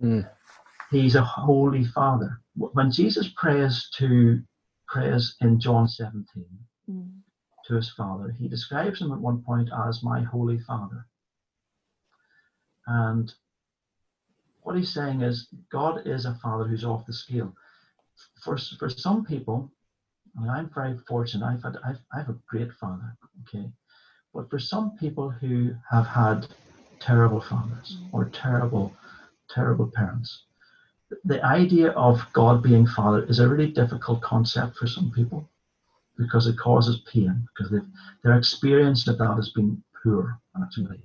Mm. 0.02 0.30
He's 0.90 1.16
a 1.16 1.22
holy 1.22 1.84
Father. 1.84 2.40
When 2.56 2.90
Jesus 2.90 3.28
prays 3.36 3.90
to 3.98 4.40
prays 4.86 5.36
in 5.40 5.60
John 5.60 5.86
17 5.88 6.46
Mm. 6.90 7.20
to 7.66 7.74
his 7.74 7.90
Father, 7.90 8.30
he 8.30 8.48
describes 8.48 9.02
him 9.02 9.12
at 9.12 9.18
one 9.20 9.42
point 9.42 9.68
as 9.88 10.02
my 10.02 10.22
holy 10.22 10.58
Father. 10.60 11.06
And 12.86 13.34
what 14.62 14.76
he's 14.76 14.92
saying 14.92 15.20
is 15.20 15.48
God 15.70 16.06
is 16.06 16.24
a 16.24 16.34
Father 16.36 16.64
who's 16.64 16.84
off 16.84 17.04
the 17.04 17.12
scale. 17.12 17.54
For, 18.42 18.56
for 18.78 18.88
some 18.88 19.26
people, 19.26 19.70
I 20.36 20.40
mean, 20.40 20.50
I'm 20.50 20.70
very 20.74 20.96
fortunate. 21.06 21.44
I've 21.44 21.62
had 21.62 21.76
I've, 21.84 21.98
I 22.12 22.18
have 22.18 22.30
a 22.30 22.38
great 22.48 22.72
father, 22.72 23.16
okay, 23.42 23.70
but 24.38 24.48
for 24.48 24.60
some 24.60 24.96
people 24.96 25.30
who 25.30 25.74
have 25.90 26.06
had 26.06 26.46
terrible 27.00 27.40
fathers 27.40 27.96
mm. 28.00 28.08
or 28.12 28.26
terrible, 28.26 28.94
terrible 29.50 29.90
parents, 29.92 30.44
the 31.24 31.44
idea 31.44 31.90
of 31.90 32.24
God 32.34 32.62
being 32.62 32.86
Father 32.86 33.24
is 33.24 33.40
a 33.40 33.48
really 33.48 33.72
difficult 33.72 34.22
concept 34.22 34.76
for 34.76 34.86
some 34.86 35.10
people 35.10 35.50
because 36.16 36.46
it 36.46 36.56
causes 36.56 37.02
pain 37.12 37.48
because 37.48 37.82
their 38.22 38.38
experience 38.38 39.08
of 39.08 39.18
that 39.18 39.34
has 39.34 39.50
been 39.50 39.82
poor 40.04 40.38
actually. 40.62 41.02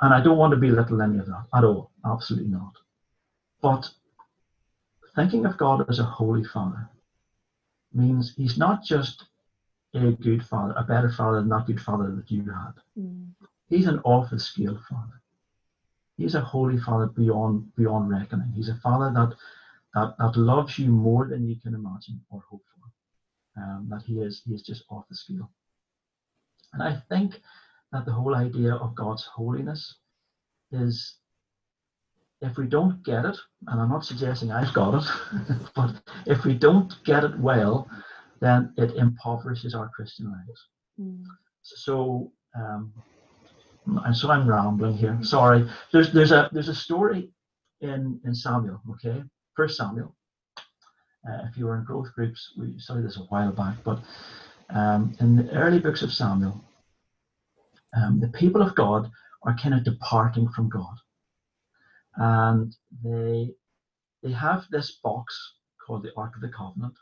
And 0.00 0.14
I 0.14 0.22
don't 0.22 0.38
want 0.38 0.52
to 0.52 0.56
belittle 0.56 1.02
any 1.02 1.18
of 1.18 1.26
that 1.26 1.44
at 1.54 1.64
all, 1.64 1.90
absolutely 2.06 2.48
not. 2.48 2.72
But 3.60 3.90
thinking 5.14 5.44
of 5.44 5.58
God 5.58 5.84
as 5.90 5.98
a 5.98 6.04
holy 6.04 6.44
Father 6.44 6.88
means 7.92 8.32
He's 8.34 8.56
not 8.56 8.82
just 8.82 9.26
a 10.04 10.12
good 10.12 10.44
Father, 10.44 10.74
a 10.76 10.84
better 10.84 11.10
Father 11.10 11.40
than 11.40 11.48
that 11.50 11.66
good 11.66 11.80
Father 11.80 12.10
that 12.10 12.30
you 12.30 12.42
had. 12.44 12.72
Mm. 12.98 13.30
He's 13.68 13.86
an 13.86 14.00
off 14.00 14.30
the 14.30 14.38
scale 14.38 14.78
Father. 14.88 15.20
He's 16.16 16.34
a 16.34 16.40
holy 16.40 16.78
Father 16.78 17.06
beyond 17.06 17.74
beyond 17.76 18.10
reckoning. 18.10 18.52
He's 18.54 18.68
a 18.68 18.76
Father 18.76 19.12
that 19.14 19.34
that, 19.94 20.16
that 20.18 20.36
loves 20.36 20.78
you 20.78 20.88
more 20.88 21.26
than 21.26 21.48
you 21.48 21.56
can 21.56 21.74
imagine 21.74 22.20
or 22.30 22.42
hope 22.48 22.62
for. 22.74 23.62
Um, 23.62 23.88
that 23.90 24.02
He 24.02 24.20
is 24.20 24.42
He 24.46 24.54
is 24.54 24.62
just 24.62 24.84
off 24.90 25.08
the 25.08 25.14
scale. 25.14 25.50
And 26.72 26.82
I 26.82 27.00
think 27.08 27.40
that 27.92 28.04
the 28.04 28.12
whole 28.12 28.34
idea 28.34 28.74
of 28.74 28.94
God's 28.94 29.24
holiness 29.24 29.96
is 30.72 31.16
if 32.42 32.58
we 32.58 32.66
don't 32.66 33.02
get 33.02 33.24
it, 33.24 33.36
and 33.66 33.80
I'm 33.80 33.88
not 33.88 34.04
suggesting 34.04 34.52
I've 34.52 34.74
got 34.74 35.02
it, 35.02 35.10
but 35.74 36.02
if 36.26 36.44
we 36.44 36.54
don't 36.54 36.92
get 37.04 37.24
it 37.24 37.38
well, 37.38 37.88
then 38.40 38.72
it 38.76 38.94
impoverishes 38.96 39.74
our 39.74 39.88
Christian 39.88 40.26
lives. 40.26 40.68
Mm. 41.00 41.24
So, 41.62 42.32
um, 42.54 42.92
and 43.86 44.16
so 44.16 44.30
I'm 44.30 44.48
rambling 44.48 44.96
here. 44.96 45.18
Sorry. 45.22 45.68
There's 45.92 46.12
there's 46.12 46.32
a 46.32 46.48
there's 46.52 46.68
a 46.68 46.74
story 46.74 47.30
in 47.80 48.20
in 48.24 48.34
Samuel. 48.34 48.80
Okay, 48.92 49.22
First 49.54 49.76
Samuel. 49.76 50.14
Uh, 51.28 51.42
if 51.50 51.56
you 51.56 51.66
were 51.66 51.76
in 51.76 51.84
growth 51.84 52.12
groups, 52.14 52.52
we 52.56 52.78
studied 52.78 53.04
this 53.04 53.16
a 53.16 53.20
while 53.20 53.50
back, 53.50 53.76
but 53.82 53.98
um, 54.70 55.16
in 55.18 55.34
the 55.34 55.50
early 55.50 55.80
books 55.80 56.02
of 56.02 56.12
Samuel, 56.12 56.64
um, 57.96 58.20
the 58.20 58.28
people 58.28 58.62
of 58.62 58.76
God 58.76 59.10
are 59.42 59.56
kind 59.56 59.74
of 59.74 59.82
departing 59.82 60.48
from 60.48 60.68
God, 60.68 60.94
and 62.16 62.76
they 63.02 63.50
they 64.22 64.32
have 64.32 64.66
this 64.70 64.98
box 65.02 65.54
called 65.84 66.02
the 66.04 66.12
Ark 66.16 66.34
of 66.36 66.42
the 66.42 66.48
Covenant, 66.56 66.94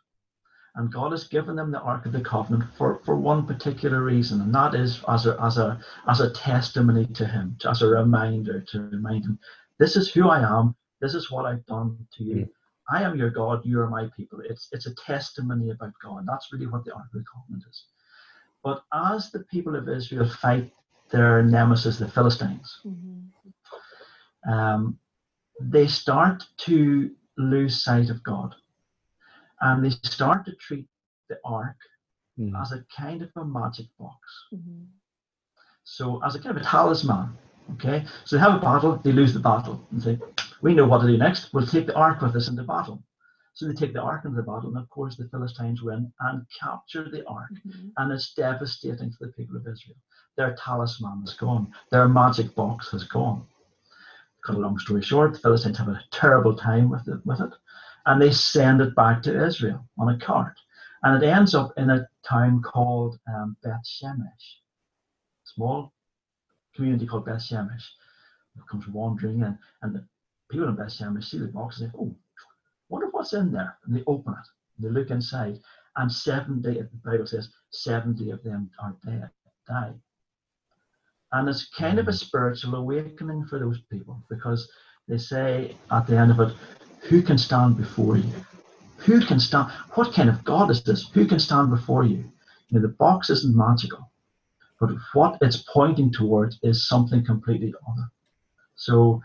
and 0.77 0.93
God 0.93 1.13
has 1.13 1.29
given 1.29 1.55
them 1.57 1.71
the 1.71 1.81
Ark 1.81 2.07
of 2.07 2.13
the 2.13 2.21
Covenant 2.21 2.65
for, 2.77 3.01
for 3.05 3.17
one 3.17 3.47
particular 3.47 4.03
reason, 4.03 4.41
and 4.41 4.55
that 4.55 4.75
is 4.75 5.03
as 5.09 5.27
a 5.27 5.41
as 5.41 5.59
a 5.59 5.79
as 6.09 6.21
a 6.21 6.31
testimony 6.33 7.07
to 7.07 7.27
Him, 7.27 7.57
as 7.69 7.83
a 7.83 7.87
reminder 7.87 8.61
to 8.61 8.81
remind 8.81 9.25
Him, 9.25 9.39
this 9.79 9.97
is 9.97 10.11
who 10.13 10.29
I 10.29 10.41
am, 10.41 10.75
this 11.01 11.15
is 11.15 11.31
what 11.31 11.47
I've 11.47 11.65
done 11.67 11.97
to 12.17 12.25
you. 12.25 12.37
Mm. 12.37 12.49
I 12.91 13.03
am 13.03 13.17
your 13.17 13.31
God, 13.31 13.65
you 13.65 13.81
are 13.81 13.89
my 13.89 14.09
people. 14.17 14.41
It's 14.45 14.69
it's 14.73 14.87
a 14.87 14.95
testimony 14.97 15.71
about 15.71 15.93
God. 16.03 16.25
That's 16.27 16.53
really 16.53 16.67
what 16.67 16.85
the 16.85 16.93
Ark 16.95 17.07
of 17.15 17.21
the 17.21 17.25
Covenant 17.33 17.65
is. 17.71 17.85
But 18.63 18.83
as 18.93 19.31
the 19.31 19.41
people 19.45 19.77
of 19.77 19.89
Israel 19.89 20.29
fight 20.29 20.73
their 21.11 21.43
nemesis, 21.43 21.99
the 21.99 22.09
Philistines, 22.09 22.81
Mhm. 22.85 23.29
um, 24.49 24.99
they 25.61 25.87
start 25.87 26.43
to 26.59 27.15
lose 27.37 27.83
sight 27.83 28.11
of 28.11 28.23
God. 28.25 28.55
And 29.65 29.85
they 29.85 29.91
start 29.91 30.45
to 30.47 30.53
treat 30.67 30.87
the 31.29 31.39
ark 31.45 31.77
Mm. 32.39 32.61
as 32.61 32.73
a 32.73 32.85
kind 33.03 33.23
of 33.23 33.31
a 33.37 33.45
magic 33.45 33.87
box. 33.97 34.19
Mhm. 34.53 34.87
So, 35.85 36.21
as 36.25 36.35
a 36.35 36.41
kind 36.41 36.57
of 36.57 36.63
a 36.63 36.67
talisman. 36.67 37.29
Okay? 37.75 38.05
So, 38.25 38.35
they 38.37 38.41
have 38.43 38.57
a 38.57 38.59
battle, 38.59 38.97
they 39.05 39.13
lose 39.13 39.33
the 39.33 39.41
battle, 39.41 39.77
and 39.91 40.03
say, 40.03 40.19
We 40.61 40.75
know 40.75 40.87
what 40.87 41.01
to 41.03 41.07
do 41.07 41.17
next. 41.17 41.53
We'll 41.53 41.67
take 41.67 41.87
the 41.87 41.95
ark 41.95 42.21
with 42.23 42.35
us 42.35 42.49
into 42.49 42.65
battle. 42.65 42.99
So, 43.53 43.67
they 43.67 43.75
take 43.75 43.93
the 43.93 44.01
ark 44.03 44.25
into 44.25 44.37
the 44.37 44.43
battle, 44.43 44.71
and 44.71 44.79
of 44.79 44.89
course, 44.91 45.17
the 45.17 45.29
Philistines 45.29 45.81
win 45.83 46.13
and 46.21 46.45
capture 46.61 47.09
the 47.09 47.25
ark. 47.29 47.53
Mhm. 47.53 47.93
And 47.99 48.13
it's 48.13 48.35
devastating 48.35 49.13
for 49.13 49.27
the 49.27 49.33
people 49.33 49.57
of 49.57 49.67
Israel. 49.69 49.97
Their 50.37 50.57
talisman 50.57 51.23
is 51.23 51.35
gone, 51.35 51.73
their 51.91 52.09
magic 52.09 52.55
box 52.57 52.91
has 52.91 53.05
gone. 53.05 53.47
Cut 54.45 54.57
a 54.57 54.59
long 54.59 54.79
story 54.79 55.03
short, 55.03 55.35
the 55.35 55.39
Philistines 55.39 55.79
have 55.79 55.89
a 55.89 56.03
terrible 56.11 56.55
time 56.57 56.89
with 56.91 57.07
it, 57.07 57.25
with 57.25 57.41
it, 57.41 57.53
and 58.07 58.21
they 58.21 58.31
send 58.31 58.81
it 58.81 58.95
back 58.95 59.23
to 59.23 59.47
Israel 59.47 59.85
on 59.99 60.15
a 60.15 60.19
cart. 60.19 60.55
And 61.03 61.23
it 61.23 61.27
ends 61.27 61.55
up 61.55 61.73
in 61.77 61.91
a 61.91 62.09
town 62.27 62.63
called 62.63 63.19
um, 63.29 63.57
Beth 63.63 63.85
Shemesh, 63.85 64.61
small 65.45 65.93
community 66.75 67.07
called 67.07 67.27
Beth 67.27 67.43
Shemesh. 67.43 67.85
It 68.57 68.67
comes 68.71 68.89
wandering 68.89 69.41
in, 69.41 69.59
and 69.83 69.95
the 69.95 70.07
people 70.51 70.69
in 70.69 70.77
Beth 70.77 70.89
Shemesh 70.89 71.25
see 71.25 71.39
the 71.39 71.47
box 71.49 71.81
and 71.81 71.91
say, 71.91 71.99
"Oh, 71.99 72.15
wonder 72.89 73.09
what's 73.11 73.35
in 73.35 73.53
there." 73.53 73.77
And 73.85 73.95
they 73.95 74.05
open 74.07 74.33
it, 74.33 74.47
and 74.77 74.87
they 74.87 74.91
look 74.91 75.11
inside, 75.11 75.61
and 75.97 76.11
seventy. 76.11 76.81
The 76.81 76.89
Bible 77.05 77.27
says 77.27 77.51
seventy 77.71 78.31
of 78.31 78.43
them 78.43 78.71
are 78.83 78.97
dead, 79.05 79.31
die. 79.69 79.93
And 81.33 81.49
it's 81.49 81.69
kind 81.71 81.99
of 81.99 82.09
a 82.09 82.13
spiritual 82.13 82.77
awakening 82.77 83.45
for 83.47 83.59
those 83.59 83.81
people 83.91 84.23
because 84.31 84.71
they 85.09 85.19
say 85.19 85.77
at 85.91 86.07
the 86.07 86.17
end 86.17 86.31
of 86.31 86.41
it, 86.41 86.55
Who 87.09 87.23
can 87.23 87.39
stand 87.39 87.77
before 87.77 88.17
you? 88.17 88.33
Who 88.99 89.21
can 89.25 89.39
stand? 89.39 89.71
What 89.95 90.15
kind 90.15 90.29
of 90.29 90.43
God 90.45 90.71
is 90.71 90.83
this? 90.83 91.09
Who 91.13 91.27
can 91.27 91.39
stand 91.39 91.71
before 91.71 92.05
you? 92.05 92.25
You 92.69 92.81
know, 92.81 92.81
the 92.81 92.89
box 92.89 93.29
isn't 93.31 93.55
magical, 93.55 94.11
but 94.81 94.91
what 95.13 95.39
it's 95.43 95.63
pointing 95.73 96.13
towards 96.13 96.59
is 96.63 96.89
something 96.89 97.25
completely 97.25 97.75
other. 97.89 98.11
So 98.77 99.23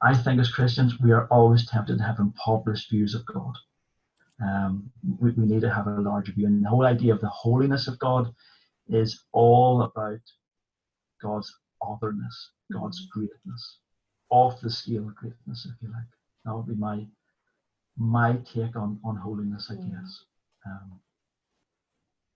I 0.00 0.14
think 0.14 0.40
as 0.40 0.50
Christians, 0.50 0.98
we 0.98 1.12
are 1.12 1.26
always 1.26 1.66
tempted 1.66 1.98
to 1.98 2.04
have 2.04 2.18
impoverished 2.18 2.90
views 2.90 3.14
of 3.14 3.24
God. 3.26 3.54
Um, 4.42 4.90
we, 5.20 5.30
we 5.32 5.46
need 5.46 5.60
to 5.60 5.72
have 5.72 5.86
a 5.86 6.00
larger 6.00 6.32
view. 6.32 6.46
And 6.46 6.64
the 6.64 6.68
whole 6.68 6.86
idea 6.86 7.14
of 7.14 7.20
the 7.20 7.28
holiness 7.28 7.86
of 7.86 7.98
God 7.98 8.34
is 8.88 9.24
all 9.32 9.82
about 9.82 10.20
God's 11.22 11.54
otherness, 11.80 12.50
God's 12.72 13.06
greatness, 13.12 13.78
off 14.30 14.60
the 14.60 14.70
scale 14.70 15.06
of 15.06 15.14
greatness, 15.14 15.66
if 15.66 15.80
you 15.82 15.88
like. 15.92 16.06
That 16.44 16.54
would 16.54 16.66
be 16.66 16.74
my 16.74 17.06
my 17.98 18.36
take 18.54 18.74
on, 18.74 18.98
on 19.04 19.16
holiness, 19.16 19.68
I 19.70 19.74
Mm. 19.74 19.90
guess. 19.92 20.24
Um, 20.66 20.98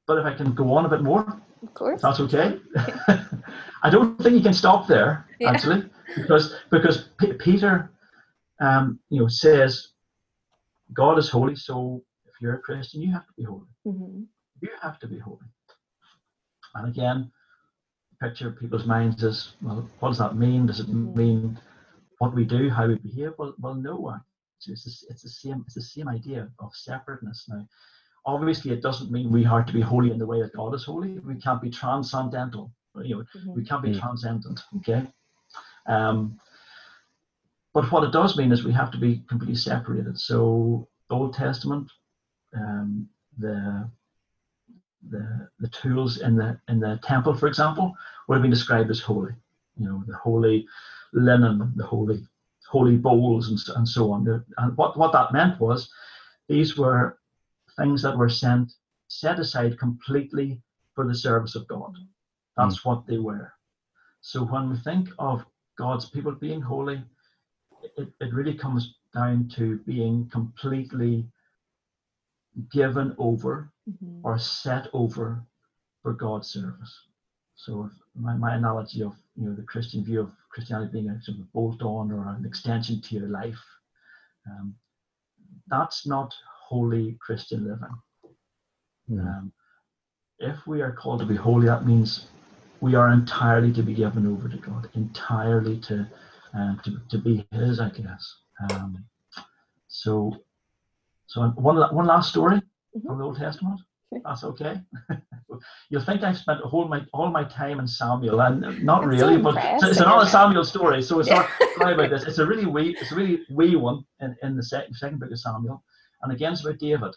but 0.06 0.18
if 0.18 0.26
I 0.26 0.34
can 0.34 0.52
go 0.54 0.74
on 0.74 0.84
a 0.84 0.88
bit 0.88 1.02
more, 1.02 1.40
Of 1.62 1.72
course. 1.74 2.02
that's 2.02 2.20
okay. 2.20 2.60
I 3.82 3.90
don't 3.90 4.18
think 4.22 4.36
you 4.36 4.42
can 4.42 4.52
stop 4.54 4.86
there 4.86 5.24
Yeah. 5.40 5.50
actually, 5.50 5.88
because 6.16 6.54
because 6.70 7.08
P- 7.18 7.32
Peter, 7.32 7.90
um, 8.60 9.00
you 9.08 9.20
know, 9.20 9.28
says 9.28 9.92
God 10.92 11.18
is 11.18 11.28
holy. 11.30 11.56
So 11.56 12.02
if 12.26 12.34
you're 12.40 12.54
a 12.56 12.60
Christian, 12.60 13.00
you 13.02 13.12
have 13.12 13.26
to 13.26 13.32
be 13.36 13.44
holy. 13.44 13.70
Mhm. 13.86 14.26
You 14.60 14.70
have 14.82 14.98
to 15.00 15.06
be 15.08 15.18
holy. 15.18 15.48
And 16.74 16.86
again, 16.88 17.32
picture 18.20 18.50
people's 18.50 18.86
minds 18.86 19.22
is 19.22 19.54
well, 19.62 19.88
what 20.00 20.10
does 20.10 20.18
that 20.18 20.36
mean? 20.36 20.66
Does 20.66 20.80
it 20.80 20.88
Mhm. 20.88 21.16
mean 21.16 21.58
what 22.18 22.34
we 22.34 22.44
do, 22.44 22.70
how 22.70 22.86
we 22.86 22.96
behave? 22.96 23.32
Well, 23.38 23.54
well, 23.58 23.74
no. 23.74 24.14
actually. 24.14 24.72
It's 24.74 24.84
the, 24.84 25.12
it's 25.12 25.22
the 25.22 25.28
same. 25.28 25.62
It's 25.66 25.74
the 25.74 25.82
same 25.82 26.08
idea 26.08 26.48
of 26.58 26.74
separateness. 26.74 27.46
Now, 27.48 27.66
obviously, 28.24 28.72
it 28.72 28.82
doesn't 28.82 29.10
mean 29.10 29.30
we 29.30 29.44
are 29.46 29.62
to 29.62 29.72
be 29.72 29.80
holy 29.82 30.10
in 30.10 30.18
the 30.18 30.26
way 30.26 30.40
that 30.42 30.54
God 30.54 30.74
is 30.74 30.84
holy. 30.84 31.18
We 31.20 31.36
can't 31.36 31.60
be 31.60 31.70
transcendental. 31.70 32.72
You 33.02 33.16
know, 33.18 33.24
we 33.54 33.62
Mhm. 33.62 33.68
can't 33.68 33.82
be 33.82 33.90
Mm. 33.90 34.00
transcendent. 34.00 34.64
Okay. 34.78 35.06
Um, 35.86 36.40
but 37.74 37.92
what 37.92 38.04
it 38.04 38.12
does 38.12 38.38
mean 38.38 38.52
is 38.52 38.64
we 38.64 38.72
have 38.72 38.90
to 38.92 38.98
be 38.98 39.18
completely 39.28 39.56
separated. 39.56 40.18
So, 40.18 40.88
Old 41.10 41.34
Testament, 41.34 41.90
um, 42.54 43.08
the 43.38 43.88
the 45.10 45.48
the 45.60 45.68
tools 45.68 46.18
in 46.18 46.36
the 46.36 46.58
in 46.68 46.80
the 46.80 46.98
temple, 47.02 47.34
for 47.34 47.46
example, 47.46 47.94
would 48.26 48.36
have 48.36 48.42
been 48.42 48.50
described 48.50 48.90
as 48.90 49.00
holy. 49.00 49.34
You 49.76 49.86
know, 49.86 50.02
the 50.06 50.16
holy 50.16 50.66
linen, 51.12 51.72
the 51.76 51.84
holy 51.84 52.26
holy 52.68 52.96
bowls, 52.96 53.48
and, 53.48 53.76
and 53.76 53.88
so 53.88 54.10
on. 54.10 54.44
And 54.58 54.76
what, 54.76 54.98
what 54.98 55.12
that 55.12 55.32
meant 55.32 55.60
was 55.60 55.88
these 56.48 56.76
were 56.76 57.18
things 57.76 58.02
that 58.02 58.16
were 58.16 58.28
sent 58.28 58.72
set 59.08 59.38
aside 59.38 59.78
completely 59.78 60.60
for 60.94 61.06
the 61.06 61.14
service 61.14 61.54
of 61.54 61.68
God. 61.68 61.94
That's 62.56 62.80
mm. 62.80 62.84
what 62.84 63.06
they 63.06 63.18
were. 63.18 63.52
So 64.20 64.44
when 64.44 64.70
we 64.70 64.76
think 64.78 65.10
of 65.18 65.44
God's 65.78 66.10
people 66.10 66.32
being 66.32 66.60
holy, 66.60 67.02
it, 67.96 68.08
it 68.20 68.34
really 68.34 68.54
comes 68.54 68.96
down 69.14 69.48
to 69.54 69.78
being 69.86 70.28
completely 70.32 71.26
given 72.72 73.14
over 73.18 73.70
mm-hmm. 73.88 74.20
or 74.24 74.38
set 74.38 74.88
over 74.92 75.42
for 76.02 76.12
God's 76.12 76.48
service. 76.48 77.02
So 77.54 77.90
my, 78.14 78.34
my 78.34 78.56
analogy 78.56 79.02
of 79.02 79.14
you 79.36 79.48
know 79.48 79.54
the 79.54 79.62
Christian 79.62 80.04
view 80.04 80.20
of 80.20 80.30
Christianity 80.50 80.90
being 80.92 81.10
a 81.10 81.20
sort 81.22 81.38
of 81.38 81.52
bolt 81.52 81.82
on 81.82 82.10
or 82.10 82.28
an 82.28 82.44
extension 82.46 83.00
to 83.02 83.14
your 83.14 83.28
life, 83.28 83.62
um, 84.48 84.74
that's 85.68 86.06
not 86.06 86.32
holy 86.68 87.16
Christian 87.20 87.64
living. 87.64 87.96
Yeah. 89.08 89.20
Um, 89.20 89.52
if 90.38 90.66
we 90.66 90.82
are 90.82 90.92
called 90.92 91.20
to 91.20 91.26
be 91.26 91.36
holy, 91.36 91.66
that 91.66 91.86
means 91.86 92.26
we 92.80 92.94
are 92.94 93.10
entirely 93.10 93.72
to 93.72 93.82
be 93.82 93.94
given 93.94 94.26
over 94.26 94.48
to 94.48 94.56
God, 94.56 94.88
entirely 94.94 95.78
to 95.80 96.06
uh, 96.56 96.74
to, 96.82 97.00
to 97.10 97.18
be 97.18 97.46
His, 97.52 97.80
I 97.80 97.90
guess. 97.90 98.34
Um, 98.70 99.04
so, 99.88 100.36
so 101.26 101.42
one 101.50 101.76
one 101.94 102.06
last 102.06 102.30
story 102.30 102.56
mm-hmm. 102.56 103.06
from 103.06 103.18
the 103.18 103.24
Old 103.24 103.38
Testament. 103.38 103.80
That's 104.24 104.44
okay. 104.52 104.80
You'll 105.90 106.04
think 106.04 106.22
I've 106.22 106.38
spent 106.38 106.60
whole 106.60 106.88
my 106.88 107.02
all 107.12 107.30
my 107.30 107.44
time 107.44 107.80
in 107.80 107.86
Samuel, 107.86 108.40
and 108.40 108.60
not 108.84 109.02
That's 109.02 109.22
really, 109.22 109.36
so 109.36 109.42
but 109.42 109.56
it's, 109.56 109.84
it's 109.84 110.00
another 110.00 110.28
Samuel 110.28 110.64
story. 110.64 111.02
So 111.02 111.20
it's 111.20 111.30
not 111.30 111.48
sorry 111.78 111.94
about 111.94 112.10
this. 112.10 112.24
It's 112.24 112.38
a 112.38 112.46
really 112.46 112.66
wee, 112.66 112.96
it's 113.00 113.12
a 113.12 113.14
really 113.14 113.40
wee 113.50 113.76
one 113.76 114.04
in, 114.20 114.36
in 114.42 114.56
the 114.56 114.62
second 114.62 114.94
second 114.94 115.20
book 115.20 115.30
of 115.30 115.38
Samuel, 115.38 115.82
and 116.22 116.32
again 116.32 116.52
it's 116.52 116.64
about 116.64 116.78
David. 116.78 117.14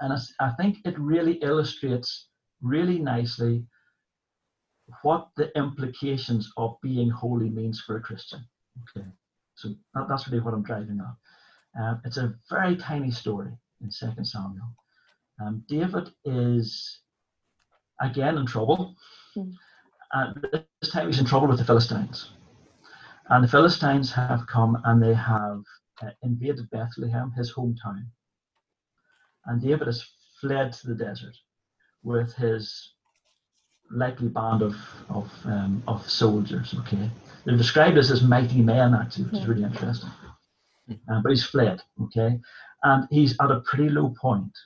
And 0.00 0.18
I 0.40 0.50
think 0.58 0.78
it 0.84 0.98
really 0.98 1.34
illustrates 1.34 2.28
really 2.60 2.98
nicely 2.98 3.64
what 5.02 5.28
the 5.36 5.56
implications 5.56 6.52
of 6.58 6.76
being 6.82 7.08
holy 7.08 7.48
means 7.48 7.80
for 7.80 7.96
a 7.96 8.00
Christian. 8.00 8.44
Okay, 8.94 9.06
so 9.54 9.74
that, 9.94 10.06
that's 10.08 10.28
really 10.28 10.42
what 10.42 10.52
I'm 10.52 10.62
driving 10.62 11.00
at. 11.00 11.82
Um, 11.82 12.00
it's 12.04 12.18
a 12.18 12.34
very 12.50 12.76
tiny 12.76 13.10
story 13.10 13.52
in 13.82 13.90
Second 13.90 14.26
Samuel. 14.26 14.74
Um, 15.40 15.62
David 15.68 16.10
is 16.24 17.00
again 18.00 18.38
in 18.38 18.46
trouble. 18.46 18.94
Mm. 19.36 19.52
And 20.12 20.46
this 20.80 20.90
time 20.90 21.08
he's 21.08 21.18
in 21.18 21.26
trouble 21.26 21.48
with 21.48 21.58
the 21.58 21.64
Philistines. 21.64 22.30
And 23.28 23.42
the 23.42 23.48
Philistines 23.48 24.12
have 24.12 24.46
come 24.46 24.80
and 24.84 25.02
they 25.02 25.14
have 25.14 25.62
uh, 26.02 26.10
invaded 26.22 26.70
Bethlehem, 26.70 27.32
his 27.36 27.52
hometown. 27.52 28.06
And 29.46 29.60
David 29.60 29.86
has 29.88 30.04
fled 30.40 30.72
to 30.74 30.88
the 30.88 30.94
desert 30.94 31.36
with 32.02 32.34
his 32.34 32.92
likely 33.90 34.28
band 34.28 34.62
of 34.62 34.76
of, 35.08 35.32
um, 35.44 35.82
of 35.86 36.08
soldiers. 36.08 36.74
Okay, 36.80 37.10
they're 37.44 37.56
described 37.56 37.98
as 37.98 38.08
his 38.08 38.22
mighty 38.22 38.62
men, 38.62 38.94
actually, 38.94 39.24
which 39.24 39.42
is 39.42 39.46
really 39.46 39.64
interesting. 39.64 40.10
Uh, 41.08 41.20
but 41.20 41.30
he's 41.30 41.44
fled. 41.44 41.82
Okay, 42.02 42.38
and 42.84 43.08
he's 43.10 43.34
at 43.40 43.50
a 43.50 43.60
pretty 43.60 43.88
low 43.88 44.14
point. 44.20 44.56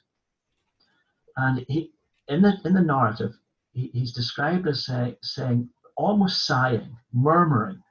And 1.40 1.64
he, 1.68 1.92
in 2.28 2.42
the 2.42 2.52
in 2.66 2.74
the 2.74 2.82
narrative, 2.82 3.32
he, 3.72 3.90
he's 3.94 4.12
described 4.12 4.68
as 4.68 4.84
say, 4.84 5.16
saying, 5.22 5.70
almost 5.96 6.46
sighing, 6.46 6.96
murmuring. 7.12 7.82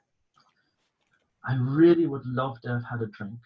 I 1.44 1.56
really 1.56 2.06
would 2.06 2.24
love 2.26 2.60
to 2.60 2.68
have 2.68 2.84
had 2.84 3.02
a 3.02 3.06
drink 3.06 3.40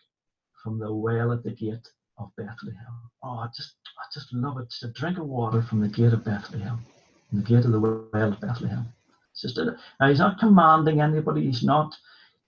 from 0.62 0.78
the 0.78 0.92
well 0.92 1.32
at 1.32 1.42
the 1.42 1.52
gate 1.52 1.88
of 2.18 2.30
Bethlehem. 2.36 2.94
Oh, 3.22 3.38
I 3.38 3.48
just, 3.56 3.74
I 3.98 4.04
just 4.12 4.32
love 4.32 4.58
it. 4.58 4.68
Just 4.68 4.84
a 4.84 4.92
drink 5.00 5.18
of 5.18 5.26
water 5.26 5.62
from 5.62 5.80
the 5.80 5.88
gate 5.88 6.12
of 6.12 6.24
Bethlehem, 6.24 6.84
the 7.32 7.42
gate 7.42 7.64
of 7.64 7.72
the 7.72 7.80
well 7.80 8.32
of 8.32 8.40
Bethlehem. 8.40 8.86
It's 9.32 9.42
just 9.42 9.58
a, 9.58 9.76
now 10.00 10.08
he's 10.08 10.18
not 10.18 10.38
commanding 10.38 11.00
anybody. 11.00 11.46
He's 11.46 11.64
not 11.64 11.94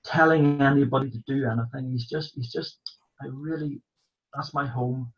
telling 0.05 0.61
anybody 0.61 1.11
to 1.11 1.19
do 1.27 1.49
anything. 1.49 1.91
He's 1.91 2.07
just, 2.07 2.35
he's 2.35 2.53
just. 2.53 2.79
I 3.23 3.27
really, 3.31 3.81
that's 4.35 4.53
my 4.53 4.67
home, 4.67 5.11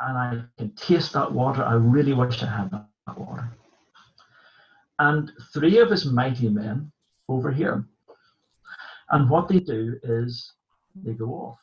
and 0.00 0.18
I 0.18 0.42
can 0.58 0.70
taste 0.76 1.12
that 1.14 1.32
water. 1.32 1.64
I 1.64 1.74
really 1.74 2.12
wish 2.12 2.42
I 2.42 2.46
had 2.46 2.70
that, 2.70 2.86
that 3.06 3.18
water. 3.18 3.48
And 4.98 5.30
three 5.52 5.78
of 5.78 5.90
his 5.90 6.06
mighty 6.06 6.48
men 6.48 6.90
over 7.28 7.50
here. 7.50 7.84
And 9.10 9.30
what 9.30 9.48
they 9.48 9.60
do 9.60 9.98
is 10.02 10.52
they 10.94 11.12
go 11.12 11.26
off 11.26 11.58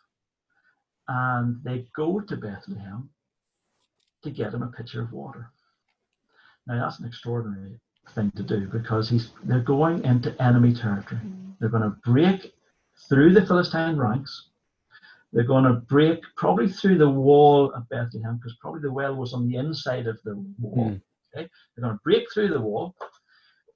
and 1.08 1.62
they 1.64 1.88
go 1.96 2.20
to 2.20 2.38
Bethlehem 2.38 3.10
to 4.24 4.32
get 4.32 4.54
him 4.54 4.64
a 4.64 4.68
pitcher 4.68 5.02
of 5.02 5.12
water. 5.12 5.52
Now 6.68 6.80
that's 6.82 7.00
an 7.00 7.06
extraordinary 7.06 7.80
thing 8.16 8.32
to 8.36 8.44
do 8.44 8.68
because 8.68 9.10
he's 9.10 9.32
they're 9.44 9.60
going 9.60 10.04
into 10.06 10.42
enemy 10.42 10.74
territory. 10.74 11.22
Mm. 11.24 11.54
They're 11.60 11.70
going 11.70 11.84
to 11.84 11.98
break 12.06 12.54
through 13.10 13.34
the 13.34 13.46
Philistine 13.46 13.98
ranks. 13.98 14.50
They're 15.34 15.44
going 15.44 15.64
to 15.64 15.74
break 15.74 16.22
probably 16.38 16.70
through 16.70 17.00
the 17.00 17.10
wall 17.10 17.74
of 17.74 17.90
Bethlehem 17.90 18.38
because 18.38 18.56
probably 18.62 18.82
the 18.82 18.92
well 18.92 19.16
was 19.16 19.34
on 19.34 19.48
the 19.48 19.58
inside 19.58 20.08
of 20.08 20.22
the 20.24 20.36
wall. 20.60 20.92
Mm. 20.92 21.02
Okay? 21.36 21.50
They're 21.76 21.84
going 21.84 21.98
to 21.98 22.04
break 22.04 22.32
through 22.32 22.50
the 22.50 22.62
wall. 22.62 22.96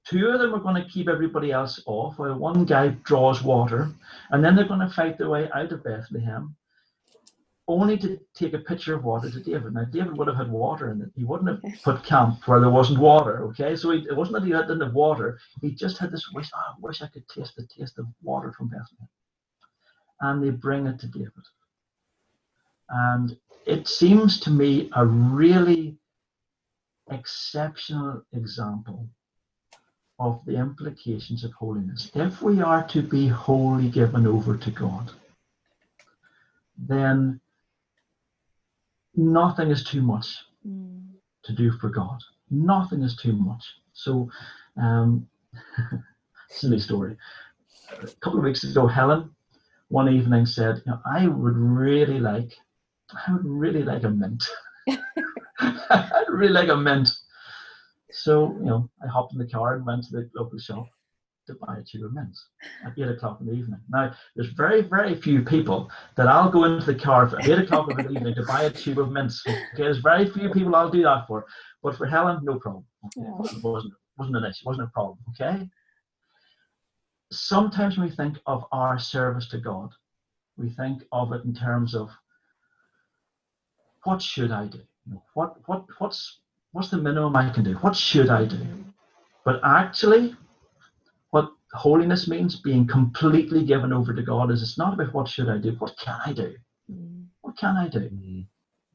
Two 0.08 0.28
of 0.28 0.40
them 0.40 0.54
are 0.54 0.60
going 0.60 0.82
to 0.82 0.90
keep 0.90 1.10
everybody 1.10 1.52
else 1.52 1.82
off 1.86 2.20
while 2.20 2.38
one 2.38 2.64
guy 2.64 2.90
draws 3.04 3.42
water. 3.44 3.90
And 4.30 4.44
then 4.44 4.56
they're 4.56 4.68
going 4.68 4.88
to 4.88 4.90
fight 4.90 5.18
their 5.18 5.30
way 5.30 5.50
out 5.54 5.72
of 5.72 5.84
Bethlehem 5.84 6.56
only 7.68 7.98
to 7.98 8.20
take 8.34 8.54
a 8.54 8.60
pitcher 8.60 8.96
of 8.96 9.04
water 9.04 9.30
to 9.30 9.40
David. 9.42 9.74
Now, 9.74 9.84
David 9.84 10.18
would 10.18 10.28
have 10.28 10.38
had 10.38 10.50
water 10.50 10.92
in 10.92 11.02
it. 11.02 11.10
He 11.16 11.26
wouldn't 11.26 11.50
have 11.50 11.84
put 11.84 12.04
camp 12.04 12.48
where 12.48 12.62
there 12.62 12.70
wasn't 12.70 13.00
water, 13.00 13.44
okay? 13.48 13.76
So 13.76 13.92
he, 13.92 14.06
it 14.08 14.16
wasn't 14.16 14.36
that 14.36 14.46
he 14.46 14.52
didn't 14.52 14.80
have 14.80 14.94
water. 14.94 15.38
He 15.62 15.72
just 15.72 15.98
had 15.98 16.12
this 16.12 16.32
wish, 16.34 16.50
oh, 16.56 16.60
I 16.60 16.74
wish 16.80 17.02
I 17.02 17.08
could 17.08 17.28
taste 17.28 17.58
the 17.58 17.68
taste 17.68 18.00
of 18.00 18.06
water 18.22 18.54
from 18.54 18.70
Bethlehem. 18.70 19.10
And 20.22 20.44
they 20.44 20.50
bring 20.50 20.88
it 20.88 21.00
to 21.00 21.08
David. 21.08 21.32
And 22.90 23.38
it 23.66 23.88
seems 23.88 24.40
to 24.42 24.50
me 24.50 24.90
a 24.96 25.06
really 25.06 25.98
exceptional 27.10 28.24
example 28.34 29.08
of 30.20 30.42
the 30.46 30.58
implications 30.58 31.44
of 31.44 31.52
holiness. 31.54 32.10
If 32.16 32.42
we 32.42 32.62
are 32.62 32.88
to 32.88 33.02
be 33.02 33.28
wholly 33.28 33.90
given 33.90 34.26
over 34.26 34.58
to 34.58 34.72
God, 34.72 35.12
then 36.78 37.40
nothing 39.16 39.70
is 39.70 39.84
too 39.84 40.02
much 40.02 40.38
mm. 40.68 41.04
to 41.44 41.54
do 41.54 41.72
for 41.72 41.90
God. 41.90 42.20
Nothing 42.50 43.04
is 43.04 43.16
too 43.16 43.34
much. 43.34 43.64
So, 43.94 44.30
um, 44.82 45.28
silly 46.50 46.80
story. 46.80 47.18
A 48.02 48.08
couple 48.22 48.40
of 48.40 48.46
weeks 48.46 48.64
ago, 48.64 48.88
Helen 48.88 49.30
one 49.90 50.10
evening 50.10 50.46
said, 50.46 50.82
you 50.86 50.92
know, 50.92 51.00
I 51.06 51.28
would 51.28 51.58
really 51.58 52.20
like, 52.20 52.54
I 53.28 53.34
would 53.34 53.46
really 53.46 53.84
like 53.84 54.04
a 54.04 54.10
mint. 54.10 54.44
I'd 55.60 56.26
really 56.30 56.54
like 56.54 56.70
a 56.70 56.78
mint. 56.78 57.10
So, 58.12 58.54
you 58.60 58.66
know, 58.66 58.90
I 59.04 59.08
hopped 59.08 59.34
in 59.34 59.40
the 59.40 59.48
car 59.48 59.76
and 59.76 59.86
went 59.86 60.04
to 60.06 60.12
the 60.12 60.30
local 60.36 60.60
shop 60.60 60.88
to 61.48 61.56
buy 61.56 61.78
a 61.78 61.84
tube 61.84 62.04
of 62.04 62.14
mints 62.14 62.46
at 62.86 62.94
eight 62.98 63.08
o'clock 63.08 63.40
in 63.40 63.48
the 63.48 63.54
evening. 63.54 63.80
Now, 63.90 64.14
there's 64.36 64.52
very, 64.54 64.82
very 64.82 65.16
few 65.16 65.42
people 65.42 65.90
that 66.16 66.28
I'll 66.28 66.50
go 66.50 66.66
into 66.66 66.86
the 66.86 66.96
car 66.96 67.26
at 67.26 67.48
eight 67.48 67.60
o'clock 67.60 67.90
in 67.92 67.98
the 67.98 68.12
evening 68.12 68.36
to 68.36 68.44
buy 68.46 68.64
a 68.64 68.70
tube 68.70 69.00
of 69.00 69.12
mints. 69.12 69.42
Okay, 69.48 69.60
there's 69.78 70.00
very 70.00 70.30
few 70.30 70.50
people 70.50 70.76
I'll 70.76 70.90
do 70.90 71.04
that 71.04 71.26
for. 71.28 71.46
But 71.82 71.96
for 71.96 72.06
Helen, 72.06 72.40
no 72.44 72.60
problem. 72.60 72.86
Okay, 73.06 73.28
it 73.28 73.64
wasn't 73.64 73.94
wasn't 74.18 74.38
an 74.38 74.46
issue, 74.46 74.66
wasn't 74.66 74.88
a 74.88 74.92
problem. 74.92 75.18
Okay. 75.30 75.70
Sometimes 77.32 77.98
we 77.98 78.10
think 78.10 78.38
of 78.46 78.66
our 78.72 78.98
service 78.98 79.48
to 79.50 79.58
God, 79.60 79.90
we 80.58 80.70
think 80.70 81.04
of 81.12 81.34
it 81.34 81.44
in 81.44 81.54
terms 81.54 81.94
of 81.94 82.10
what 84.04 84.22
should 84.22 84.52
I 84.52 84.68
do? 84.68 84.82
what 85.34 85.58
what 85.68 85.86
what's 86.00 86.40
what's 86.72 86.90
the 86.90 86.98
minimum 86.98 87.36
I 87.36 87.50
can 87.50 87.64
do? 87.64 87.74
What 87.76 87.96
should 87.96 88.30
I 88.30 88.46
do? 88.46 88.66
But 89.46 89.62
actually, 89.64 90.36
what 91.32 91.52
holiness 91.74 92.28
means 92.28 92.60
being 92.60 92.86
completely 92.86 93.66
given 93.66 93.94
over 93.94 94.14
to 94.14 94.22
God 94.22 94.52
is 94.52 94.62
it's 94.62 94.78
not 94.78 94.94
about 94.94 95.14
what 95.14 95.28
should 95.28 95.50
I 95.50 95.58
do, 95.58 95.72
what 95.80 95.98
can 95.98 96.20
I 96.26 96.34
do? 96.34 96.56
Mm. 96.92 97.26
What 97.42 97.58
can 97.58 97.78
I 97.78 97.88
do? 97.88 98.10
Mm. 98.10 98.46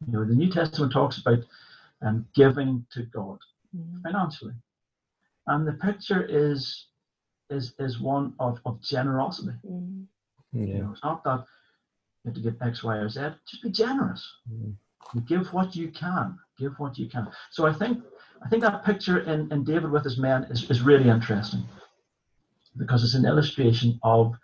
You 0.06 0.12
know, 0.12 0.24
the 0.24 0.34
New 0.34 0.50
Testament 0.50 0.92
talks 0.92 1.18
about 1.18 1.38
um, 2.02 2.26
giving 2.34 2.84
to 2.92 3.04
God 3.04 3.38
mm. 3.76 4.02
financially. 4.02 4.54
And 5.46 5.66
the 5.66 5.72
picture 5.72 6.24
is 6.28 6.86
is 7.52 7.74
is 7.78 8.00
one 8.00 8.34
of, 8.38 8.60
of 8.64 8.80
generosity. 8.82 9.56
Mm. 9.68 10.06
Yeah. 10.52 10.66
You 10.66 10.82
know, 10.82 10.92
it's 10.92 11.02
not 11.02 11.24
that 11.24 11.44
you 12.24 12.28
have 12.28 12.34
to 12.34 12.40
give 12.40 12.56
X, 12.62 12.82
Y, 12.82 12.96
or 12.96 13.08
Z. 13.08 13.20
Just 13.48 13.62
be 13.62 13.70
generous. 13.70 14.26
Mm. 14.50 14.74
give 15.26 15.52
what 15.52 15.76
you 15.76 15.90
can. 15.90 16.38
Give 16.58 16.72
what 16.78 16.98
you 16.98 17.08
can. 17.08 17.28
So 17.50 17.66
I 17.66 17.72
think 17.72 18.02
I 18.44 18.48
think 18.48 18.62
that 18.62 18.84
picture 18.84 19.20
in, 19.20 19.50
in 19.52 19.64
David 19.64 19.90
with 19.90 20.04
his 20.04 20.18
men 20.18 20.44
is, 20.44 20.68
is 20.70 20.82
really 20.82 21.08
interesting 21.08 21.64
because 22.76 23.04
it's 23.04 23.14
an 23.14 23.26
illustration 23.26 23.98
of 24.02 24.34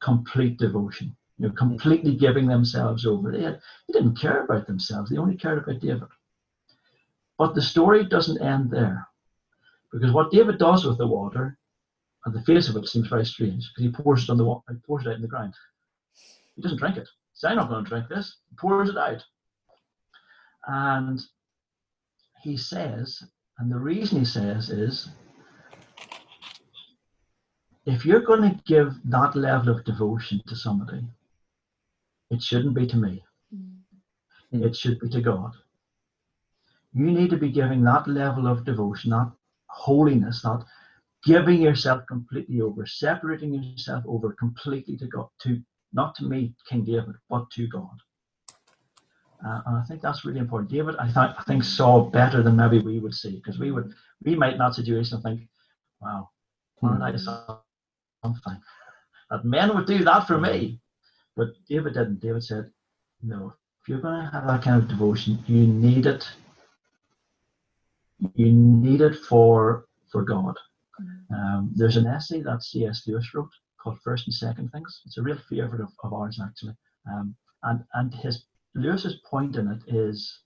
complete 0.00 0.58
devotion. 0.58 1.14
You 1.38 1.48
know, 1.48 1.54
completely 1.54 2.14
giving 2.14 2.46
themselves 2.46 3.06
over. 3.06 3.32
They, 3.32 3.42
had, 3.42 3.60
they 3.88 3.94
didn't 3.94 4.20
care 4.20 4.44
about 4.44 4.66
themselves. 4.66 5.10
They 5.10 5.16
only 5.16 5.36
cared 5.36 5.58
about 5.58 5.80
David. 5.80 6.08
But 7.38 7.54
the 7.54 7.62
story 7.62 8.04
doesn't 8.04 8.40
end 8.40 8.70
there. 8.70 9.08
Because 9.92 10.12
what 10.12 10.30
David 10.30 10.58
does 10.58 10.84
with 10.84 10.98
the 10.98 11.06
water, 11.06 11.58
and 12.24 12.34
the 12.34 12.42
face 12.42 12.68
of 12.68 12.76
it 12.76 12.86
seems 12.86 13.08
very 13.08 13.26
strange, 13.26 13.70
because 13.70 13.84
he 13.84 14.02
pours 14.02 14.24
it 14.24 14.30
on 14.30 14.36
the 14.36 14.44
he 14.70 14.78
pours 14.86 15.06
it 15.06 15.10
out 15.10 15.16
in 15.16 15.22
the 15.22 15.28
ground. 15.28 15.54
He 16.54 16.62
doesn't 16.62 16.78
drink 16.78 16.96
it. 16.96 17.08
Says, 17.34 17.50
I'm 17.50 17.56
not 17.56 17.68
going 17.68 17.84
to 17.84 17.88
drink 17.88 18.08
this. 18.08 18.36
He 18.50 18.56
pours 18.56 18.90
it 18.90 18.96
out. 18.96 19.22
And 20.66 21.20
he 22.42 22.56
says, 22.56 23.22
and 23.58 23.70
the 23.70 23.78
reason 23.78 24.18
he 24.18 24.24
says 24.24 24.70
is, 24.70 25.08
if 27.84 28.06
you're 28.06 28.20
going 28.20 28.42
to 28.42 28.60
give 28.66 28.94
that 29.06 29.34
level 29.34 29.74
of 29.74 29.84
devotion 29.84 30.40
to 30.46 30.54
somebody, 30.54 31.04
it 32.30 32.42
shouldn't 32.42 32.74
be 32.74 32.86
to 32.86 32.96
me. 32.96 33.24
Mm. 33.54 34.64
It 34.64 34.76
should 34.76 35.00
be 35.00 35.08
to 35.08 35.20
God. 35.20 35.52
You 36.94 37.10
need 37.10 37.30
to 37.30 37.38
be 37.38 37.50
giving 37.50 37.82
that 37.84 38.06
level 38.06 38.46
of 38.46 38.64
devotion, 38.64 39.10
that 39.10 39.32
holiness, 39.66 40.42
that 40.42 40.64
giving 41.24 41.60
yourself 41.60 42.02
completely 42.08 42.60
over, 42.60 42.86
separating 42.86 43.54
yourself 43.54 44.04
over 44.06 44.32
completely 44.32 44.96
to 44.96 45.06
God, 45.06 45.28
to 45.42 45.60
not 45.92 46.14
to 46.16 46.24
me, 46.24 46.54
King 46.68 46.84
David, 46.84 47.14
but 47.28 47.50
to 47.50 47.66
God. 47.68 47.96
Uh, 49.44 49.60
and 49.66 49.76
I 49.76 49.82
think 49.84 50.00
that's 50.00 50.24
really 50.24 50.38
important. 50.38 50.70
David, 50.70 50.96
I, 50.96 51.04
th- 51.04 51.36
I 51.38 51.42
think 51.46 51.64
saw 51.64 52.00
better 52.04 52.42
than 52.42 52.56
maybe 52.56 52.78
we 52.78 53.00
would 53.00 53.14
see, 53.14 53.36
because 53.36 53.58
we 53.58 53.72
would 53.72 53.92
we 54.24 54.34
might 54.36 54.52
in 54.52 54.58
that 54.58 54.74
situation 54.74 55.20
think, 55.20 55.48
wow, 56.00 56.30
aren't 56.82 57.02
I 57.02 57.16
something? 57.16 58.60
That 59.30 59.44
men 59.44 59.74
would 59.74 59.86
do 59.86 60.04
that 60.04 60.26
for 60.26 60.38
me. 60.38 60.80
But 61.36 61.48
David 61.68 61.94
didn't. 61.94 62.20
David 62.20 62.44
said, 62.44 62.70
no, 63.22 63.54
if 63.80 63.88
you're 63.88 64.00
going 64.00 64.24
to 64.24 64.30
have 64.30 64.46
that 64.46 64.62
kind 64.62 64.80
of 64.82 64.88
devotion, 64.88 65.42
you 65.46 65.66
need 65.66 66.06
it. 66.06 66.28
You 68.34 68.52
need 68.52 69.00
it 69.00 69.16
for 69.16 69.86
for 70.10 70.22
God. 70.22 70.56
Um, 71.34 71.72
there's 71.74 71.96
an 71.96 72.06
essay 72.06 72.42
that 72.42 72.62
C.S. 72.62 73.02
Lewis 73.06 73.34
wrote 73.34 73.50
called 73.82 73.98
First 74.04 74.26
and 74.26 74.34
Second 74.34 74.70
Things. 74.70 75.02
It's 75.06 75.18
a 75.18 75.22
real 75.22 75.38
favorite 75.48 75.80
of, 75.80 75.90
of 76.04 76.12
ours 76.12 76.40
actually. 76.42 76.74
Um, 77.10 77.34
and 77.62 77.84
and 77.94 78.14
his 78.14 78.44
Lewis's 78.74 79.20
point 79.28 79.56
in 79.56 79.68
it 79.68 79.82
is 79.86 80.40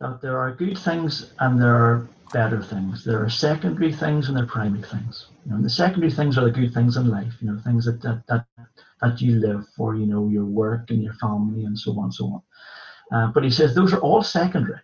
that 0.00 0.20
there 0.20 0.38
are 0.38 0.54
good 0.54 0.78
things 0.78 1.32
and 1.40 1.60
there 1.60 1.74
are 1.74 2.08
better 2.32 2.62
things. 2.62 3.04
There 3.04 3.22
are 3.22 3.30
secondary 3.30 3.92
things 3.92 4.28
and 4.28 4.36
there 4.36 4.44
are 4.44 4.48
primary 4.48 4.82
things. 4.82 5.28
You 5.44 5.50
know, 5.50 5.56
and 5.56 5.64
the 5.64 5.70
secondary 5.70 6.12
things 6.12 6.36
are 6.36 6.44
the 6.44 6.50
good 6.50 6.74
things 6.74 6.96
in 6.96 7.08
life. 7.08 7.34
You 7.40 7.50
know, 7.50 7.58
things 7.60 7.84
that 7.86 8.02
that 8.02 8.22
that, 8.28 8.46
that 9.00 9.20
you 9.20 9.36
live 9.36 9.66
for. 9.76 9.94
You 9.94 10.06
know, 10.06 10.28
your 10.28 10.44
work 10.44 10.90
and 10.90 11.02
your 11.02 11.14
family 11.14 11.64
and 11.64 11.78
so 11.78 11.92
on 11.98 12.04
and 12.04 12.14
so 12.14 12.26
on. 12.26 12.42
Uh, 13.12 13.32
but 13.32 13.44
he 13.44 13.50
says 13.50 13.74
those 13.74 13.92
are 13.92 14.00
all 14.00 14.22
secondary. 14.22 14.80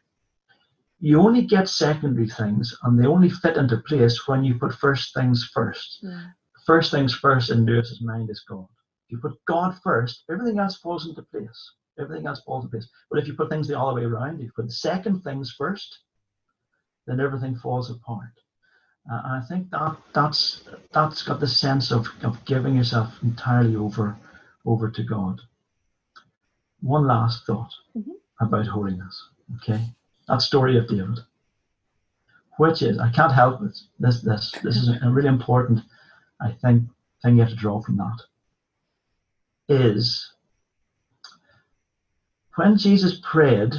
You 1.01 1.21
only 1.21 1.43
get 1.43 1.69
secondary 1.69 2.29
things, 2.29 2.77
and 2.83 2.99
they 2.99 3.07
only 3.07 3.31
fit 3.31 3.57
into 3.57 3.79
place 3.79 4.29
when 4.29 4.45
you 4.45 4.59
put 4.59 4.75
first 4.75 5.15
things 5.15 5.51
first. 5.55 6.01
Yeah. 6.03 6.27
First 6.67 6.91
things 6.91 7.15
first 7.15 7.51
in 7.51 7.65
Lewis's 7.65 8.03
mind 8.03 8.29
is 8.31 8.45
God 8.47 8.69
If 9.07 9.13
you 9.13 9.19
put 9.19 9.43
God 9.47 9.79
first, 9.83 10.25
everything 10.31 10.59
else 10.59 10.77
falls 10.77 11.09
into 11.09 11.23
place. 11.23 11.73
Everything 11.99 12.27
else 12.27 12.43
falls 12.43 12.65
into 12.65 12.73
place. 12.73 12.89
But 13.11 13.19
if 13.19 13.27
you 13.27 13.35
put 13.35 13.49
things 13.49 13.67
the 13.67 13.81
other 13.81 13.95
way 13.95 14.05
around, 14.05 14.41
you 14.41 14.53
put 14.55 14.67
the 14.67 14.73
second 14.73 15.23
things 15.23 15.55
first, 15.57 15.99
then 17.07 17.19
everything 17.19 17.57
falls 17.57 17.91
apart. 17.91 18.35
Uh, 19.11 19.21
and 19.25 19.43
I 19.43 19.47
think 19.47 19.71
that 19.71 19.97
that's 20.13 20.63
that's 20.93 21.23
got 21.23 21.41
the 21.41 21.49
sense 21.49 21.91
of, 21.91 22.07
of 22.23 22.45
giving 22.45 22.77
yourself 22.77 23.15
entirely 23.23 23.75
over 23.75 24.17
over 24.67 24.91
to 24.91 25.03
God. 25.03 25.41
One 26.81 27.07
last 27.07 27.47
thought 27.47 27.73
mm-hmm. 27.97 28.13
about 28.41 28.67
holiness. 28.67 29.29
Okay, 29.57 29.81
that 30.31 30.43
story 30.43 30.79
of 30.79 30.89
David, 30.89 31.19
which 32.57 32.83
is 32.83 32.99
I 32.99 33.11
can't 33.11 33.33
help 33.33 33.63
it. 33.63 33.79
This 33.99 34.23
this 34.23 34.53
this 34.63 34.77
is 34.77 34.89
a 34.89 35.11
really 35.11 35.29
important, 35.29 35.81
I 36.41 36.53
think, 36.53 36.85
thing 37.23 37.35
you 37.37 37.43
have 37.43 37.51
to 37.51 37.57
draw 37.57 37.83
from 37.83 37.97
that 37.97 38.19
is 39.69 40.33
when 42.57 42.77
Jesus 42.77 43.21
prayed 43.23 43.75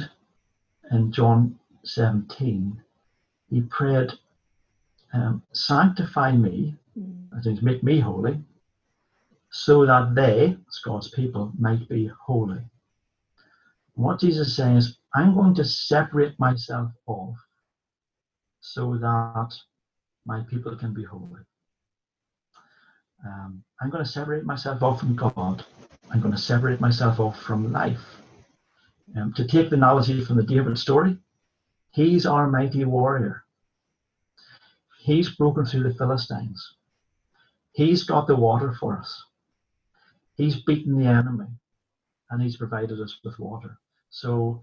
in 0.90 1.12
John 1.12 1.58
17, 1.84 2.82
he 3.50 3.60
prayed, 3.62 4.10
um, 5.12 5.42
Sanctify 5.52 6.32
me, 6.32 6.74
that 7.32 7.46
is, 7.46 7.62
make 7.62 7.82
me 7.82 8.00
holy, 8.00 8.40
so 9.50 9.84
that 9.86 10.14
they, 10.14 10.56
God's 10.84 11.08
people, 11.08 11.52
might 11.58 11.86
be 11.88 12.06
holy. 12.06 12.60
What 13.94 14.20
Jesus 14.20 14.48
is 14.48 14.56
saying 14.56 14.76
is, 14.78 14.98
I'm 15.14 15.34
going 15.34 15.54
to 15.54 15.64
separate 15.64 16.38
myself 16.38 16.90
off 17.06 17.36
so 18.60 18.96
that 18.96 19.54
my 20.24 20.40
people 20.42 20.76
can 20.76 20.94
be 20.94 21.04
holy. 21.04 21.40
Um, 23.24 23.62
I'm 23.80 23.90
going 23.90 24.04
to 24.04 24.10
separate 24.10 24.44
myself 24.44 24.82
off 24.82 25.00
from 25.00 25.14
God. 25.14 25.64
I'm 26.10 26.20
going 26.20 26.34
to 26.34 26.40
separate 26.40 26.80
myself 26.80 27.20
off 27.20 27.38
from 27.40 27.72
life. 27.72 28.22
Um, 29.16 29.32
to 29.34 29.46
take 29.46 29.70
the 29.70 29.76
analogy 29.76 30.24
from 30.24 30.36
the 30.36 30.42
David 30.42 30.78
story, 30.78 31.18
he's 31.90 32.24
our 32.26 32.48
mighty 32.48 32.84
warrior. 32.84 33.44
He's 34.98 35.36
broken 35.36 35.64
through 35.66 35.82
the 35.82 35.94
Philistines. 35.94 36.74
He's 37.72 38.04
got 38.04 38.26
the 38.26 38.36
water 38.36 38.72
for 38.78 38.98
us. 38.98 39.22
He's 40.34 40.62
beaten 40.62 40.98
the 40.98 41.06
enemy 41.06 41.46
and 42.30 42.40
he's 42.40 42.56
provided 42.56 43.00
us 43.00 43.18
with 43.24 43.38
water. 43.38 43.78
So 44.10 44.62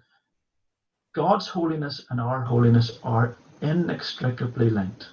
God's 1.19 1.49
holiness 1.49 2.05
and 2.11 2.21
our 2.21 2.39
holiness 2.39 2.97
are 3.03 3.35
inextricably 3.61 4.69
linked. 4.69 5.09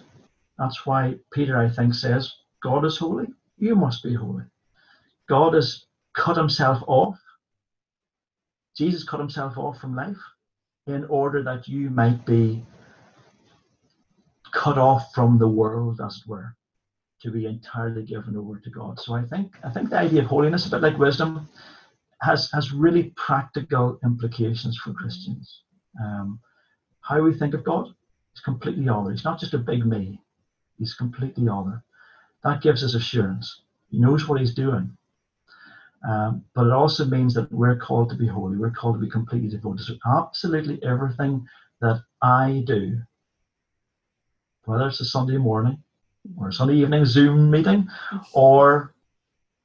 That's 0.57 0.87
why 0.87 1.17
Peter, 1.33 1.59
I 1.59 1.69
think, 1.69 1.95
says, 1.95 2.33
God 2.63 2.85
is 2.85 2.97
holy, 2.97 3.27
you 3.59 3.75
must 3.75 4.05
be 4.05 4.15
holy. 4.15 4.45
God 5.29 5.55
has 5.55 5.87
cut 6.15 6.37
himself 6.37 6.81
off. 6.87 7.19
Jesus 8.77 9.03
cut 9.03 9.19
himself 9.19 9.59
off 9.59 9.81
from 9.81 9.97
life 9.97 10.23
in 10.87 11.05
order 11.07 11.43
that 11.43 11.67
you 11.67 11.91
might 11.91 12.25
be 12.25 12.65
cut 14.53 14.79
off 14.79 15.13
from 15.13 15.39
the 15.41 15.49
world, 15.49 16.01
as 16.01 16.19
it 16.19 16.29
were, 16.29 16.55
to 17.23 17.33
be 17.33 17.47
entirely 17.47 18.05
given 18.05 18.37
over 18.37 18.61
to 18.61 18.71
God. 18.71 19.01
So 19.01 19.15
I 19.15 19.25
think 19.25 19.57
I 19.65 19.71
think 19.71 19.91
the 19.91 19.99
idea 19.99 20.23
of 20.23 20.29
holiness, 20.29 20.67
a 20.67 20.71
bit 20.71 20.83
like 20.83 20.99
wisdom, 20.99 21.49
has 22.23 22.49
has 22.53 22.71
really 22.71 23.13
practical 23.17 23.99
implications 24.05 24.79
for 24.79 24.93
Christians. 24.93 25.63
Um, 26.01 26.41
how 27.01 27.21
we 27.21 27.33
think 27.33 27.55
of 27.55 27.65
God 27.65 27.89
is 28.35 28.41
completely 28.41 28.89
other. 28.89 29.11
He's 29.11 29.25
not 29.25 29.41
just 29.41 29.55
a 29.55 29.59
big 29.59 29.87
me. 29.87 30.21
He's 30.79 30.95
completely 30.95 31.49
other. 31.49 31.83
That 32.45 32.63
gives 32.63 32.85
us 32.85 32.95
assurance. 32.95 33.63
He 33.91 33.99
knows 33.99 34.29
what 34.29 34.41
he's 34.41 34.55
doing. 34.55 34.97
Um, 36.07 36.45
but 36.55 36.67
it 36.67 36.73
also 36.73 37.05
means 37.05 37.35
that 37.35 37.51
we're 37.53 37.77
called 37.77 38.11
to 38.11 38.17
be 38.17 38.27
holy. 38.27 38.57
We're 38.57 38.71
called 38.71 38.97
to 38.97 39.01
be 39.01 39.11
completely 39.11 39.49
devoted. 39.49 39.87
So 39.87 39.95
absolutely 40.07 40.83
everything 40.85 41.47
that 41.81 42.03
I 42.23 42.63
do, 42.67 43.01
whether 44.65 44.87
it's 44.89 45.01
a 45.01 45.05
Sunday 45.05 45.39
morning 45.39 45.83
or 46.37 46.49
a 46.49 46.53
Sunday 46.53 46.75
evening 46.75 47.05
Zoom 47.07 47.51
meeting 47.51 47.89
or 48.33 48.95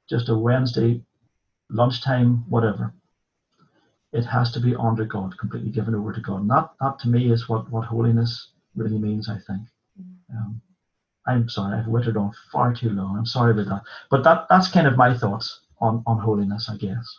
just 0.08 0.28
a 0.28 0.36
Wednesday 0.36 1.02
lunchtime, 1.70 2.44
whatever, 2.48 2.92
it 4.12 4.24
has 4.24 4.52
to 4.52 4.60
be 4.60 4.74
under 4.76 5.04
God, 5.04 5.36
completely 5.38 5.70
given 5.70 5.94
over 5.94 6.12
to 6.12 6.20
God. 6.20 6.42
And 6.42 6.50
that, 6.50 6.70
that 6.80 6.98
to 7.00 7.08
me 7.08 7.32
is 7.32 7.48
what, 7.48 7.70
what 7.70 7.86
holiness 7.86 8.48
really 8.76 8.98
means, 8.98 9.28
I 9.28 9.38
think. 9.46 9.62
Um, 10.30 10.60
I'm 11.26 11.48
sorry, 11.48 11.78
I've 11.78 11.86
wittered 11.86 12.16
on 12.16 12.32
far 12.50 12.74
too 12.74 12.90
long. 12.90 13.16
I'm 13.16 13.26
sorry 13.26 13.52
about 13.52 13.68
that. 13.68 13.82
But 14.10 14.24
that, 14.24 14.46
that's 14.50 14.68
kind 14.68 14.86
of 14.86 14.96
my 14.96 15.16
thoughts 15.16 15.60
on, 15.80 16.02
on 16.06 16.18
holiness, 16.18 16.68
I 16.70 16.76
guess. 16.76 17.18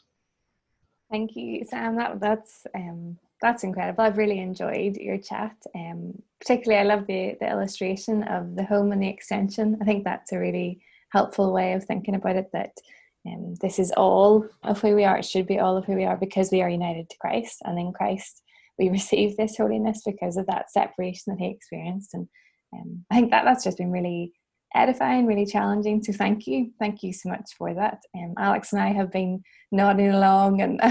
Thank 1.09 1.35
you, 1.35 1.63
Sam. 1.63 1.95
That, 1.97 2.19
that's 2.19 2.65
um, 2.73 3.19
that's 3.39 3.63
incredible. 3.63 4.03
I've 4.03 4.17
really 4.17 4.39
enjoyed 4.39 4.95
your 4.97 5.17
chat. 5.17 5.55
Um, 5.75 6.21
particularly, 6.39 6.81
I 6.81 6.95
love 6.95 7.05
the, 7.05 7.37
the 7.39 7.49
illustration 7.49 8.23
of 8.23 8.55
the 8.55 8.63
home 8.63 8.91
and 8.91 9.03
the 9.03 9.09
extension. 9.09 9.77
I 9.81 9.85
think 9.85 10.05
that's 10.05 10.31
a 10.31 10.39
really 10.39 10.79
helpful 11.09 11.53
way 11.53 11.73
of 11.73 11.83
thinking 11.83 12.15
about 12.15 12.37
it 12.37 12.49
that 12.53 12.77
um, 13.25 13.55
this 13.61 13.79
is 13.79 13.91
all 13.95 14.45
of 14.63 14.81
who 14.81 14.95
we 14.95 15.05
are. 15.05 15.17
It 15.17 15.25
should 15.25 15.47
be 15.47 15.59
all 15.59 15.77
of 15.77 15.85
who 15.85 15.95
we 15.95 16.05
are 16.05 16.17
because 16.17 16.51
we 16.51 16.61
are 16.61 16.69
united 16.69 17.09
to 17.09 17.17
Christ. 17.19 17.61
And 17.63 17.79
in 17.79 17.93
Christ, 17.93 18.41
we 18.77 18.89
receive 18.91 19.37
this 19.37 19.57
holiness 19.57 20.01
because 20.05 20.37
of 20.37 20.47
that 20.47 20.71
separation 20.71 21.23
that 21.27 21.39
he 21.39 21.51
experienced. 21.51 22.13
And 22.13 22.27
um, 22.73 23.05
I 23.11 23.15
think 23.15 23.31
that 23.31 23.45
that's 23.45 23.63
just 23.63 23.77
been 23.77 23.91
really 23.91 24.33
edifying, 24.75 25.27
really 25.27 25.45
challenging. 25.45 26.03
So 26.03 26.13
thank 26.13 26.47
you. 26.47 26.71
Thank 26.79 27.03
you 27.03 27.13
so 27.13 27.29
much 27.29 27.51
for 27.57 27.73
that. 27.75 27.99
Um, 28.17 28.33
Alex 28.39 28.73
and 28.73 28.81
I 28.81 28.91
have 28.91 29.11
been 29.11 29.43
nodding 29.71 30.09
along 30.09 30.61
and, 30.61 30.81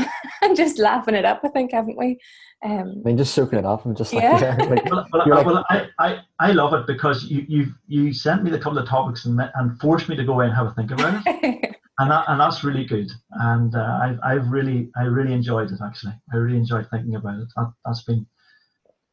and 0.42 0.56
just 0.56 0.78
laughing 0.78 1.14
it 1.14 1.24
up, 1.24 1.40
I 1.44 1.48
think, 1.48 1.72
haven't 1.72 1.98
we? 1.98 2.18
Um, 2.64 3.02
I 3.04 3.08
mean, 3.08 3.16
just 3.16 3.34
soaking 3.34 3.58
it 3.58 3.66
up 3.66 3.84
I'm 3.84 3.96
just 3.96 4.12
like, 4.12 4.22
yeah. 4.22 4.56
yeah 4.56 4.64
like, 4.66 4.84
well, 4.84 5.06
well, 5.12 5.28
like, 5.28 5.46
well 5.46 5.64
I, 5.68 5.88
I, 5.98 6.20
I 6.38 6.52
love 6.52 6.74
it 6.74 6.86
because 6.86 7.24
you, 7.24 7.44
you, 7.48 7.74
you 7.88 8.12
sent 8.12 8.44
me 8.44 8.52
the 8.52 8.58
couple 8.58 8.78
of 8.78 8.88
topics 8.88 9.24
and, 9.24 9.40
and 9.56 9.80
forced 9.80 10.08
me 10.08 10.14
to 10.14 10.24
go 10.24 10.34
away 10.34 10.46
and 10.46 10.54
have 10.54 10.68
a 10.68 10.70
think 10.74 10.92
about 10.92 11.22
it. 11.26 11.70
and 11.98 12.10
that, 12.10 12.24
and 12.28 12.40
that's 12.40 12.64
really 12.64 12.84
good. 12.84 13.10
And 13.32 13.74
uh, 13.74 13.98
I've, 14.02 14.18
I've 14.24 14.48
really, 14.48 14.90
I 14.96 15.04
really 15.04 15.32
enjoyed 15.32 15.70
it 15.70 15.80
actually. 15.84 16.14
I 16.32 16.36
really 16.36 16.56
enjoyed 16.56 16.88
thinking 16.90 17.16
about 17.16 17.40
it. 17.40 17.48
That, 17.56 17.72
that's 17.84 18.02
been, 18.04 18.26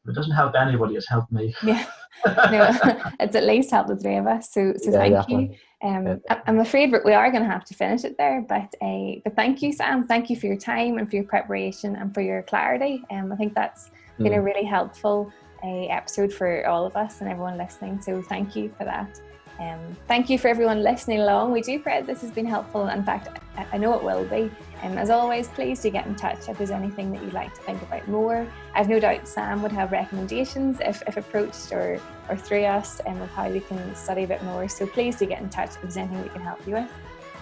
it 0.06 0.14
doesn't 0.14 0.32
help 0.32 0.54
anybody, 0.54 0.96
it's 0.96 1.08
helped 1.08 1.30
me. 1.30 1.54
Yeah. 1.62 1.84
no, 2.26 2.70
it's 3.20 3.36
at 3.36 3.44
least 3.44 3.70
helped 3.70 3.90
the 3.90 3.96
three 3.96 4.16
of 4.16 4.26
us. 4.26 4.52
So, 4.52 4.72
so 4.76 4.90
yeah, 4.90 4.98
thank 4.98 5.14
definitely. 5.14 5.60
you. 5.82 5.88
Um, 5.88 6.06
yeah. 6.06 6.42
I'm 6.46 6.60
afraid 6.60 6.94
we 7.04 7.12
are 7.12 7.30
going 7.30 7.42
to 7.42 7.48
have 7.48 7.64
to 7.66 7.74
finish 7.74 8.04
it 8.04 8.16
there, 8.18 8.44
but 8.48 8.74
uh, 8.82 9.20
but 9.24 9.36
thank 9.36 9.62
you, 9.62 9.72
Sam. 9.72 10.06
Thank 10.06 10.28
you 10.28 10.36
for 10.36 10.46
your 10.46 10.58
time 10.58 10.98
and 10.98 11.08
for 11.08 11.16
your 11.16 11.24
preparation 11.24 11.96
and 11.96 12.12
for 12.12 12.20
your 12.20 12.42
clarity. 12.42 13.02
Um, 13.10 13.32
I 13.32 13.36
think 13.36 13.54
that's 13.54 13.90
been 14.18 14.32
mm. 14.32 14.36
a 14.36 14.42
really 14.42 14.64
helpful 14.64 15.32
uh, 15.64 15.86
episode 15.86 16.32
for 16.32 16.66
all 16.66 16.84
of 16.84 16.96
us 16.96 17.20
and 17.20 17.30
everyone 17.30 17.56
listening. 17.56 18.00
So 18.02 18.20
thank 18.20 18.56
you 18.56 18.74
for 18.76 18.84
that. 18.84 19.20
Um, 19.60 19.94
thank 20.08 20.30
you 20.30 20.38
for 20.38 20.48
everyone 20.48 20.82
listening 20.82 21.20
along. 21.20 21.52
We 21.52 21.60
do 21.60 21.78
pray 21.78 22.00
this 22.00 22.22
has 22.22 22.30
been 22.30 22.46
helpful. 22.46 22.88
In 22.88 23.04
fact, 23.04 23.28
I 23.72 23.76
know 23.76 23.92
it 23.94 24.02
will 24.02 24.24
be. 24.24 24.50
And 24.82 24.92
um, 24.92 24.98
as 24.98 25.10
always, 25.10 25.48
please 25.48 25.82
do 25.82 25.90
get 25.90 26.06
in 26.06 26.16
touch 26.16 26.48
if 26.48 26.56
there's 26.56 26.70
anything 26.70 27.12
that 27.12 27.22
you'd 27.22 27.34
like 27.34 27.54
to 27.54 27.60
think 27.60 27.82
about 27.82 28.08
more. 28.08 28.46
I've 28.74 28.88
no 28.88 28.98
doubt 28.98 29.28
Sam 29.28 29.62
would 29.62 29.72
have 29.72 29.92
recommendations 29.92 30.78
if, 30.80 31.02
if 31.06 31.18
approached 31.18 31.72
or, 31.72 32.00
or 32.30 32.36
through 32.36 32.64
us 32.64 33.00
and 33.00 33.16
um, 33.16 33.22
of 33.22 33.30
how 33.30 33.50
we 33.50 33.60
can 33.60 33.94
study 33.94 34.24
a 34.24 34.26
bit 34.26 34.42
more. 34.44 34.66
So 34.66 34.86
please 34.86 35.16
do 35.16 35.26
get 35.26 35.42
in 35.42 35.50
touch 35.50 35.70
if 35.70 35.82
there's 35.82 35.98
anything 35.98 36.22
we 36.22 36.30
can 36.30 36.40
help 36.40 36.66
you 36.66 36.74
with. 36.74 36.88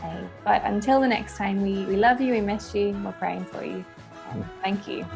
Uh, 0.02 0.16
but 0.44 0.62
until 0.64 1.00
the 1.00 1.08
next 1.08 1.36
time, 1.36 1.62
we, 1.62 1.84
we 1.84 1.96
love 1.96 2.20
you, 2.20 2.32
we 2.32 2.40
miss 2.40 2.74
you, 2.74 3.00
we're 3.04 3.12
praying 3.12 3.44
for 3.44 3.64
you. 3.64 3.84
Um, 4.30 4.44
thank 4.62 4.88
you. 4.88 5.06